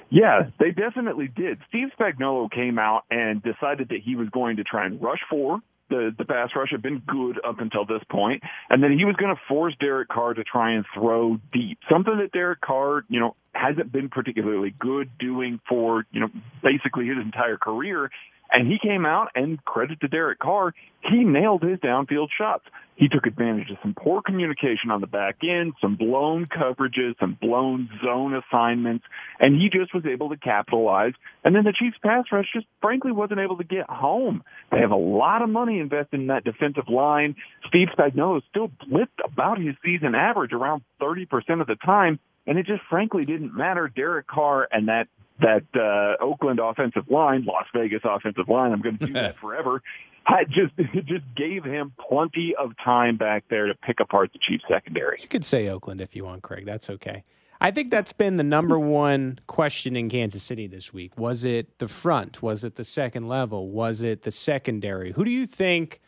Yeah, 0.09 0.49
they 0.59 0.71
definitely 0.71 1.27
did. 1.27 1.59
Steve 1.67 1.89
Spagnuolo 1.97 2.51
came 2.51 2.79
out 2.79 3.03
and 3.11 3.43
decided 3.43 3.89
that 3.89 3.99
he 4.03 4.15
was 4.15 4.27
going 4.29 4.57
to 4.57 4.63
try 4.63 4.85
and 4.85 5.01
rush 5.01 5.19
four. 5.29 5.59
The 5.89 6.13
the 6.17 6.25
pass 6.25 6.49
rush 6.55 6.69
had 6.71 6.81
been 6.81 7.01
good 7.07 7.39
up 7.45 7.59
until 7.59 7.85
this 7.85 8.01
point, 8.11 8.43
and 8.69 8.83
then 8.83 8.97
he 8.97 9.05
was 9.05 9.15
going 9.15 9.33
to 9.33 9.41
force 9.47 9.73
Derek 9.79 10.09
Carr 10.09 10.33
to 10.33 10.43
try 10.43 10.73
and 10.73 10.85
throw 10.93 11.37
deep. 11.51 11.79
Something 11.91 12.17
that 12.19 12.31
Derek 12.31 12.61
Carr, 12.61 13.03
you 13.09 13.19
know, 13.19 13.35
hasn't 13.53 13.91
been 13.91 14.09
particularly 14.09 14.73
good 14.79 15.09
doing 15.19 15.59
for 15.67 16.05
you 16.11 16.21
know 16.21 16.27
basically 16.63 17.07
his 17.07 17.17
entire 17.17 17.57
career. 17.57 18.09
And 18.51 18.67
he 18.67 18.79
came 18.81 19.05
out 19.05 19.29
and 19.35 19.63
credit 19.63 20.01
to 20.01 20.07
Derek 20.07 20.39
Carr, 20.39 20.73
he 21.01 21.23
nailed 21.23 21.63
his 21.63 21.79
downfield 21.79 22.29
shots. 22.35 22.65
He 22.95 23.07
took 23.07 23.25
advantage 23.25 23.69
of 23.69 23.77
some 23.81 23.95
poor 23.97 24.21
communication 24.21 24.91
on 24.91 24.99
the 24.99 25.07
back 25.07 25.37
end, 25.41 25.73
some 25.79 25.95
blown 25.95 26.47
coverages, 26.47 27.17
some 27.17 27.37
blown 27.39 27.89
zone 28.03 28.35
assignments, 28.35 29.05
and 29.39 29.55
he 29.55 29.69
just 29.69 29.93
was 29.93 30.05
able 30.05 30.29
to 30.29 30.37
capitalize. 30.37 31.13
And 31.45 31.55
then 31.55 31.63
the 31.63 31.71
Chiefs 31.71 31.97
pass 32.03 32.25
rush 32.29 32.47
just 32.53 32.65
frankly 32.81 33.13
wasn't 33.13 33.39
able 33.39 33.57
to 33.57 33.63
get 33.63 33.89
home. 33.89 34.43
They 34.71 34.79
have 34.79 34.91
a 34.91 34.97
lot 34.97 35.41
of 35.41 35.49
money 35.49 35.79
invested 35.79 36.19
in 36.19 36.27
that 36.27 36.43
defensive 36.43 36.89
line. 36.89 37.35
Steve 37.67 37.87
Spagnuolo 37.97 38.41
still 38.49 38.69
blitzed 38.91 39.07
about 39.23 39.59
his 39.59 39.75
season 39.85 40.13
average 40.13 40.51
around 40.51 40.81
30% 41.01 41.61
of 41.61 41.67
the 41.67 41.75
time. 41.75 42.19
And 42.45 42.57
it 42.57 42.65
just 42.65 42.81
frankly 42.89 43.23
didn't 43.23 43.55
matter. 43.55 43.87
Derek 43.87 44.27
Carr 44.27 44.67
and 44.71 44.87
that 44.87 45.07
that 45.39 45.63
uh, 45.75 46.23
Oakland 46.23 46.59
offensive 46.59 47.09
line, 47.09 47.45
Las 47.45 47.65
Vegas 47.73 48.01
offensive 48.03 48.47
line, 48.47 48.71
I'm 48.71 48.81
going 48.81 48.97
to 48.97 49.07
do 49.07 49.13
that 49.13 49.37
forever. 49.41 49.81
I 50.27 50.43
just 50.43 50.75
just 51.07 51.25
gave 51.35 51.63
him 51.63 51.93
plenty 52.09 52.53
of 52.59 52.71
time 52.83 53.17
back 53.17 53.45
there 53.49 53.67
to 53.67 53.73
pick 53.73 53.99
apart 53.99 54.31
the 54.33 54.39
Chiefs 54.39 54.63
secondary. 54.69 55.17
You 55.21 55.27
could 55.27 55.45
say 55.45 55.69
Oakland 55.69 56.01
if 56.01 56.15
you 56.15 56.25
want, 56.25 56.43
Craig. 56.43 56.65
That's 56.65 56.89
okay. 56.89 57.23
I 57.61 57.71
think 57.71 57.91
that's 57.91 58.13
been 58.13 58.37
the 58.37 58.43
number 58.43 58.79
one 58.79 59.39
question 59.47 59.95
in 59.95 60.07
Kansas 60.07 60.43
City 60.43 60.67
this 60.67 60.93
week. 60.93 61.17
Was 61.17 61.43
it 61.43 61.79
the 61.79 61.89
front? 61.89 62.41
Was 62.41 62.63
it 62.63 62.75
the 62.75 62.85
second 62.85 63.27
level? 63.27 63.69
Was 63.69 64.01
it 64.01 64.21
the 64.21 64.31
secondary? 64.31 65.11
Who 65.11 65.25
do 65.25 65.31
you 65.31 65.45
think 65.45 65.99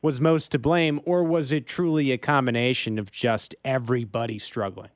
was 0.00 0.20
most 0.20 0.50
to 0.52 0.58
blame, 0.58 1.00
or 1.04 1.24
was 1.24 1.52
it 1.52 1.66
truly 1.66 2.12
a 2.12 2.18
combination 2.18 2.98
of 2.98 3.10
just 3.10 3.54
everybody 3.64 4.38
struggling? 4.38 4.90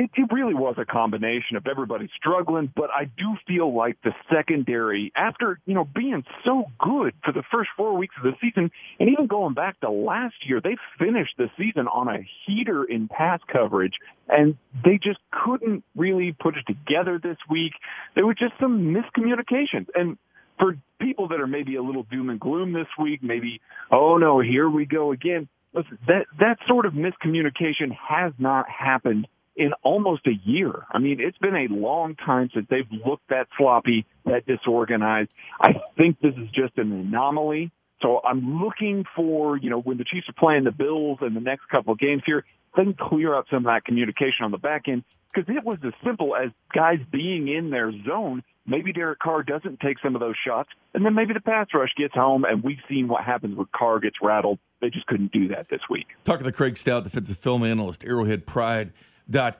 It, 0.00 0.08
it 0.14 0.32
really 0.32 0.54
was 0.54 0.76
a 0.78 0.86
combination 0.86 1.58
of 1.58 1.66
everybody 1.70 2.08
struggling, 2.16 2.72
but 2.74 2.88
I 2.88 3.04
do 3.04 3.36
feel 3.46 3.76
like 3.76 3.98
the 4.02 4.12
secondary, 4.34 5.12
after 5.14 5.60
you 5.66 5.74
know 5.74 5.84
being 5.84 6.24
so 6.42 6.64
good 6.78 7.12
for 7.22 7.32
the 7.34 7.42
first 7.52 7.68
four 7.76 7.94
weeks 7.98 8.14
of 8.16 8.22
the 8.22 8.32
season, 8.40 8.70
and 8.98 9.10
even 9.10 9.26
going 9.26 9.52
back 9.52 9.78
to 9.80 9.90
last 9.90 10.36
year, 10.46 10.58
they 10.64 10.78
finished 10.98 11.34
the 11.36 11.50
season 11.58 11.86
on 11.86 12.08
a 12.08 12.26
heater 12.46 12.82
in 12.82 13.08
pass 13.08 13.40
coverage, 13.52 13.92
and 14.26 14.56
they 14.82 14.98
just 15.02 15.18
couldn't 15.44 15.84
really 15.94 16.32
put 16.32 16.56
it 16.56 16.64
together 16.66 17.20
this 17.22 17.36
week. 17.50 17.72
There 18.14 18.24
were 18.24 18.32
just 18.32 18.54
some 18.58 18.94
miscommunications, 18.94 19.88
and 19.94 20.16
for 20.58 20.78
people 20.98 21.28
that 21.28 21.40
are 21.42 21.46
maybe 21.46 21.76
a 21.76 21.82
little 21.82 22.04
doom 22.04 22.30
and 22.30 22.40
gloom 22.40 22.72
this 22.72 22.88
week, 22.98 23.22
maybe 23.22 23.60
oh 23.90 24.16
no, 24.16 24.40
here 24.40 24.70
we 24.70 24.86
go 24.86 25.12
again. 25.12 25.46
Listen, 25.74 25.98
that 26.06 26.24
that 26.38 26.56
sort 26.66 26.86
of 26.86 26.94
miscommunication 26.94 27.94
has 28.08 28.32
not 28.38 28.64
happened 28.66 29.26
in 29.56 29.72
almost 29.82 30.26
a 30.26 30.34
year. 30.44 30.86
I 30.90 30.98
mean, 30.98 31.18
it's 31.20 31.38
been 31.38 31.56
a 31.56 31.72
long 31.72 32.14
time 32.14 32.50
since 32.54 32.66
they've 32.70 32.88
looked 33.04 33.28
that 33.28 33.48
sloppy, 33.58 34.06
that 34.24 34.46
disorganized. 34.46 35.30
I 35.60 35.74
think 35.96 36.20
this 36.20 36.34
is 36.34 36.48
just 36.54 36.78
an 36.78 36.92
anomaly. 36.92 37.70
So 38.02 38.20
I'm 38.24 38.62
looking 38.62 39.04
for, 39.14 39.56
you 39.56 39.68
know, 39.68 39.80
when 39.80 39.98
the 39.98 40.04
Chiefs 40.04 40.28
are 40.28 40.34
playing 40.38 40.64
the 40.64 40.70
Bills 40.70 41.18
in 41.20 41.34
the 41.34 41.40
next 41.40 41.68
couple 41.68 41.92
of 41.92 41.98
games 41.98 42.22
here, 42.24 42.44
they 42.76 42.84
can 42.84 42.94
clear 42.94 43.34
up 43.34 43.46
some 43.50 43.58
of 43.58 43.64
that 43.64 43.84
communication 43.84 44.44
on 44.44 44.50
the 44.50 44.58
back 44.58 44.88
end 44.88 45.04
because 45.32 45.48
it 45.54 45.64
was 45.64 45.78
as 45.84 45.92
simple 46.04 46.34
as 46.34 46.50
guys 46.74 46.98
being 47.10 47.48
in 47.48 47.70
their 47.70 47.92
zone. 48.04 48.42
Maybe 48.66 48.92
Derek 48.92 49.18
Carr 49.18 49.42
doesn't 49.42 49.80
take 49.80 49.98
some 50.02 50.14
of 50.14 50.20
those 50.20 50.36
shots, 50.46 50.70
and 50.94 51.04
then 51.04 51.14
maybe 51.14 51.34
the 51.34 51.40
pass 51.40 51.66
rush 51.74 51.90
gets 51.96 52.14
home, 52.14 52.44
and 52.44 52.62
we've 52.62 52.78
seen 52.88 53.08
what 53.08 53.24
happens 53.24 53.56
when 53.56 53.66
Carr 53.74 53.98
gets 53.98 54.16
rattled. 54.22 54.58
They 54.80 54.90
just 54.90 55.06
couldn't 55.06 55.32
do 55.32 55.48
that 55.48 55.66
this 55.70 55.80
week. 55.90 56.06
Talking 56.24 56.44
to 56.44 56.52
Craig 56.52 56.78
Stout, 56.78 57.04
defensive 57.04 57.38
film 57.38 57.64
analyst, 57.64 58.04
Arrowhead 58.04 58.46
Pride. 58.46 58.92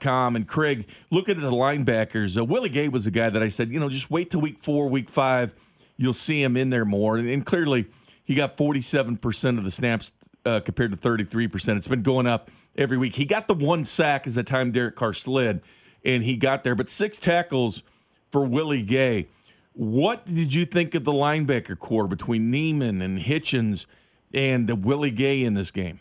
Com 0.00 0.36
and 0.36 0.46
Craig, 0.46 0.88
looking 1.10 1.36
at 1.36 1.42
the 1.42 1.50
linebackers, 1.50 2.36
uh, 2.36 2.44
Willie 2.44 2.68
Gay 2.68 2.88
was 2.88 3.06
a 3.06 3.10
guy 3.10 3.30
that 3.30 3.42
I 3.42 3.48
said, 3.48 3.70
you 3.70 3.80
know, 3.80 3.88
just 3.88 4.10
wait 4.10 4.30
till 4.30 4.40
week 4.40 4.58
four, 4.58 4.88
week 4.88 5.08
five, 5.08 5.54
you'll 5.96 6.12
see 6.12 6.42
him 6.42 6.56
in 6.56 6.70
there 6.70 6.84
more. 6.84 7.16
And, 7.16 7.28
and 7.28 7.44
clearly, 7.44 7.86
he 8.24 8.34
got 8.34 8.56
47% 8.56 9.58
of 9.58 9.64
the 9.64 9.70
snaps 9.70 10.12
uh, 10.44 10.60
compared 10.60 10.90
to 10.92 10.96
33%. 10.96 11.76
It's 11.76 11.88
been 11.88 12.02
going 12.02 12.26
up 12.26 12.50
every 12.76 12.96
week. 12.96 13.14
He 13.14 13.24
got 13.24 13.48
the 13.48 13.54
one 13.54 13.84
sack 13.84 14.26
as 14.26 14.34
the 14.34 14.42
time 14.42 14.72
Derek 14.72 14.96
Carr 14.96 15.12
slid, 15.12 15.60
and 16.04 16.22
he 16.22 16.36
got 16.36 16.64
there, 16.64 16.74
but 16.74 16.88
six 16.88 17.18
tackles 17.18 17.82
for 18.30 18.44
Willie 18.44 18.82
Gay. 18.82 19.28
What 19.72 20.26
did 20.26 20.54
you 20.54 20.64
think 20.64 20.94
of 20.94 21.04
the 21.04 21.12
linebacker 21.12 21.78
corps 21.78 22.06
between 22.06 22.50
Niemann 22.50 23.00
and 23.02 23.18
Hitchens 23.18 23.86
and 24.32 24.84
Willie 24.84 25.10
Gay 25.10 25.42
in 25.42 25.54
this 25.54 25.70
game? 25.70 26.00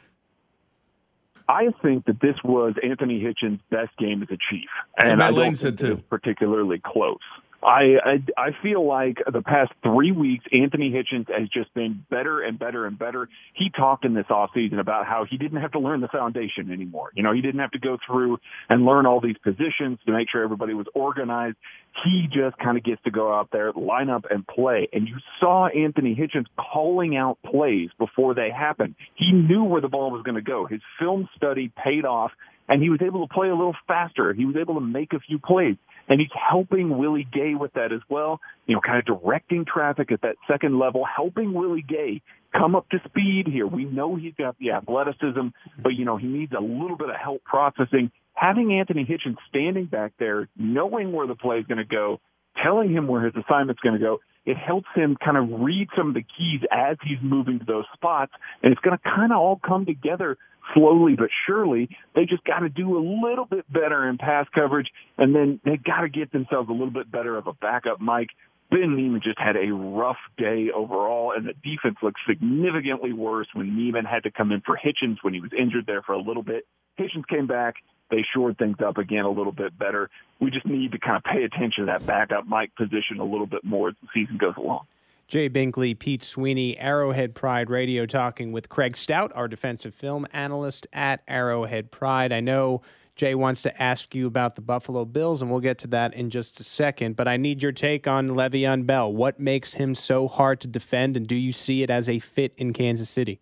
I 1.49 1.69
think 1.81 2.05
that 2.05 2.21
this 2.21 2.35
was 2.43 2.75
Anthony 2.83 3.19
Hitchens' 3.19 3.59
best 3.71 3.97
game 3.97 4.21
as 4.21 4.29
a 4.29 4.37
Chief, 4.49 4.69
and 4.99 5.21
I 5.21 5.31
don't 5.31 5.55
said 5.55 5.79
think 5.79 5.81
it 5.81 5.85
too. 5.87 5.95
was 5.95 6.03
particularly 6.09 6.79
close. 6.85 7.17
I, 7.61 7.97
I 8.03 8.23
I 8.37 8.49
feel 8.63 8.87
like 8.87 9.17
the 9.31 9.41
past 9.41 9.71
three 9.83 10.13
weeks, 10.13 10.45
Anthony 10.53 10.91
Hitchens 10.91 11.27
has 11.29 11.49
just 11.49 11.73
been 11.73 12.05
better 12.09 12.41
and 12.41 12.57
better 12.57 12.85
and 12.85 12.97
better. 12.97 13.27
He 13.53 13.69
talked 13.69 14.05
in 14.05 14.13
this 14.13 14.27
offseason 14.29 14.79
about 14.79 15.05
how 15.05 15.25
he 15.29 15.37
didn't 15.37 15.59
have 15.61 15.73
to 15.73 15.79
learn 15.79 15.99
the 15.99 16.07
foundation 16.07 16.71
anymore. 16.71 17.11
You 17.15 17.23
know, 17.23 17.33
he 17.33 17.41
didn't 17.41 17.59
have 17.59 17.71
to 17.71 17.79
go 17.79 17.97
through 18.07 18.39
and 18.69 18.85
learn 18.85 19.05
all 19.05 19.19
these 19.19 19.37
positions 19.43 19.99
to 20.05 20.13
make 20.13 20.29
sure 20.31 20.41
everybody 20.41 20.73
was 20.73 20.87
organized. 20.93 21.57
He 22.05 22.27
just 22.27 22.57
kind 22.59 22.77
of 22.77 22.83
gets 22.83 23.01
to 23.03 23.11
go 23.11 23.33
out 23.33 23.49
there, 23.51 23.73
line 23.73 24.09
up, 24.09 24.25
and 24.29 24.47
play. 24.47 24.87
And 24.93 25.07
you 25.07 25.17
saw 25.41 25.67
Anthony 25.67 26.15
Hitchens 26.15 26.45
calling 26.57 27.17
out 27.17 27.39
plays 27.43 27.89
before 27.97 28.35
they 28.35 28.51
happened. 28.51 28.95
He 29.15 29.33
knew 29.33 29.65
where 29.65 29.81
the 29.81 29.89
ball 29.89 30.11
was 30.11 30.23
going 30.23 30.35
to 30.35 30.41
go. 30.41 30.65
His 30.65 30.81
film 30.97 31.27
study 31.35 31.73
paid 31.83 32.05
off, 32.05 32.31
and 32.69 32.81
he 32.81 32.89
was 32.89 33.01
able 33.01 33.27
to 33.27 33.33
play 33.33 33.49
a 33.49 33.55
little 33.55 33.75
faster. 33.85 34.33
He 34.33 34.45
was 34.45 34.55
able 34.55 34.75
to 34.75 34.81
make 34.81 35.11
a 35.11 35.19
few 35.19 35.39
plays 35.39 35.75
and 36.09 36.19
he's 36.19 36.29
helping 36.33 36.97
Willie 36.97 37.27
Gay 37.31 37.53
with 37.53 37.73
that 37.73 37.93
as 37.93 38.01
well. 38.09 38.41
You 38.65 38.75
know, 38.75 38.81
kind 38.81 38.97
of 38.97 39.05
directing 39.05 39.63
traffic 39.63 40.11
at 40.11 40.21
that 40.23 40.35
second 40.51 40.77
level, 40.77 41.05
helping 41.05 41.53
Willie 41.53 41.85
Gay 41.87 42.21
come 42.51 42.75
up 42.75 42.89
to 42.89 42.97
speed 43.07 43.45
here. 43.47 43.67
We 43.67 43.85
know 43.85 44.15
he's 44.15 44.33
got 44.37 44.57
the 44.59 44.71
athleticism, 44.71 45.49
but 45.81 45.93
you 45.93 46.03
know 46.03 46.17
he 46.17 46.27
needs 46.27 46.51
a 46.57 46.61
little 46.61 46.97
bit 46.97 47.09
of 47.09 47.15
help 47.15 47.43
processing. 47.43 48.11
Having 48.33 48.73
Anthony 48.73 49.05
Hitchens 49.05 49.37
standing 49.49 49.85
back 49.85 50.13
there, 50.17 50.49
knowing 50.57 51.11
where 51.11 51.27
the 51.27 51.35
play 51.35 51.57
is 51.57 51.65
going 51.67 51.77
to 51.77 51.85
go, 51.85 52.19
telling 52.63 52.91
him 52.91 53.07
where 53.07 53.23
his 53.23 53.33
assignment's 53.35 53.81
going 53.81 53.99
to 53.99 54.01
go, 54.01 54.19
it 54.45 54.57
helps 54.57 54.87
him 54.95 55.15
kind 55.23 55.37
of 55.37 55.61
read 55.61 55.89
some 55.95 56.07
of 56.07 56.13
the 56.15 56.23
keys 56.23 56.61
as 56.71 56.97
he's 57.03 57.19
moving 57.21 57.59
to 57.59 57.65
those 57.65 57.85
spots, 57.93 58.31
and 58.63 58.71
it's 58.71 58.81
going 58.81 58.97
to 58.97 59.03
kind 59.03 59.31
of 59.31 59.37
all 59.37 59.59
come 59.63 59.85
together 59.85 60.37
slowly 60.73 61.15
but 61.15 61.29
surely. 61.45 61.89
They 62.15 62.25
just 62.25 62.43
got 62.43 62.59
to 62.59 62.69
do 62.69 62.97
a 62.97 63.01
little 63.01 63.45
bit 63.45 63.71
better 63.71 64.07
in 64.07 64.17
pass 64.17 64.47
coverage, 64.53 64.87
and 65.17 65.35
then 65.35 65.59
they 65.63 65.77
got 65.77 66.01
to 66.01 66.09
get 66.09 66.31
themselves 66.31 66.69
a 66.69 66.73
little 66.73 66.91
bit 66.91 67.11
better 67.11 67.37
of 67.37 67.47
a 67.47 67.53
backup 67.53 67.99
Mike. 67.99 68.29
Ben 68.71 68.95
Niemann 68.95 69.21
just 69.23 69.39
had 69.39 69.55
a 69.55 69.73
rough 69.73 70.19
day 70.37 70.67
overall, 70.73 71.33
and 71.35 71.47
the 71.47 71.53
defense 71.53 71.97
looked 72.03 72.19
significantly 72.27 73.13
worse 73.13 73.47
when 73.53 73.75
Niemann 73.75 74.05
had 74.05 74.23
to 74.23 74.31
come 74.31 74.51
in 74.51 74.61
for 74.61 74.77
Hitchens 74.77 75.17
when 75.23 75.33
he 75.33 75.41
was 75.41 75.51
injured 75.57 75.85
there 75.87 76.03
for 76.03 76.13
a 76.13 76.21
little 76.21 76.43
bit. 76.43 76.67
Hitchens 76.99 77.27
came 77.27 77.47
back. 77.47 77.75
They 78.11 78.23
shored 78.33 78.57
things 78.57 78.77
up 78.85 78.97
again 78.97 79.25
a 79.25 79.29
little 79.29 79.51
bit 79.51 79.77
better. 79.77 80.09
We 80.39 80.51
just 80.51 80.65
need 80.65 80.91
to 80.91 80.99
kind 80.99 81.17
of 81.17 81.23
pay 81.23 81.43
attention 81.43 81.85
to 81.85 81.91
that 81.93 82.05
backup 82.05 82.45
Mike 82.45 82.75
position 82.75 83.19
a 83.19 83.23
little 83.23 83.47
bit 83.47 83.63
more 83.63 83.89
as 83.89 83.95
the 84.01 84.07
season 84.13 84.37
goes 84.37 84.55
along. 84.57 84.85
Jay 85.29 85.47
Binkley, 85.47 85.97
Pete 85.97 86.23
Sweeney, 86.23 86.75
Arrowhead 86.79 87.35
Pride 87.35 87.69
Radio, 87.69 88.07
talking 88.07 88.51
with 88.51 88.67
Craig 88.67 88.97
Stout, 88.97 89.31
our 89.35 89.47
defensive 89.47 89.93
film 89.93 90.25
analyst 90.33 90.87
at 90.91 91.21
Arrowhead 91.27 91.91
Pride. 91.91 92.33
I 92.33 92.39
know 92.39 92.81
Jay 93.15 93.35
wants 93.35 93.61
to 93.61 93.81
ask 93.81 94.15
you 94.15 94.25
about 94.25 94.55
the 94.55 94.61
Buffalo 94.63 95.05
Bills, 95.05 95.43
and 95.43 95.51
we'll 95.51 95.59
get 95.59 95.77
to 95.79 95.87
that 95.89 96.15
in 96.15 96.31
just 96.31 96.59
a 96.59 96.63
second. 96.63 97.15
But 97.15 97.27
I 97.27 97.37
need 97.37 97.61
your 97.61 97.71
take 97.71 98.07
on 98.07 98.29
Le'Veon 98.29 98.87
Bell. 98.87 99.13
What 99.13 99.39
makes 99.39 99.75
him 99.75 99.93
so 99.93 100.27
hard 100.27 100.61
to 100.61 100.67
defend, 100.67 101.15
and 101.15 101.27
do 101.27 101.35
you 101.35 101.51
see 101.51 101.83
it 101.83 101.91
as 101.91 102.09
a 102.09 102.17
fit 102.17 102.55
in 102.57 102.73
Kansas 102.73 103.07
City? 103.07 103.39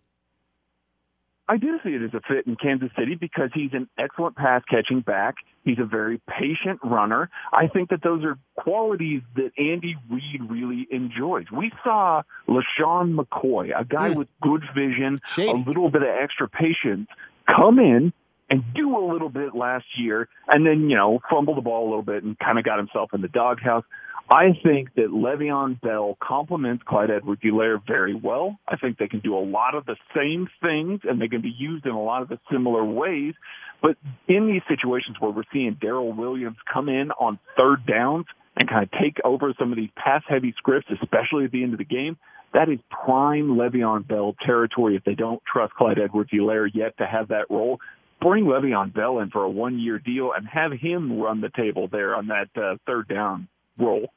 I 1.48 1.56
do 1.56 1.78
see 1.82 1.94
it 1.94 2.02
as 2.02 2.12
a 2.12 2.20
fit 2.20 2.46
in 2.46 2.56
Kansas 2.56 2.90
City 2.98 3.14
because 3.14 3.48
he's 3.54 3.72
an 3.72 3.88
excellent 3.96 4.36
pass 4.36 4.62
catching 4.68 5.00
back. 5.00 5.36
He's 5.68 5.78
a 5.78 5.84
very 5.84 6.18
patient 6.26 6.80
runner. 6.82 7.28
I 7.52 7.66
think 7.66 7.90
that 7.90 8.02
those 8.02 8.24
are 8.24 8.38
qualities 8.56 9.20
that 9.36 9.50
Andy 9.58 9.96
Reid 10.08 10.40
really 10.48 10.88
enjoys. 10.90 11.44
We 11.52 11.70
saw 11.84 12.22
LeSean 12.48 13.14
McCoy, 13.14 13.78
a 13.78 13.84
guy 13.84 14.10
Mm. 14.10 14.14
with 14.16 14.28
good 14.40 14.64
vision, 14.74 15.18
Shady. 15.26 15.50
a 15.50 15.54
little 15.54 15.90
bit 15.90 16.00
of 16.02 16.08
extra 16.08 16.48
patience, 16.48 17.10
come 17.46 17.78
in 17.78 18.14
and 18.48 18.64
do 18.74 18.96
a 18.96 19.04
little 19.12 19.28
bit 19.28 19.54
last 19.54 19.84
year 19.98 20.26
and 20.48 20.64
then, 20.64 20.88
you 20.88 20.96
know, 20.96 21.20
fumble 21.28 21.54
the 21.54 21.60
ball 21.60 21.82
a 21.86 21.88
little 21.90 22.02
bit 22.02 22.22
and 22.22 22.38
kind 22.38 22.58
of 22.58 22.64
got 22.64 22.78
himself 22.78 23.12
in 23.12 23.20
the 23.20 23.28
doghouse. 23.28 23.84
I 24.30 24.52
think 24.62 24.94
that 24.96 25.08
Le'Veon 25.10 25.80
Bell 25.80 26.16
complements 26.22 26.82
Clyde 26.86 27.10
Edwards-Helaire 27.10 27.80
very 27.86 28.14
well. 28.14 28.58
I 28.68 28.76
think 28.76 28.98
they 28.98 29.08
can 29.08 29.20
do 29.20 29.34
a 29.36 29.40
lot 29.40 29.74
of 29.74 29.86
the 29.86 29.96
same 30.14 30.48
things 30.62 31.00
and 31.04 31.20
they 31.20 31.28
can 31.28 31.40
be 31.42 31.54
used 31.58 31.84
in 31.86 31.92
a 31.92 32.02
lot 32.02 32.20
of 32.22 32.28
the 32.28 32.38
similar 32.50 32.84
ways. 32.84 33.34
But 33.80 33.96
in 34.26 34.46
these 34.46 34.62
situations 34.68 35.16
where 35.20 35.30
we're 35.30 35.44
seeing 35.52 35.76
Darrel 35.80 36.12
Williams 36.12 36.56
come 36.72 36.88
in 36.88 37.10
on 37.12 37.38
third 37.56 37.86
downs 37.86 38.26
and 38.56 38.68
kind 38.68 38.82
of 38.82 38.90
take 39.00 39.18
over 39.24 39.54
some 39.58 39.70
of 39.70 39.76
these 39.76 39.90
pass 39.96 40.22
heavy 40.28 40.52
scripts, 40.56 40.88
especially 41.00 41.44
at 41.44 41.52
the 41.52 41.62
end 41.62 41.72
of 41.72 41.78
the 41.78 41.84
game, 41.84 42.16
that 42.52 42.68
is 42.68 42.78
prime 42.90 43.56
Le'Veon 43.56 44.06
Bell 44.08 44.34
territory 44.44 44.96
if 44.96 45.04
they 45.04 45.14
don't 45.14 45.40
trust 45.50 45.74
Clyde 45.74 45.98
Edwards-Helaire 45.98 46.70
yet 46.72 46.96
to 46.98 47.06
have 47.06 47.28
that 47.28 47.46
role. 47.50 47.78
Bring 48.20 48.46
Le'Veon 48.46 48.92
Bell 48.92 49.20
in 49.20 49.30
for 49.30 49.44
a 49.44 49.50
one 49.50 49.78
year 49.78 49.98
deal 49.98 50.32
and 50.36 50.48
have 50.48 50.72
him 50.72 51.20
run 51.20 51.40
the 51.40 51.50
table 51.50 51.88
there 51.88 52.16
on 52.16 52.28
that 52.28 52.48
uh, 52.56 52.76
third 52.86 53.06
down 53.06 53.48
role. 53.78 54.08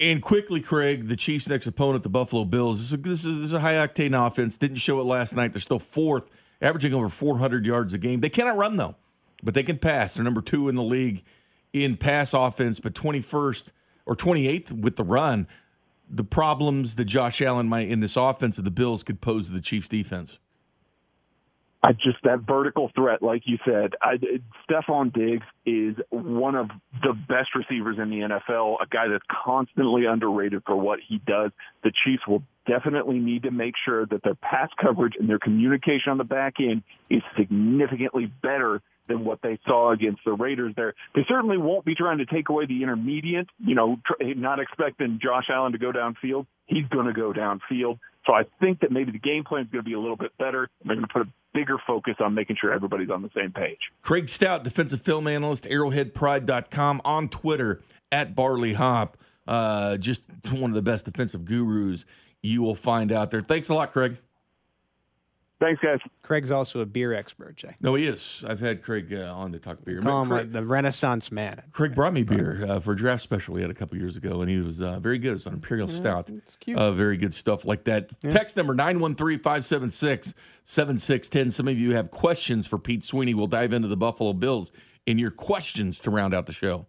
And 0.00 0.20
quickly, 0.20 0.60
Craig, 0.60 1.08
the 1.08 1.16
Chiefs' 1.16 1.48
next 1.48 1.66
opponent, 1.66 2.02
the 2.02 2.08
Buffalo 2.08 2.44
Bills. 2.44 2.78
This 2.78 2.92
is, 2.92 3.24
is, 3.24 3.38
this 3.38 3.46
is 3.46 3.52
a 3.52 3.60
high 3.60 3.74
octane 3.74 4.14
offense. 4.14 4.56
Didn't 4.56 4.76
show 4.76 5.00
it 5.00 5.04
last 5.04 5.34
night. 5.34 5.52
They're 5.52 5.60
still 5.60 5.78
fourth, 5.78 6.24
averaging 6.64 6.94
over 6.94 7.08
400 7.08 7.66
yards 7.66 7.94
a 7.94 7.98
game. 7.98 8.20
They 8.20 8.30
cannot 8.30 8.56
run, 8.56 8.76
though, 8.76 8.96
but 9.42 9.54
they 9.54 9.62
can 9.62 9.78
pass. 9.78 10.14
They're 10.14 10.24
number 10.24 10.40
two 10.40 10.68
in 10.68 10.74
the 10.74 10.82
league 10.82 11.22
in 11.72 11.96
pass 11.96 12.32
offense, 12.32 12.80
but 12.80 12.94
21st 12.94 13.64
or 14.06 14.16
28th 14.16 14.72
with 14.72 14.96
the 14.96 15.04
run. 15.04 15.46
The 16.08 16.24
problems 16.24 16.96
that 16.96 17.04
Josh 17.04 17.42
Allen 17.42 17.68
might 17.68 17.88
in 17.88 18.00
this 18.00 18.16
offense 18.16 18.58
of 18.58 18.64
the 18.64 18.70
Bills 18.70 19.02
could 19.02 19.20
pose 19.20 19.46
to 19.46 19.52
the 19.52 19.60
Chiefs' 19.60 19.88
defense. 19.88 20.38
I 21.84 21.92
just 21.92 22.16
that 22.24 22.40
vertical 22.46 22.90
threat, 22.94 23.20
like 23.22 23.42
you 23.44 23.58
said, 23.62 23.92
I, 24.00 24.14
Stefon 24.66 25.12
Diggs 25.12 25.44
is 25.66 25.94
one 26.08 26.54
of 26.54 26.68
the 27.02 27.12
best 27.12 27.50
receivers 27.54 27.98
in 28.00 28.08
the 28.08 28.20
NFL. 28.20 28.76
A 28.82 28.86
guy 28.86 29.08
that's 29.08 29.24
constantly 29.44 30.06
underrated 30.06 30.62
for 30.64 30.76
what 30.76 31.00
he 31.06 31.18
does. 31.26 31.50
The 31.82 31.92
Chiefs 32.04 32.22
will 32.26 32.42
definitely 32.66 33.18
need 33.18 33.42
to 33.42 33.50
make 33.50 33.74
sure 33.84 34.06
that 34.06 34.22
their 34.24 34.34
pass 34.34 34.70
coverage 34.80 35.12
and 35.20 35.28
their 35.28 35.38
communication 35.38 36.10
on 36.10 36.16
the 36.16 36.24
back 36.24 36.54
end 36.58 36.84
is 37.10 37.20
significantly 37.36 38.32
better 38.42 38.80
than 39.08 39.24
what 39.24 39.40
they 39.42 39.58
saw 39.66 39.92
against 39.92 40.20
the 40.24 40.32
Raiders 40.32 40.74
there. 40.76 40.94
They 41.14 41.22
certainly 41.28 41.58
won't 41.58 41.84
be 41.84 41.94
trying 41.94 42.18
to 42.18 42.26
take 42.26 42.48
away 42.48 42.66
the 42.66 42.82
intermediate, 42.82 43.48
you 43.58 43.74
know, 43.74 43.98
tr- 44.06 44.24
not 44.36 44.60
expecting 44.60 45.18
Josh 45.22 45.46
Allen 45.50 45.72
to 45.72 45.78
go 45.78 45.92
downfield. 45.92 46.46
He's 46.66 46.86
going 46.88 47.06
to 47.06 47.12
go 47.12 47.32
downfield. 47.32 47.98
So 48.26 48.32
I 48.32 48.44
think 48.60 48.80
that 48.80 48.90
maybe 48.90 49.12
the 49.12 49.18
game 49.18 49.44
plan 49.44 49.64
is 49.64 49.68
going 49.70 49.84
to 49.84 49.88
be 49.88 49.94
a 49.94 50.00
little 50.00 50.16
bit 50.16 50.36
better. 50.38 50.68
They're 50.84 50.96
going 50.96 51.06
to 51.06 51.12
put 51.12 51.22
a 51.22 51.30
bigger 51.52 51.76
focus 51.86 52.14
on 52.20 52.34
making 52.34 52.56
sure 52.60 52.72
everybody's 52.72 53.10
on 53.10 53.22
the 53.22 53.30
same 53.36 53.52
page. 53.52 53.78
Craig 54.02 54.28
Stout, 54.28 54.64
defensive 54.64 55.02
film 55.02 55.26
analyst, 55.26 55.64
arrowheadpride.com, 55.64 57.02
on 57.04 57.28
Twitter 57.28 57.82
at 58.10 58.34
Barley 58.34 58.72
Hop. 58.72 59.18
Uh, 59.46 59.98
just 59.98 60.22
one 60.50 60.70
of 60.70 60.74
the 60.74 60.82
best 60.82 61.04
defensive 61.04 61.44
gurus 61.44 62.06
you 62.42 62.62
will 62.62 62.74
find 62.74 63.12
out 63.12 63.30
there. 63.30 63.42
Thanks 63.42 63.68
a 63.68 63.74
lot, 63.74 63.92
Craig. 63.92 64.16
Thanks, 65.64 65.80
guys. 65.80 65.98
Craig's 66.22 66.50
also 66.50 66.80
a 66.80 66.86
beer 66.86 67.14
expert, 67.14 67.56
Jay. 67.56 67.74
No, 67.80 67.94
he 67.94 68.04
is. 68.04 68.44
I've 68.46 68.60
had 68.60 68.82
Craig 68.82 69.14
uh, 69.14 69.34
on 69.34 69.52
to 69.52 69.58
talk 69.58 69.82
beer. 69.82 70.02
Call 70.02 70.20
him 70.20 70.28
Craig, 70.28 70.52
the 70.52 70.62
Renaissance 70.62 71.32
man. 71.32 71.62
Craig 71.72 71.94
brought 71.94 72.12
me 72.12 72.22
beer 72.22 72.66
uh, 72.68 72.80
for 72.80 72.92
a 72.92 72.96
draft 72.96 73.22
special 73.22 73.54
we 73.54 73.62
had 73.62 73.70
a 73.70 73.74
couple 73.74 73.96
years 73.96 74.18
ago, 74.18 74.42
and 74.42 74.50
he 74.50 74.58
was 74.58 74.82
uh, 74.82 74.98
very 74.98 75.18
good. 75.18 75.32
It's 75.32 75.46
an 75.46 75.54
Imperial 75.54 75.88
Stout. 75.88 76.28
it's 76.28 76.56
cute. 76.56 76.78
Uh, 76.78 76.92
very 76.92 77.16
good 77.16 77.32
stuff 77.32 77.64
like 77.64 77.84
that. 77.84 78.10
Text 78.20 78.58
number 78.58 78.74
913 78.74 79.38
576 79.38 80.34
7610. 80.64 81.50
Some 81.50 81.66
of 81.66 81.78
you 81.78 81.94
have 81.94 82.10
questions 82.10 82.66
for 82.66 82.78
Pete 82.78 83.02
Sweeney. 83.02 83.32
We'll 83.32 83.46
dive 83.46 83.72
into 83.72 83.88
the 83.88 83.96
Buffalo 83.96 84.34
Bills 84.34 84.70
in 85.06 85.18
your 85.18 85.30
questions 85.30 85.98
to 86.00 86.10
round 86.10 86.34
out 86.34 86.44
the 86.44 86.52
show. 86.52 86.84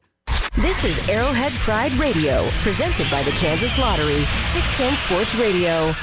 This 0.57 0.83
is 0.83 1.07
Arrowhead 1.07 1.53
Pride 1.53 1.93
Radio, 1.93 2.49
presented 2.61 3.09
by 3.09 3.23
the 3.23 3.31
Kansas 3.31 3.77
Lottery, 3.77 4.25
610 4.51 4.95
Sports 4.95 5.35
Radio. 5.35 5.93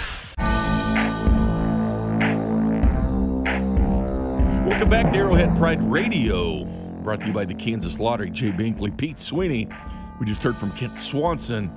Welcome 4.82 5.00
back 5.04 5.12
to 5.12 5.18
Arrowhead 5.20 5.56
Pride 5.58 5.80
Radio, 5.92 6.64
brought 7.04 7.20
to 7.20 7.28
you 7.28 7.32
by 7.32 7.44
the 7.44 7.54
Kansas 7.54 8.00
Lottery. 8.00 8.30
Jay 8.30 8.50
Binkley, 8.50 8.94
Pete 8.96 9.20
Sweeney. 9.20 9.68
We 10.18 10.26
just 10.26 10.42
heard 10.42 10.56
from 10.56 10.72
Kent 10.72 10.98
Swanson 10.98 11.70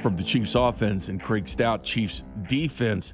from 0.00 0.16
the 0.16 0.24
Chiefs 0.24 0.54
offense 0.54 1.08
and 1.08 1.20
Craig 1.20 1.50
Stout, 1.50 1.84
Chiefs 1.84 2.22
defense. 2.48 3.12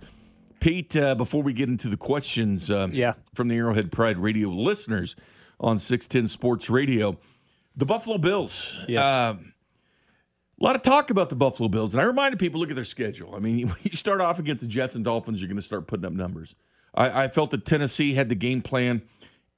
Pete, 0.60 0.94
uh, 0.96 1.16
before 1.16 1.42
we 1.42 1.52
get 1.52 1.68
into 1.68 1.88
the 1.88 1.96
questions 1.96 2.70
uh, 2.70 2.86
Yeah. 2.92 3.14
from 3.34 3.48
the 3.48 3.56
Arrowhead 3.56 3.90
Pride 3.90 4.16
Radio 4.16 4.48
listeners 4.48 5.16
on 5.58 5.80
610 5.80 6.28
Sports 6.28 6.70
Radio, 6.70 7.18
the 7.74 7.84
Buffalo 7.84 8.18
Bills. 8.18 8.76
Yes. 8.86 9.02
Uh, 9.04 9.34
a 9.40 10.64
lot 10.64 10.76
of 10.76 10.82
talk 10.82 11.10
about 11.10 11.30
the 11.30 11.36
Buffalo 11.36 11.68
Bills, 11.68 11.94
and 11.94 12.00
I 12.00 12.04
reminded 12.04 12.38
people 12.38 12.60
look 12.60 12.70
at 12.70 12.76
their 12.76 12.84
schedule. 12.84 13.34
I 13.34 13.40
mean, 13.40 13.66
when 13.66 13.76
you 13.82 13.96
start 13.96 14.20
off 14.20 14.38
against 14.38 14.62
the 14.62 14.68
Jets 14.68 14.94
and 14.94 15.04
Dolphins, 15.04 15.40
you're 15.40 15.48
going 15.48 15.56
to 15.56 15.62
start 15.62 15.88
putting 15.88 16.06
up 16.06 16.12
numbers. 16.12 16.54
I, 16.94 17.24
I 17.24 17.28
felt 17.28 17.50
that 17.50 17.64
Tennessee 17.66 18.14
had 18.14 18.28
the 18.28 18.36
game 18.36 18.62
plan, 18.62 19.02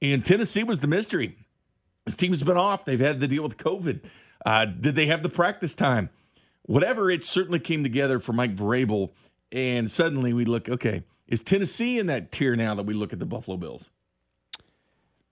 and 0.01 0.23
Tennessee 0.23 0.63
was 0.63 0.79
the 0.79 0.87
mystery. 0.87 1.37
This 2.05 2.15
team 2.15 2.31
has 2.31 2.43
been 2.43 2.57
off. 2.57 2.85
They've 2.85 2.99
had 2.99 3.19
to 3.21 3.27
deal 3.27 3.43
with 3.43 3.57
COVID. 3.57 4.01
Uh, 4.45 4.65
did 4.65 4.95
they 4.95 5.07
have 5.07 5.23
the 5.23 5.29
practice 5.29 5.73
time? 5.73 6.09
Whatever, 6.63 7.09
it 7.09 7.23
certainly 7.23 7.59
came 7.59 7.83
together 7.83 8.19
for 8.19 8.33
Mike 8.33 8.55
Vrabel, 8.55 9.11
and 9.51 9.89
suddenly 9.89 10.33
we 10.33 10.45
look, 10.45 10.69
okay, 10.69 11.03
is 11.27 11.41
Tennessee 11.41 11.99
in 11.99 12.07
that 12.07 12.31
tier 12.31 12.55
now 12.55 12.75
that 12.75 12.85
we 12.85 12.93
look 12.93 13.13
at 13.13 13.19
the 13.19 13.25
Buffalo 13.25 13.57
Bills? 13.57 13.89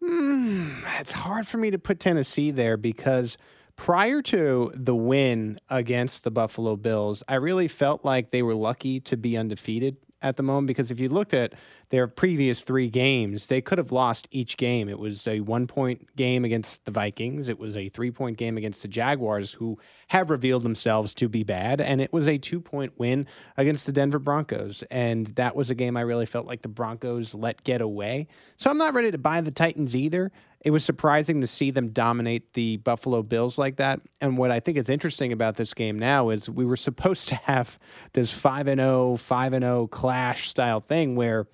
It's 0.02 1.12
hard 1.12 1.48
for 1.48 1.58
me 1.58 1.72
to 1.72 1.80
put 1.80 2.00
Tennessee 2.00 2.52
there 2.52 2.78
because 2.78 3.38
prior 3.76 4.22
to 4.24 4.72
the 4.76 4.96
win 4.96 5.58
against 5.70 6.24
the 6.24 6.32
Buffalo 6.32 6.76
Bills, 6.76 7.24
I 7.28 7.36
really 7.36 7.68
felt 7.68 8.04
like 8.04 8.32
they 8.32 8.44
were 8.44 8.56
lucky 8.56 9.00
to 9.02 9.18
be 9.18 9.38
undefeated 9.38 9.98
at 10.22 10.38
the 10.38 10.44
moment 10.44 10.68
because 10.68 10.92
if 10.92 11.00
you 11.00 11.10
looked 11.10 11.34
at 11.34 11.54
their 11.94 12.08
previous 12.08 12.64
three 12.64 12.90
games, 12.90 13.46
they 13.46 13.62
could 13.62 13.78
have 13.78 13.92
lost 13.92 14.28
each 14.32 14.58
game. 14.58 14.90
It 14.90 14.98
was 14.98 15.28
a 15.28 15.42
one 15.42 15.68
point 15.68 16.16
game 16.16 16.44
against 16.44 16.84
the 16.86 16.92
Vikings, 16.92 17.50
it 17.50 17.60
was 17.60 17.78
a 17.78 17.88
three 17.90 18.10
point 18.10 18.40
game 18.40 18.58
against 18.58 18.82
the 18.82 18.88
Jaguars, 18.88 19.54
who 19.54 19.78
have 20.08 20.32
revealed 20.32 20.64
themselves 20.64 21.14
to 21.14 21.30
be 21.30 21.44
bad, 21.44 21.80
and 21.80 22.02
it 22.02 22.12
was 22.12 22.28
a 22.28 22.40
two 22.40 22.60
point 22.60 22.94
win 22.98 23.28
against 23.58 23.86
the 23.86 23.92
Denver 23.92 24.18
Broncos. 24.18 24.84
And 24.90 25.28
that 25.36 25.56
was 25.56 25.70
a 25.70 25.76
game 25.76 25.96
I 25.96 26.02
really 26.02 26.26
felt 26.26 26.48
like 26.48 26.64
the 26.64 26.68
Broncos 26.68 27.36
let 27.36 27.64
get 27.64 27.80
away. 27.80 28.28
So 28.58 28.72
I'm 28.72 28.80
not 28.80 28.96
ready 28.96 29.12
to 29.12 29.20
buy 29.20 29.42
the 29.42 29.52
Titans 29.52 29.96
either. 29.96 30.32
It 30.66 30.72
was 30.72 30.84
surprising 30.84 31.42
to 31.42 31.48
see 31.48 31.70
them 31.70 31.90
dominate 31.90 32.54
the 32.54 32.78
Buffalo 32.78 33.22
Bills 33.22 33.60
like 33.60 33.76
that. 33.76 34.00
And 34.20 34.36
what 34.36 34.50
I 34.50 34.60
think 34.60 34.80
is 34.80 34.90
interesting 34.90 35.32
about 35.32 35.58
this 35.58 35.76
game 35.76 36.00
now 36.00 36.30
is 36.30 36.50
we 36.50 36.66
were 36.66 36.76
supposed 36.90 37.30
to 37.30 37.36
have 37.36 37.78
this 38.14 38.32
5 38.32 38.68
and 38.68 38.80
0, 38.80 39.18
5 39.18 39.54
and 39.54 39.64
0 39.64 39.88
clash 39.88 40.50
style 40.50 40.80
thing 40.80 41.16
where 41.16 41.46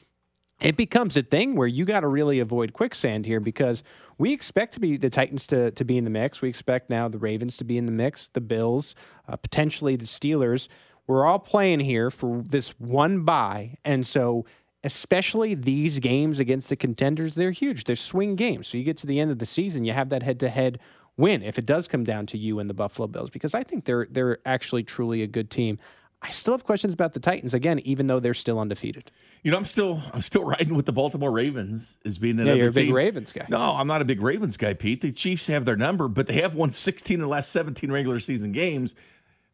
it 0.59 0.75
becomes 0.75 1.15
a 1.15 1.21
thing 1.21 1.55
where 1.55 1.67
you 1.67 1.85
got 1.85 2.01
to 2.01 2.07
really 2.07 2.39
avoid 2.39 2.73
quicksand 2.73 3.25
here 3.25 3.39
because 3.39 3.83
we 4.17 4.33
expect 4.33 4.73
to 4.73 4.79
be 4.79 4.97
the 4.97 5.09
Titans 5.09 5.47
to, 5.47 5.71
to 5.71 5.85
be 5.85 5.97
in 5.97 6.03
the 6.03 6.09
mix. 6.09 6.41
We 6.41 6.49
expect 6.49 6.89
now 6.89 7.07
the 7.07 7.17
Ravens 7.17 7.55
to 7.57 7.63
be 7.63 7.77
in 7.77 7.85
the 7.85 7.91
mix, 7.91 8.27
the 8.27 8.41
Bills, 8.41 8.95
uh, 9.27 9.37
potentially 9.37 9.95
the 9.95 10.05
Steelers. 10.05 10.67
We're 11.07 11.25
all 11.25 11.39
playing 11.39 11.79
here 11.79 12.11
for 12.11 12.43
this 12.45 12.71
one 12.79 13.23
bye. 13.23 13.77
And 13.85 14.05
so, 14.05 14.45
especially 14.83 15.55
these 15.55 15.99
games 15.99 16.39
against 16.39 16.69
the 16.69 16.75
contenders, 16.75 17.35
they're 17.35 17.51
huge. 17.51 17.85
They're 17.85 17.95
swing 17.95 18.35
games. 18.35 18.67
So, 18.67 18.77
you 18.77 18.83
get 18.83 18.97
to 18.97 19.07
the 19.07 19.19
end 19.19 19.31
of 19.31 19.39
the 19.39 19.45
season, 19.45 19.85
you 19.85 19.93
have 19.93 20.09
that 20.09 20.23
head 20.23 20.39
to 20.41 20.49
head 20.49 20.79
win 21.19 21.43
if 21.43 21.59
it 21.59 21.65
does 21.65 21.87
come 21.87 22.03
down 22.03 22.25
to 22.25 22.37
you 22.37 22.59
and 22.59 22.69
the 22.69 22.73
Buffalo 22.73 23.07
Bills 23.07 23.29
because 23.29 23.53
I 23.53 23.61
think 23.61 23.83
they're 23.85 24.07
they're 24.09 24.39
actually 24.45 24.83
truly 24.83 25.21
a 25.21 25.27
good 25.27 25.49
team. 25.49 25.77
I 26.21 26.31
still 26.31 26.53
have 26.53 26.65
questions 26.65 26.93
about 26.93 27.13
the 27.13 27.19
Titans 27.21 27.53
again, 27.53 27.79
even 27.79 28.07
though 28.07 28.19
they're 28.19 28.33
still 28.33 28.59
undefeated. 28.59 29.09
You 29.41 29.51
know, 29.51 29.57
I'm 29.57 29.65
still 29.65 30.01
I'm 30.13 30.21
still 30.21 30.43
riding 30.55 30.75
with 30.75 30.85
the 30.85 30.91
Baltimore 30.91 31.31
Ravens 31.31 31.97
as 32.05 32.17
being 32.17 32.35
another 32.39 32.51
Yeah, 32.51 32.55
you're 32.63 32.69
a 32.69 32.73
big. 32.73 32.91
Ravens 32.91 33.31
guy. 33.31 33.45
No, 33.49 33.57
I'm 33.59 33.87
not 33.87 34.01
a 34.01 34.05
big 34.05 34.21
Ravens 34.21 34.57
guy, 34.57 34.73
Pete. 34.73 35.01
The 35.01 35.11
Chiefs 35.13 35.47
have 35.47 35.63
their 35.65 35.77
number, 35.77 36.07
but 36.09 36.27
they 36.27 36.41
have 36.41 36.55
won 36.55 36.71
16 36.71 37.21
of 37.21 37.21
the 37.21 37.29
last 37.29 37.51
17 37.51 37.89
regular 37.91 38.19
season 38.19 38.51
games. 38.51 38.95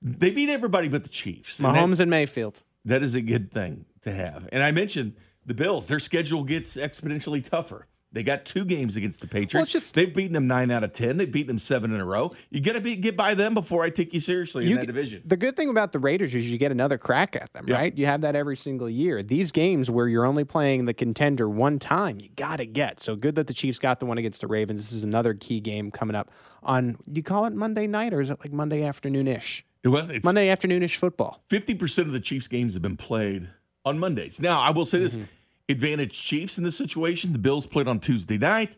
They 0.02 0.32
beat 0.32 0.50
everybody 0.50 0.90
but 0.90 1.04
the 1.04 1.10
Chiefs. 1.10 1.60
And 1.60 1.68
that- 1.68 1.76
Mahomes 1.76 2.00
and 2.00 2.10
Mayfield. 2.10 2.62
that 2.86 3.04
is 3.04 3.14
a 3.16 3.22
good 3.22 3.52
thing 3.52 3.86
to 4.02 4.12
have. 4.12 4.50
And 4.52 4.64
I 4.64 4.72
mentioned 4.72 5.14
the 5.46 5.54
Bills, 5.54 5.86
their 5.88 6.00
schedule 6.00 6.44
gets 6.44 6.78
exponentially 6.78 7.48
tougher. 7.48 7.86
They 8.16 8.24
got 8.24 8.46
two 8.46 8.64
games 8.64 8.96
against 8.96 9.20
the 9.20 9.28
Patriots. 9.28 9.72
just- 9.74 9.94
They've 9.94 10.12
beaten 10.12 10.32
them 10.32 10.48
nine 10.48 10.72
out 10.72 10.86
of 10.86 10.94
ten. 10.94 11.18
They've 11.18 11.30
beaten 11.32 11.48
them 11.50 11.60
seven 11.60 11.94
in 11.94 12.00
a 12.00 12.06
row. 12.06 12.34
You 12.50 12.62
got 12.62 12.82
to 12.82 12.96
get 12.96 13.18
by 13.18 13.34
them 13.34 13.54
before 13.54 13.84
I 13.84 13.90
take 13.90 14.14
you 14.14 14.22
seriously 14.22 14.66
in 14.68 14.72
that 14.76 14.82
get- 14.84 14.88
division. 14.88 15.22
The 15.26 15.36
good 15.36 15.58
thing 15.58 15.68
about 15.68 15.92
the 15.92 16.00
Raiders 16.00 16.34
is 16.34 16.50
you 16.50 16.58
get 16.58 16.72
another 16.72 16.98
crack 16.98 17.36
at 17.36 17.52
them, 17.52 17.66
Yeah. 17.68 17.76
right? 17.76 17.96
You 17.98 18.06
have 18.06 18.22
that 18.22 18.34
every 18.34 18.56
single 18.56 18.90
year. 18.90 19.22
These 19.22 19.52
games 19.52 19.92
where 19.92 20.08
you're 20.08 20.26
only 20.26 20.46
playing 20.46 20.86
the 20.86 20.94
contender 20.94 21.50
one 21.50 21.78
time, 21.78 22.20
you 22.22 22.30
got 22.38 22.56
to 22.58 22.66
get. 22.66 23.02
So 23.02 23.18
good 23.18 23.36
that 23.36 23.48
the 23.48 23.54
Chiefs 23.54 23.80
got 23.80 24.00
the 24.00 24.06
one 24.06 24.18
against 24.18 24.40
the 24.40 24.48
Ravens. 24.48 24.80
This 24.80 24.94
is 24.94 25.04
another 25.04 25.34
key 25.34 25.60
game 25.60 25.92
coming 25.92 26.16
up 26.16 26.32
on, 26.64 26.96
you 27.12 27.22
call 27.22 27.46
it 27.46 27.54
Monday 27.54 27.86
night 27.86 28.14
or 28.14 28.22
is 28.22 28.30
it 28.30 28.40
like 28.40 28.54
Monday 28.54 28.84
afternoon 28.84 29.28
ish? 29.28 29.66
Well, 29.84 30.10
it's 30.10 30.24
Monday 30.24 30.48
afternoon 30.48 30.84
ish 30.84 30.96
football. 30.96 31.44
fifty 31.50 31.76
percent 31.76 32.08
of 32.08 32.14
the 32.14 32.20
Chiefs 32.22 32.48
games 32.48 32.74
have 32.76 32.82
been 32.82 32.96
played 32.98 33.50
on 33.84 34.00
Mondays. 34.00 34.40
Now, 34.42 34.62
I 34.62 34.72
will 34.72 34.86
say 34.86 35.00
this: 35.00 35.16
Mm-hmm. 35.18 35.26
Advantage 35.68 36.20
Chiefs 36.20 36.58
in 36.58 36.64
this 36.64 36.78
situation. 36.78 37.32
The 37.32 37.40
Bills 37.40 37.66
played 37.66 37.88
on 37.88 38.00
Tuesday 38.00 38.38
night. 38.38 38.78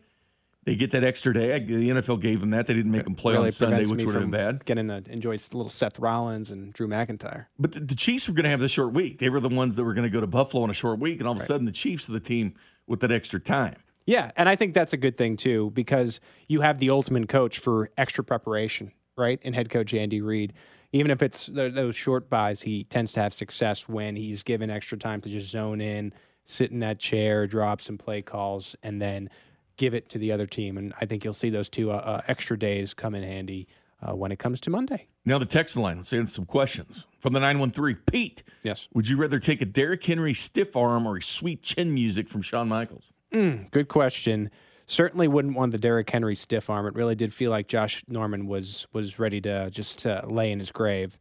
They 0.64 0.76
get 0.76 0.90
that 0.90 1.02
extra 1.02 1.32
day. 1.32 1.58
The 1.58 1.88
NFL 1.88 2.20
gave 2.20 2.40
them 2.40 2.50
that. 2.50 2.66
They 2.66 2.74
didn't 2.74 2.92
make 2.92 3.04
them 3.04 3.14
play 3.14 3.32
really 3.32 3.46
on 3.46 3.52
Sunday, 3.52 3.86
which 3.86 4.04
would 4.04 4.14
have 4.14 4.22
been 4.22 4.30
bad. 4.30 4.64
Getting 4.66 4.88
to 4.88 5.02
enjoy 5.08 5.30
a 5.30 5.40
little 5.56 5.70
Seth 5.70 5.98
Rollins 5.98 6.50
and 6.50 6.74
Drew 6.74 6.86
McIntyre. 6.86 7.46
But 7.58 7.72
the, 7.72 7.80
the 7.80 7.94
Chiefs 7.94 8.28
were 8.28 8.34
going 8.34 8.44
to 8.44 8.50
have 8.50 8.60
the 8.60 8.68
short 8.68 8.92
week. 8.92 9.18
They 9.18 9.30
were 9.30 9.40
the 9.40 9.48
ones 9.48 9.76
that 9.76 9.84
were 9.84 9.94
going 9.94 10.04
to 10.04 10.10
go 10.10 10.20
to 10.20 10.26
Buffalo 10.26 10.64
in 10.64 10.70
a 10.70 10.74
short 10.74 10.98
week, 10.98 11.20
and 11.20 11.26
all 11.26 11.34
of 11.34 11.40
a 11.40 11.44
sudden, 11.44 11.64
the 11.64 11.72
Chiefs 11.72 12.06
are 12.10 12.12
the 12.12 12.20
team 12.20 12.54
with 12.86 13.00
that 13.00 13.10
extra 13.10 13.40
time. 13.40 13.76
Yeah, 14.04 14.30
and 14.36 14.48
I 14.48 14.56
think 14.56 14.74
that's 14.74 14.92
a 14.92 14.96
good 14.98 15.16
thing 15.16 15.36
too 15.36 15.70
because 15.74 16.20
you 16.48 16.62
have 16.62 16.78
the 16.78 16.90
ultimate 16.90 17.28
coach 17.28 17.58
for 17.58 17.90
extra 17.96 18.24
preparation, 18.24 18.92
right? 19.16 19.38
And 19.44 19.54
head 19.54 19.70
coach 19.70 19.92
Andy 19.94 20.20
Reid. 20.20 20.54
Even 20.92 21.10
if 21.10 21.22
it's 21.22 21.46
those 21.46 21.94
short 21.94 22.30
byes, 22.30 22.62
he 22.62 22.84
tends 22.84 23.12
to 23.12 23.20
have 23.20 23.34
success 23.34 23.86
when 23.88 24.16
he's 24.16 24.42
given 24.42 24.70
extra 24.70 24.96
time 24.96 25.20
to 25.20 25.28
just 25.28 25.50
zone 25.50 25.82
in, 25.82 26.14
sit 26.48 26.72
in 26.72 26.80
that 26.80 26.98
chair, 26.98 27.46
drop 27.46 27.80
some 27.80 27.98
play 27.98 28.22
calls, 28.22 28.74
and 28.82 29.00
then 29.00 29.30
give 29.76 29.94
it 29.94 30.08
to 30.08 30.18
the 30.18 30.32
other 30.32 30.46
team. 30.46 30.76
And 30.76 30.92
I 31.00 31.04
think 31.06 31.22
you'll 31.22 31.34
see 31.34 31.50
those 31.50 31.68
two 31.68 31.92
uh, 31.92 31.94
uh, 31.96 32.20
extra 32.26 32.58
days 32.58 32.94
come 32.94 33.14
in 33.14 33.22
handy 33.22 33.68
uh, 34.02 34.16
when 34.16 34.32
it 34.32 34.38
comes 34.38 34.60
to 34.62 34.70
Monday. 34.70 35.06
Now, 35.24 35.38
the 35.38 35.44
text 35.46 35.76
line, 35.76 35.98
let's 35.98 36.12
answer 36.12 36.36
some 36.36 36.46
questions 36.46 37.06
from 37.20 37.34
the 37.34 37.40
913. 37.40 38.02
Pete, 38.10 38.42
Yes. 38.62 38.88
would 38.94 39.08
you 39.08 39.18
rather 39.18 39.38
take 39.38 39.60
a 39.60 39.66
Derrick 39.66 40.02
Henry 40.04 40.32
stiff 40.32 40.74
arm 40.74 41.06
or 41.06 41.18
a 41.18 41.22
sweet 41.22 41.62
chin 41.62 41.92
music 41.92 42.28
from 42.28 42.40
Shawn 42.42 42.66
Michaels? 42.68 43.12
Good 43.30 43.88
question. 43.88 44.50
Certainly 44.86 45.28
wouldn't 45.28 45.54
want 45.54 45.72
the 45.72 45.78
Derrick 45.78 46.08
Henry 46.08 46.34
stiff 46.34 46.70
arm. 46.70 46.86
It 46.86 46.94
really 46.94 47.14
did 47.14 47.34
feel 47.34 47.50
like 47.50 47.68
Josh 47.68 48.02
Norman 48.08 48.46
was 48.46 48.86
was 48.94 49.18
ready 49.18 49.38
to 49.42 49.68
just 49.68 50.06
uh, 50.06 50.22
lay 50.26 50.50
in 50.50 50.58
his 50.60 50.70
grave. 50.70 51.18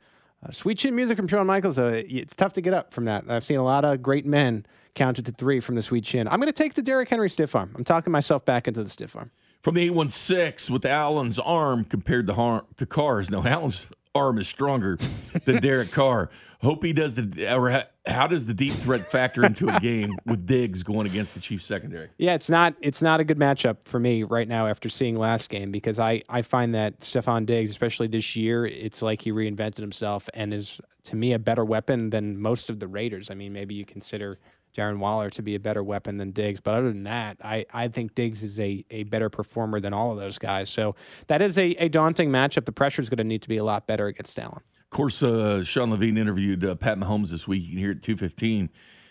Uh, 0.48 0.52
sweet 0.52 0.78
chin 0.78 0.96
music 0.96 1.18
from 1.18 1.28
Shawn 1.28 1.46
Michaels. 1.48 1.78
Uh, 1.78 2.04
it's 2.08 2.36
tough 2.36 2.54
to 2.54 2.62
get 2.62 2.74
up 2.74 2.94
from 2.94 3.06
that. 3.06 3.26
I've 3.30 3.44
seen 3.44 3.58
a 3.58 3.64
lot 3.64 3.86
of 3.86 4.02
great 4.02 4.26
men 4.26 4.66
counted 4.96 5.26
to 5.26 5.32
three 5.32 5.60
from 5.60 5.76
the 5.76 5.82
sweet 5.82 6.04
chin. 6.04 6.28
I'm 6.28 6.40
going 6.40 6.48
to 6.48 6.54
take 6.54 6.74
the 6.74 6.82
Derrick 6.82 7.10
Henry 7.10 7.30
stiff 7.30 7.56
arm. 7.56 7.72
I'm 7.76 7.84
talking 7.84 8.12
myself 8.12 8.46
back 8.46 8.68
into 8.68 8.84
the 8.84 8.90
stiff 8.90 9.16
arm. 9.16 9.32
From 9.64 9.76
the 9.76 9.82
816, 9.82 10.74
with 10.74 10.86
Allen's 10.86 11.40
arm 11.40 11.84
compared 11.84 12.28
to, 12.28 12.34
har- 12.34 12.66
to 12.78 12.86
Carr's. 12.86 13.30
No, 13.30 13.44
Allen's 13.46 13.88
arm 14.16 14.38
is 14.38 14.48
stronger 14.48 14.98
than 15.46 15.58
Derek 15.62 15.92
Carr. 15.92 16.30
Hope 16.62 16.84
he 16.84 16.92
does 16.92 17.14
the, 17.16 17.56
or 17.56 17.84
how 18.08 18.26
does 18.26 18.46
the 18.46 18.54
deep 18.54 18.74
threat 18.74 19.12
factor 19.12 19.46
into 19.46 19.74
a 19.74 19.80
game 19.82 20.18
with 20.26 20.48
Diggs 20.48 20.82
going 20.82 21.06
against 21.06 21.36
the 21.36 21.40
Chiefs 21.40 21.66
secondary? 21.66 22.10
Yeah, 22.18 22.34
it's 22.34 22.50
not 22.50 22.76
it's 22.82 23.02
not 23.02 23.20
a 23.20 23.24
good 23.24 23.38
matchup 23.38 23.78
for 23.86 24.00
me 24.00 24.24
right 24.24 24.48
now 24.48 24.68
after 24.68 24.90
seeing 24.90 25.16
last 25.16 25.50
game 25.50 25.72
because 25.72 26.00
I, 26.00 26.24
I 26.30 26.42
find 26.42 26.74
that 26.74 27.02
Stefon 27.02 27.46
Diggs, 27.46 27.70
especially 27.70 28.08
this 28.08 28.36
year, 28.36 28.66
it's 28.66 29.02
like 29.02 29.22
he 29.22 29.32
reinvented 29.32 29.78
himself 29.78 30.30
and 30.34 30.54
is 30.54 30.82
to 31.04 31.16
me 31.16 31.34
a 31.34 31.40
better 31.40 31.64
weapon 31.64 32.10
than 32.10 32.40
most 32.42 32.70
of 32.70 32.80
the 32.80 32.88
Raiders. 32.88 33.30
I 33.30 33.36
mean, 33.36 33.54
maybe 33.54 33.76
you 33.76 33.86
consider 33.86 34.40
Darren 34.76 34.98
Waller 34.98 35.30
to 35.32 35.42
be 35.42 35.56
a 35.56 35.60
better 35.60 35.84
weapon 35.84 36.18
than 36.18 36.32
Diggs, 36.32 36.60
but 36.60 36.74
other 36.74 36.90
than 36.90 37.04
that, 37.04 37.38
I, 37.44 37.66
I 37.74 37.88
think 37.88 38.16
Diggs 38.16 38.44
is 38.44 38.60
a, 38.60 38.84
a 38.92 39.04
better 39.04 39.30
performer 39.30 39.80
than 39.80 39.94
all 39.94 40.12
of 40.12 40.18
those 40.18 40.38
guys. 40.38 40.70
So 40.70 40.96
that 41.28 41.42
is 41.42 41.58
a, 41.58 41.70
a 41.76 41.88
daunting 41.88 42.30
matchup. 42.30 42.66
The 42.66 42.72
pressure 42.72 43.02
is 43.02 43.10
going 43.10 43.18
to 43.18 43.24
need 43.24 43.42
to 43.44 43.50
be 43.50 43.58
a 43.58 43.64
lot 43.64 43.88
better 43.88 44.08
against 44.08 44.38
Allen. 44.40 44.62
Of 44.92 44.96
course, 44.96 45.22
uh, 45.22 45.64
Sean 45.66 45.92
Levine 45.92 46.18
interviewed 46.18 46.64
uh, 46.64 46.76
Pat 46.76 46.98
Mahomes 46.98 47.30
this 47.30 47.48
week. 47.48 47.64
You 47.64 47.70
can 47.72 47.78
hear 47.78 47.92
it 47.92 47.98
at 47.98 48.04
215 48.04 48.70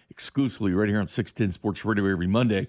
exclusively 0.09 0.73
right 0.73 0.89
here 0.89 0.99
on 0.99 1.07
610 1.07 1.53
Sports 1.53 1.85
Radio 1.85 2.07
every 2.07 2.27
Monday. 2.27 2.67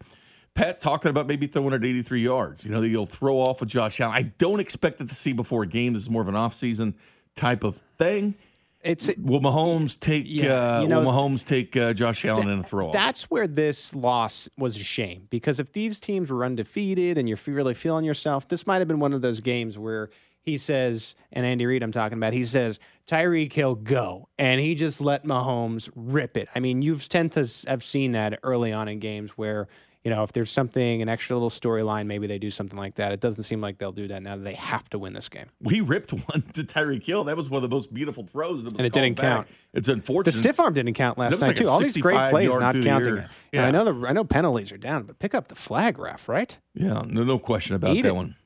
Pat 0.55 0.79
talking 0.79 1.09
about 1.09 1.27
maybe 1.27 1.47
throwing 1.47 1.73
at 1.73 1.85
83 1.85 2.21
yards. 2.21 2.65
You 2.65 2.71
know, 2.71 2.81
that 2.81 2.89
you'll 2.89 3.05
throw 3.05 3.37
off 3.37 3.61
with 3.61 3.69
Josh 3.69 4.01
Allen. 4.01 4.15
I 4.15 4.23
don't 4.23 4.59
expect 4.59 4.99
it 4.99 5.07
to 5.07 5.15
see 5.15 5.31
before 5.31 5.63
a 5.63 5.67
game. 5.67 5.93
This 5.93 6.01
is 6.01 6.09
more 6.09 6.21
of 6.21 6.27
an 6.27 6.33
offseason 6.33 6.95
type 7.35 7.63
of 7.63 7.77
thing. 7.97 8.35
It's 8.81 9.09
Will 9.17 9.39
Mahomes 9.39 9.99
take 9.99 10.23
Yeah, 10.27 10.77
uh, 10.77 10.81
you 10.81 10.87
know, 10.87 11.01
will 11.01 11.11
Mahomes 11.11 11.43
take 11.43 11.75
uh, 11.75 11.93
Josh 11.93 12.25
Allen 12.25 12.49
in 12.49 12.59
a 12.59 12.63
throw? 12.63 12.91
That's 12.91 13.23
where 13.23 13.47
this 13.47 13.95
loss 13.95 14.49
was 14.57 14.77
a 14.77 14.83
shame 14.83 15.27
because 15.29 15.59
if 15.59 15.73
these 15.73 15.99
teams 15.99 16.31
were 16.31 16.45
undefeated 16.45 17.17
and 17.17 17.27
you're 17.27 17.39
really 17.47 17.73
feeling 17.73 18.05
yourself, 18.05 18.47
this 18.47 18.67
might 18.67 18.79
have 18.79 18.87
been 18.87 18.99
one 18.99 19.13
of 19.13 19.21
those 19.21 19.41
games 19.41 19.77
where 19.77 20.09
he 20.47 20.57
says, 20.57 21.17
and 21.33 21.45
Andy 21.45 21.65
Reid, 21.65 21.83
I'm 21.83 21.91
talking 21.91 22.17
about, 22.17 22.31
he 22.31 22.45
says, 22.45 22.79
Tyreek 23.05 23.51
Hill, 23.51 23.75
go. 23.75 24.29
And 24.39 24.61
he 24.61 24.75
just 24.75 25.01
let 25.01 25.25
Mahomes 25.25 25.89
rip 25.93 26.37
it. 26.37 26.47
I 26.55 26.61
mean, 26.61 26.81
you've 26.81 27.07
tend 27.09 27.33
to 27.33 27.45
have 27.67 27.83
seen 27.83 28.13
that 28.13 28.39
early 28.43 28.71
on 28.71 28.87
in 28.87 28.99
games 28.99 29.31
where, 29.31 29.67
you 30.05 30.09
know, 30.09 30.23
if 30.23 30.31
there's 30.31 30.49
something, 30.49 31.01
an 31.01 31.09
extra 31.09 31.35
little 31.35 31.49
storyline, 31.49 32.05
maybe 32.05 32.27
they 32.27 32.37
do 32.39 32.49
something 32.49 32.79
like 32.79 32.95
that. 32.95 33.11
It 33.11 33.19
doesn't 33.19 33.43
seem 33.43 33.59
like 33.59 33.77
they'll 33.77 33.91
do 33.91 34.07
that 34.07 34.23
now 34.23 34.37
that 34.37 34.43
they 34.43 34.53
have 34.53 34.89
to 34.91 34.99
win 34.99 35.11
this 35.11 35.27
game. 35.27 35.47
we 35.61 35.81
ripped 35.81 36.11
one 36.11 36.43
to 36.53 36.63
Tyreek 36.63 37.05
Hill. 37.05 37.25
That 37.25 37.35
was 37.35 37.49
one 37.49 37.61
of 37.61 37.69
the 37.69 37.75
most 37.75 37.93
beautiful 37.93 38.23
throws. 38.23 38.63
That 38.63 38.71
was 38.71 38.79
And 38.79 38.85
it 38.85 38.93
didn't 38.93 39.17
back. 39.17 39.23
count. 39.35 39.47
It's 39.73 39.89
unfortunate. 39.89 40.31
The 40.31 40.37
stiff 40.39 40.61
arm 40.61 40.73
didn't 40.73 40.93
count 40.93 41.17
last 41.17 41.31
night 41.41 41.47
like 41.47 41.55
too. 41.57 41.67
All 41.67 41.81
these 41.81 41.97
great 41.97 42.29
plays 42.31 42.55
not 42.55 42.81
counting 42.81 43.25
Yeah. 43.51 43.65
I 43.65 43.71
know 43.71 43.83
the 43.83 44.07
I 44.07 44.13
know 44.13 44.23
penalties 44.23 44.71
are 44.71 44.77
down, 44.77 45.03
but 45.03 45.19
pick 45.19 45.35
up 45.35 45.49
the 45.49 45.55
flag, 45.55 45.99
ref, 45.99 46.29
right? 46.29 46.57
Yeah, 46.73 47.01
no, 47.05 47.25
no 47.25 47.37
question 47.37 47.75
about 47.75 47.97
Eat 47.97 48.03
that 48.03 48.09
it. 48.09 48.15
one. 48.15 48.37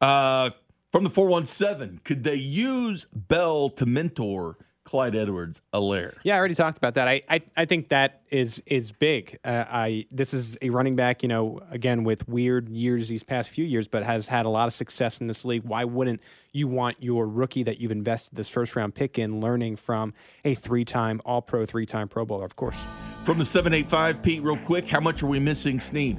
Uh, 0.00 0.50
from 0.90 1.04
the 1.04 1.10
417, 1.10 2.00
could 2.04 2.24
they 2.24 2.34
use 2.36 3.06
Bell 3.12 3.68
to 3.70 3.84
mentor 3.84 4.56
Clyde 4.84 5.14
Edwards 5.14 5.60
Alaire? 5.74 6.14
Yeah, 6.22 6.36
I 6.36 6.38
already 6.38 6.54
talked 6.54 6.78
about 6.78 6.94
that. 6.94 7.06
I, 7.08 7.20
I, 7.28 7.42
I 7.58 7.66
think 7.66 7.88
that 7.88 8.22
is 8.30 8.62
is 8.64 8.90
big. 8.92 9.38
Uh, 9.44 9.66
I 9.68 10.06
this 10.10 10.32
is 10.32 10.56
a 10.62 10.70
running 10.70 10.96
back, 10.96 11.22
you 11.22 11.28
know, 11.28 11.60
again 11.70 12.04
with 12.04 12.26
weird 12.26 12.70
years 12.70 13.06
these 13.08 13.22
past 13.22 13.50
few 13.50 13.66
years, 13.66 13.86
but 13.86 14.02
has 14.02 14.28
had 14.28 14.46
a 14.46 14.48
lot 14.48 14.66
of 14.66 14.72
success 14.72 15.20
in 15.20 15.26
this 15.26 15.44
league. 15.44 15.62
Why 15.64 15.84
wouldn't 15.84 16.22
you 16.54 16.68
want 16.68 16.96
your 17.02 17.28
rookie 17.28 17.64
that 17.64 17.80
you've 17.80 17.90
invested 17.92 18.34
this 18.34 18.48
first 18.48 18.74
round 18.74 18.94
pick 18.94 19.18
in 19.18 19.42
learning 19.42 19.76
from 19.76 20.14
a 20.46 20.54
three 20.54 20.86
time 20.86 21.20
All 21.26 21.42
Pro, 21.42 21.66
three 21.66 21.84
time 21.84 22.08
Pro 22.08 22.24
Bowler? 22.24 22.46
Of 22.46 22.56
course, 22.56 22.78
From 23.24 23.36
the 23.36 23.44
785, 23.44 24.22
Pete, 24.22 24.42
real 24.42 24.56
quick, 24.56 24.88
how 24.88 25.00
much 25.00 25.22
are 25.22 25.26
we 25.26 25.38
missing 25.38 25.80
Sneed? 25.80 26.18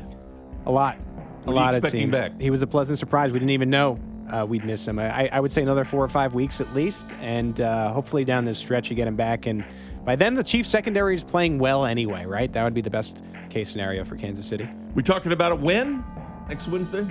a 0.68 0.72
lot, 0.72 1.00
a 1.48 1.52
lot. 1.52 1.74
It 1.74 1.78
expecting 1.78 2.02
seems 2.02 2.12
back? 2.12 2.40
he 2.40 2.52
was 2.52 2.62
a 2.62 2.68
pleasant 2.68 3.00
surprise. 3.00 3.34
We 3.34 3.40
didn't 3.40 3.50
even 3.50 3.72
know 3.72 3.98
uh, 4.30 4.46
we'd 4.46 4.64
miss 4.66 4.88
him. 4.88 5.00
I, 5.00 5.30
I 5.32 5.40
would 5.40 5.52
say 5.52 5.62
another 5.62 5.84
four 5.84 6.04
or 6.04 6.08
five 6.08 6.34
weeks 6.34 6.62
at 6.62 6.74
least, 6.74 7.06
and 7.22 7.60
uh, 7.62 7.92
hopefully 7.94 8.26
down 8.26 8.46
this 8.46 8.58
stretch 8.58 8.90
you 8.90 8.96
get 8.96 9.08
him 9.08 9.16
back. 9.16 9.46
And 9.46 9.64
by 10.06 10.16
then 10.16 10.34
the 10.34 10.44
Chiefs 10.44 10.70
secondary 10.70 11.16
is 11.16 11.24
playing 11.24 11.60
well 11.60 11.86
anyway, 11.86 12.26
right? 12.26 12.52
That 12.52 12.64
would 12.64 12.74
be 12.74 12.82
the 12.82 12.90
best 12.90 13.24
case 13.50 13.70
scenario 13.70 14.04
for 14.04 14.16
Kansas 14.16 14.46
City. 14.46 14.68
We 14.96 15.04
talking 15.04 15.32
about 15.32 15.52
a 15.52 15.56
win 15.56 16.04
next 16.48 16.68
Wednesday? 16.68 17.06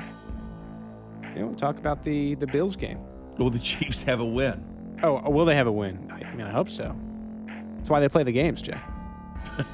You 1.34 1.40
know, 1.40 1.54
talk 1.54 1.78
about 1.78 2.02
the 2.02 2.34
the 2.34 2.46
Bills 2.46 2.76
game. 2.76 2.98
Will 3.36 3.50
the 3.50 3.58
Chiefs 3.58 4.02
have 4.02 4.20
a 4.20 4.24
win? 4.24 4.64
Oh, 5.02 5.30
will 5.30 5.44
they 5.44 5.54
have 5.54 5.68
a 5.68 5.72
win? 5.72 6.10
I 6.10 6.34
mean, 6.34 6.46
I 6.46 6.50
hope 6.50 6.68
so. 6.68 6.96
That's 7.76 7.88
why 7.88 8.00
they 8.00 8.08
play 8.08 8.24
the 8.24 8.32
games, 8.32 8.62
Jay. 8.62 8.78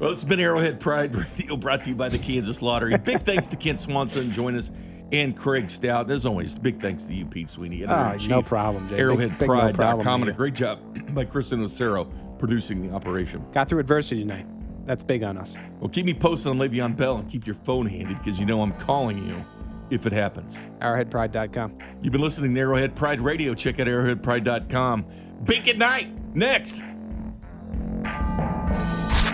Well, 0.00 0.12
it's 0.12 0.24
been 0.24 0.40
Arrowhead 0.40 0.80
Pride 0.80 1.14
Radio 1.14 1.58
brought 1.58 1.82
to 1.82 1.90
you 1.90 1.94
by 1.94 2.08
the 2.08 2.18
Kansas 2.18 2.62
Lottery. 2.62 2.96
Big 2.96 3.22
thanks 3.22 3.48
to 3.48 3.56
Kent 3.56 3.82
Swanson 3.82 4.32
join 4.32 4.56
us 4.56 4.72
and 5.12 5.36
Craig 5.36 5.70
Stout. 5.70 6.10
As 6.10 6.26
always, 6.26 6.58
big 6.58 6.80
thanks 6.80 7.04
to 7.04 7.14
you, 7.14 7.26
Pete 7.26 7.50
Sweeney. 7.50 7.84
Oh, 7.84 7.92
editor-in-chief, 7.92 8.30
ah, 8.30 8.34
no 8.36 8.42
problem, 8.42 8.88
Jay. 8.88 8.96
Big- 9.02 9.38
big 9.38 9.48
no 9.48 10.00
and 10.00 10.28
a 10.28 10.32
great 10.32 10.54
job 10.54 10.78
by 11.14 11.24
Chris 11.24 11.52
and 11.52 11.62
Lucero 11.62 12.04
producing 12.38 12.86
the 12.86 12.94
operation. 12.94 13.44
Got 13.52 13.68
through 13.68 13.80
adversity 13.80 14.22
tonight. 14.22 14.46
That's 14.86 15.04
big 15.04 15.22
on 15.22 15.36
us. 15.36 15.54
Well, 15.78 15.88
keep 15.90 16.06
me 16.06 16.14
posted 16.14 16.50
on 16.50 16.58
Le'Veon 16.58 16.96
Bell 16.96 17.16
and 17.18 17.30
keep 17.30 17.46
your 17.46 17.54
phone 17.54 17.86
handy 17.86 18.14
because 18.14 18.40
you 18.40 18.46
know 18.46 18.62
I'm 18.62 18.72
calling 18.72 19.18
you 19.26 19.44
if 19.90 20.06
it 20.06 20.12
happens. 20.12 20.56
Arrowheadpride.com. 20.80 21.78
You've 22.02 22.12
been 22.12 22.22
listening 22.22 22.54
to 22.54 22.60
Arrowhead 22.60 22.96
Pride 22.96 23.20
Radio. 23.20 23.54
Check 23.54 23.78
out 23.78 23.86
arrowheadpride.com. 23.86 25.06
Big 25.44 25.68
at 25.68 25.78
night. 25.78 26.08
Next. 26.34 26.76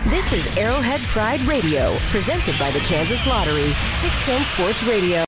This 0.09 0.33
is 0.33 0.57
Arrowhead 0.57 1.01
Pride 1.03 1.43
Radio, 1.43 1.97
presented 2.11 2.57
by 2.59 2.71
the 2.71 2.79
Kansas 2.81 3.27
Lottery, 3.27 3.73
610 4.01 4.45
Sports 4.45 4.83
Radio. 4.85 5.25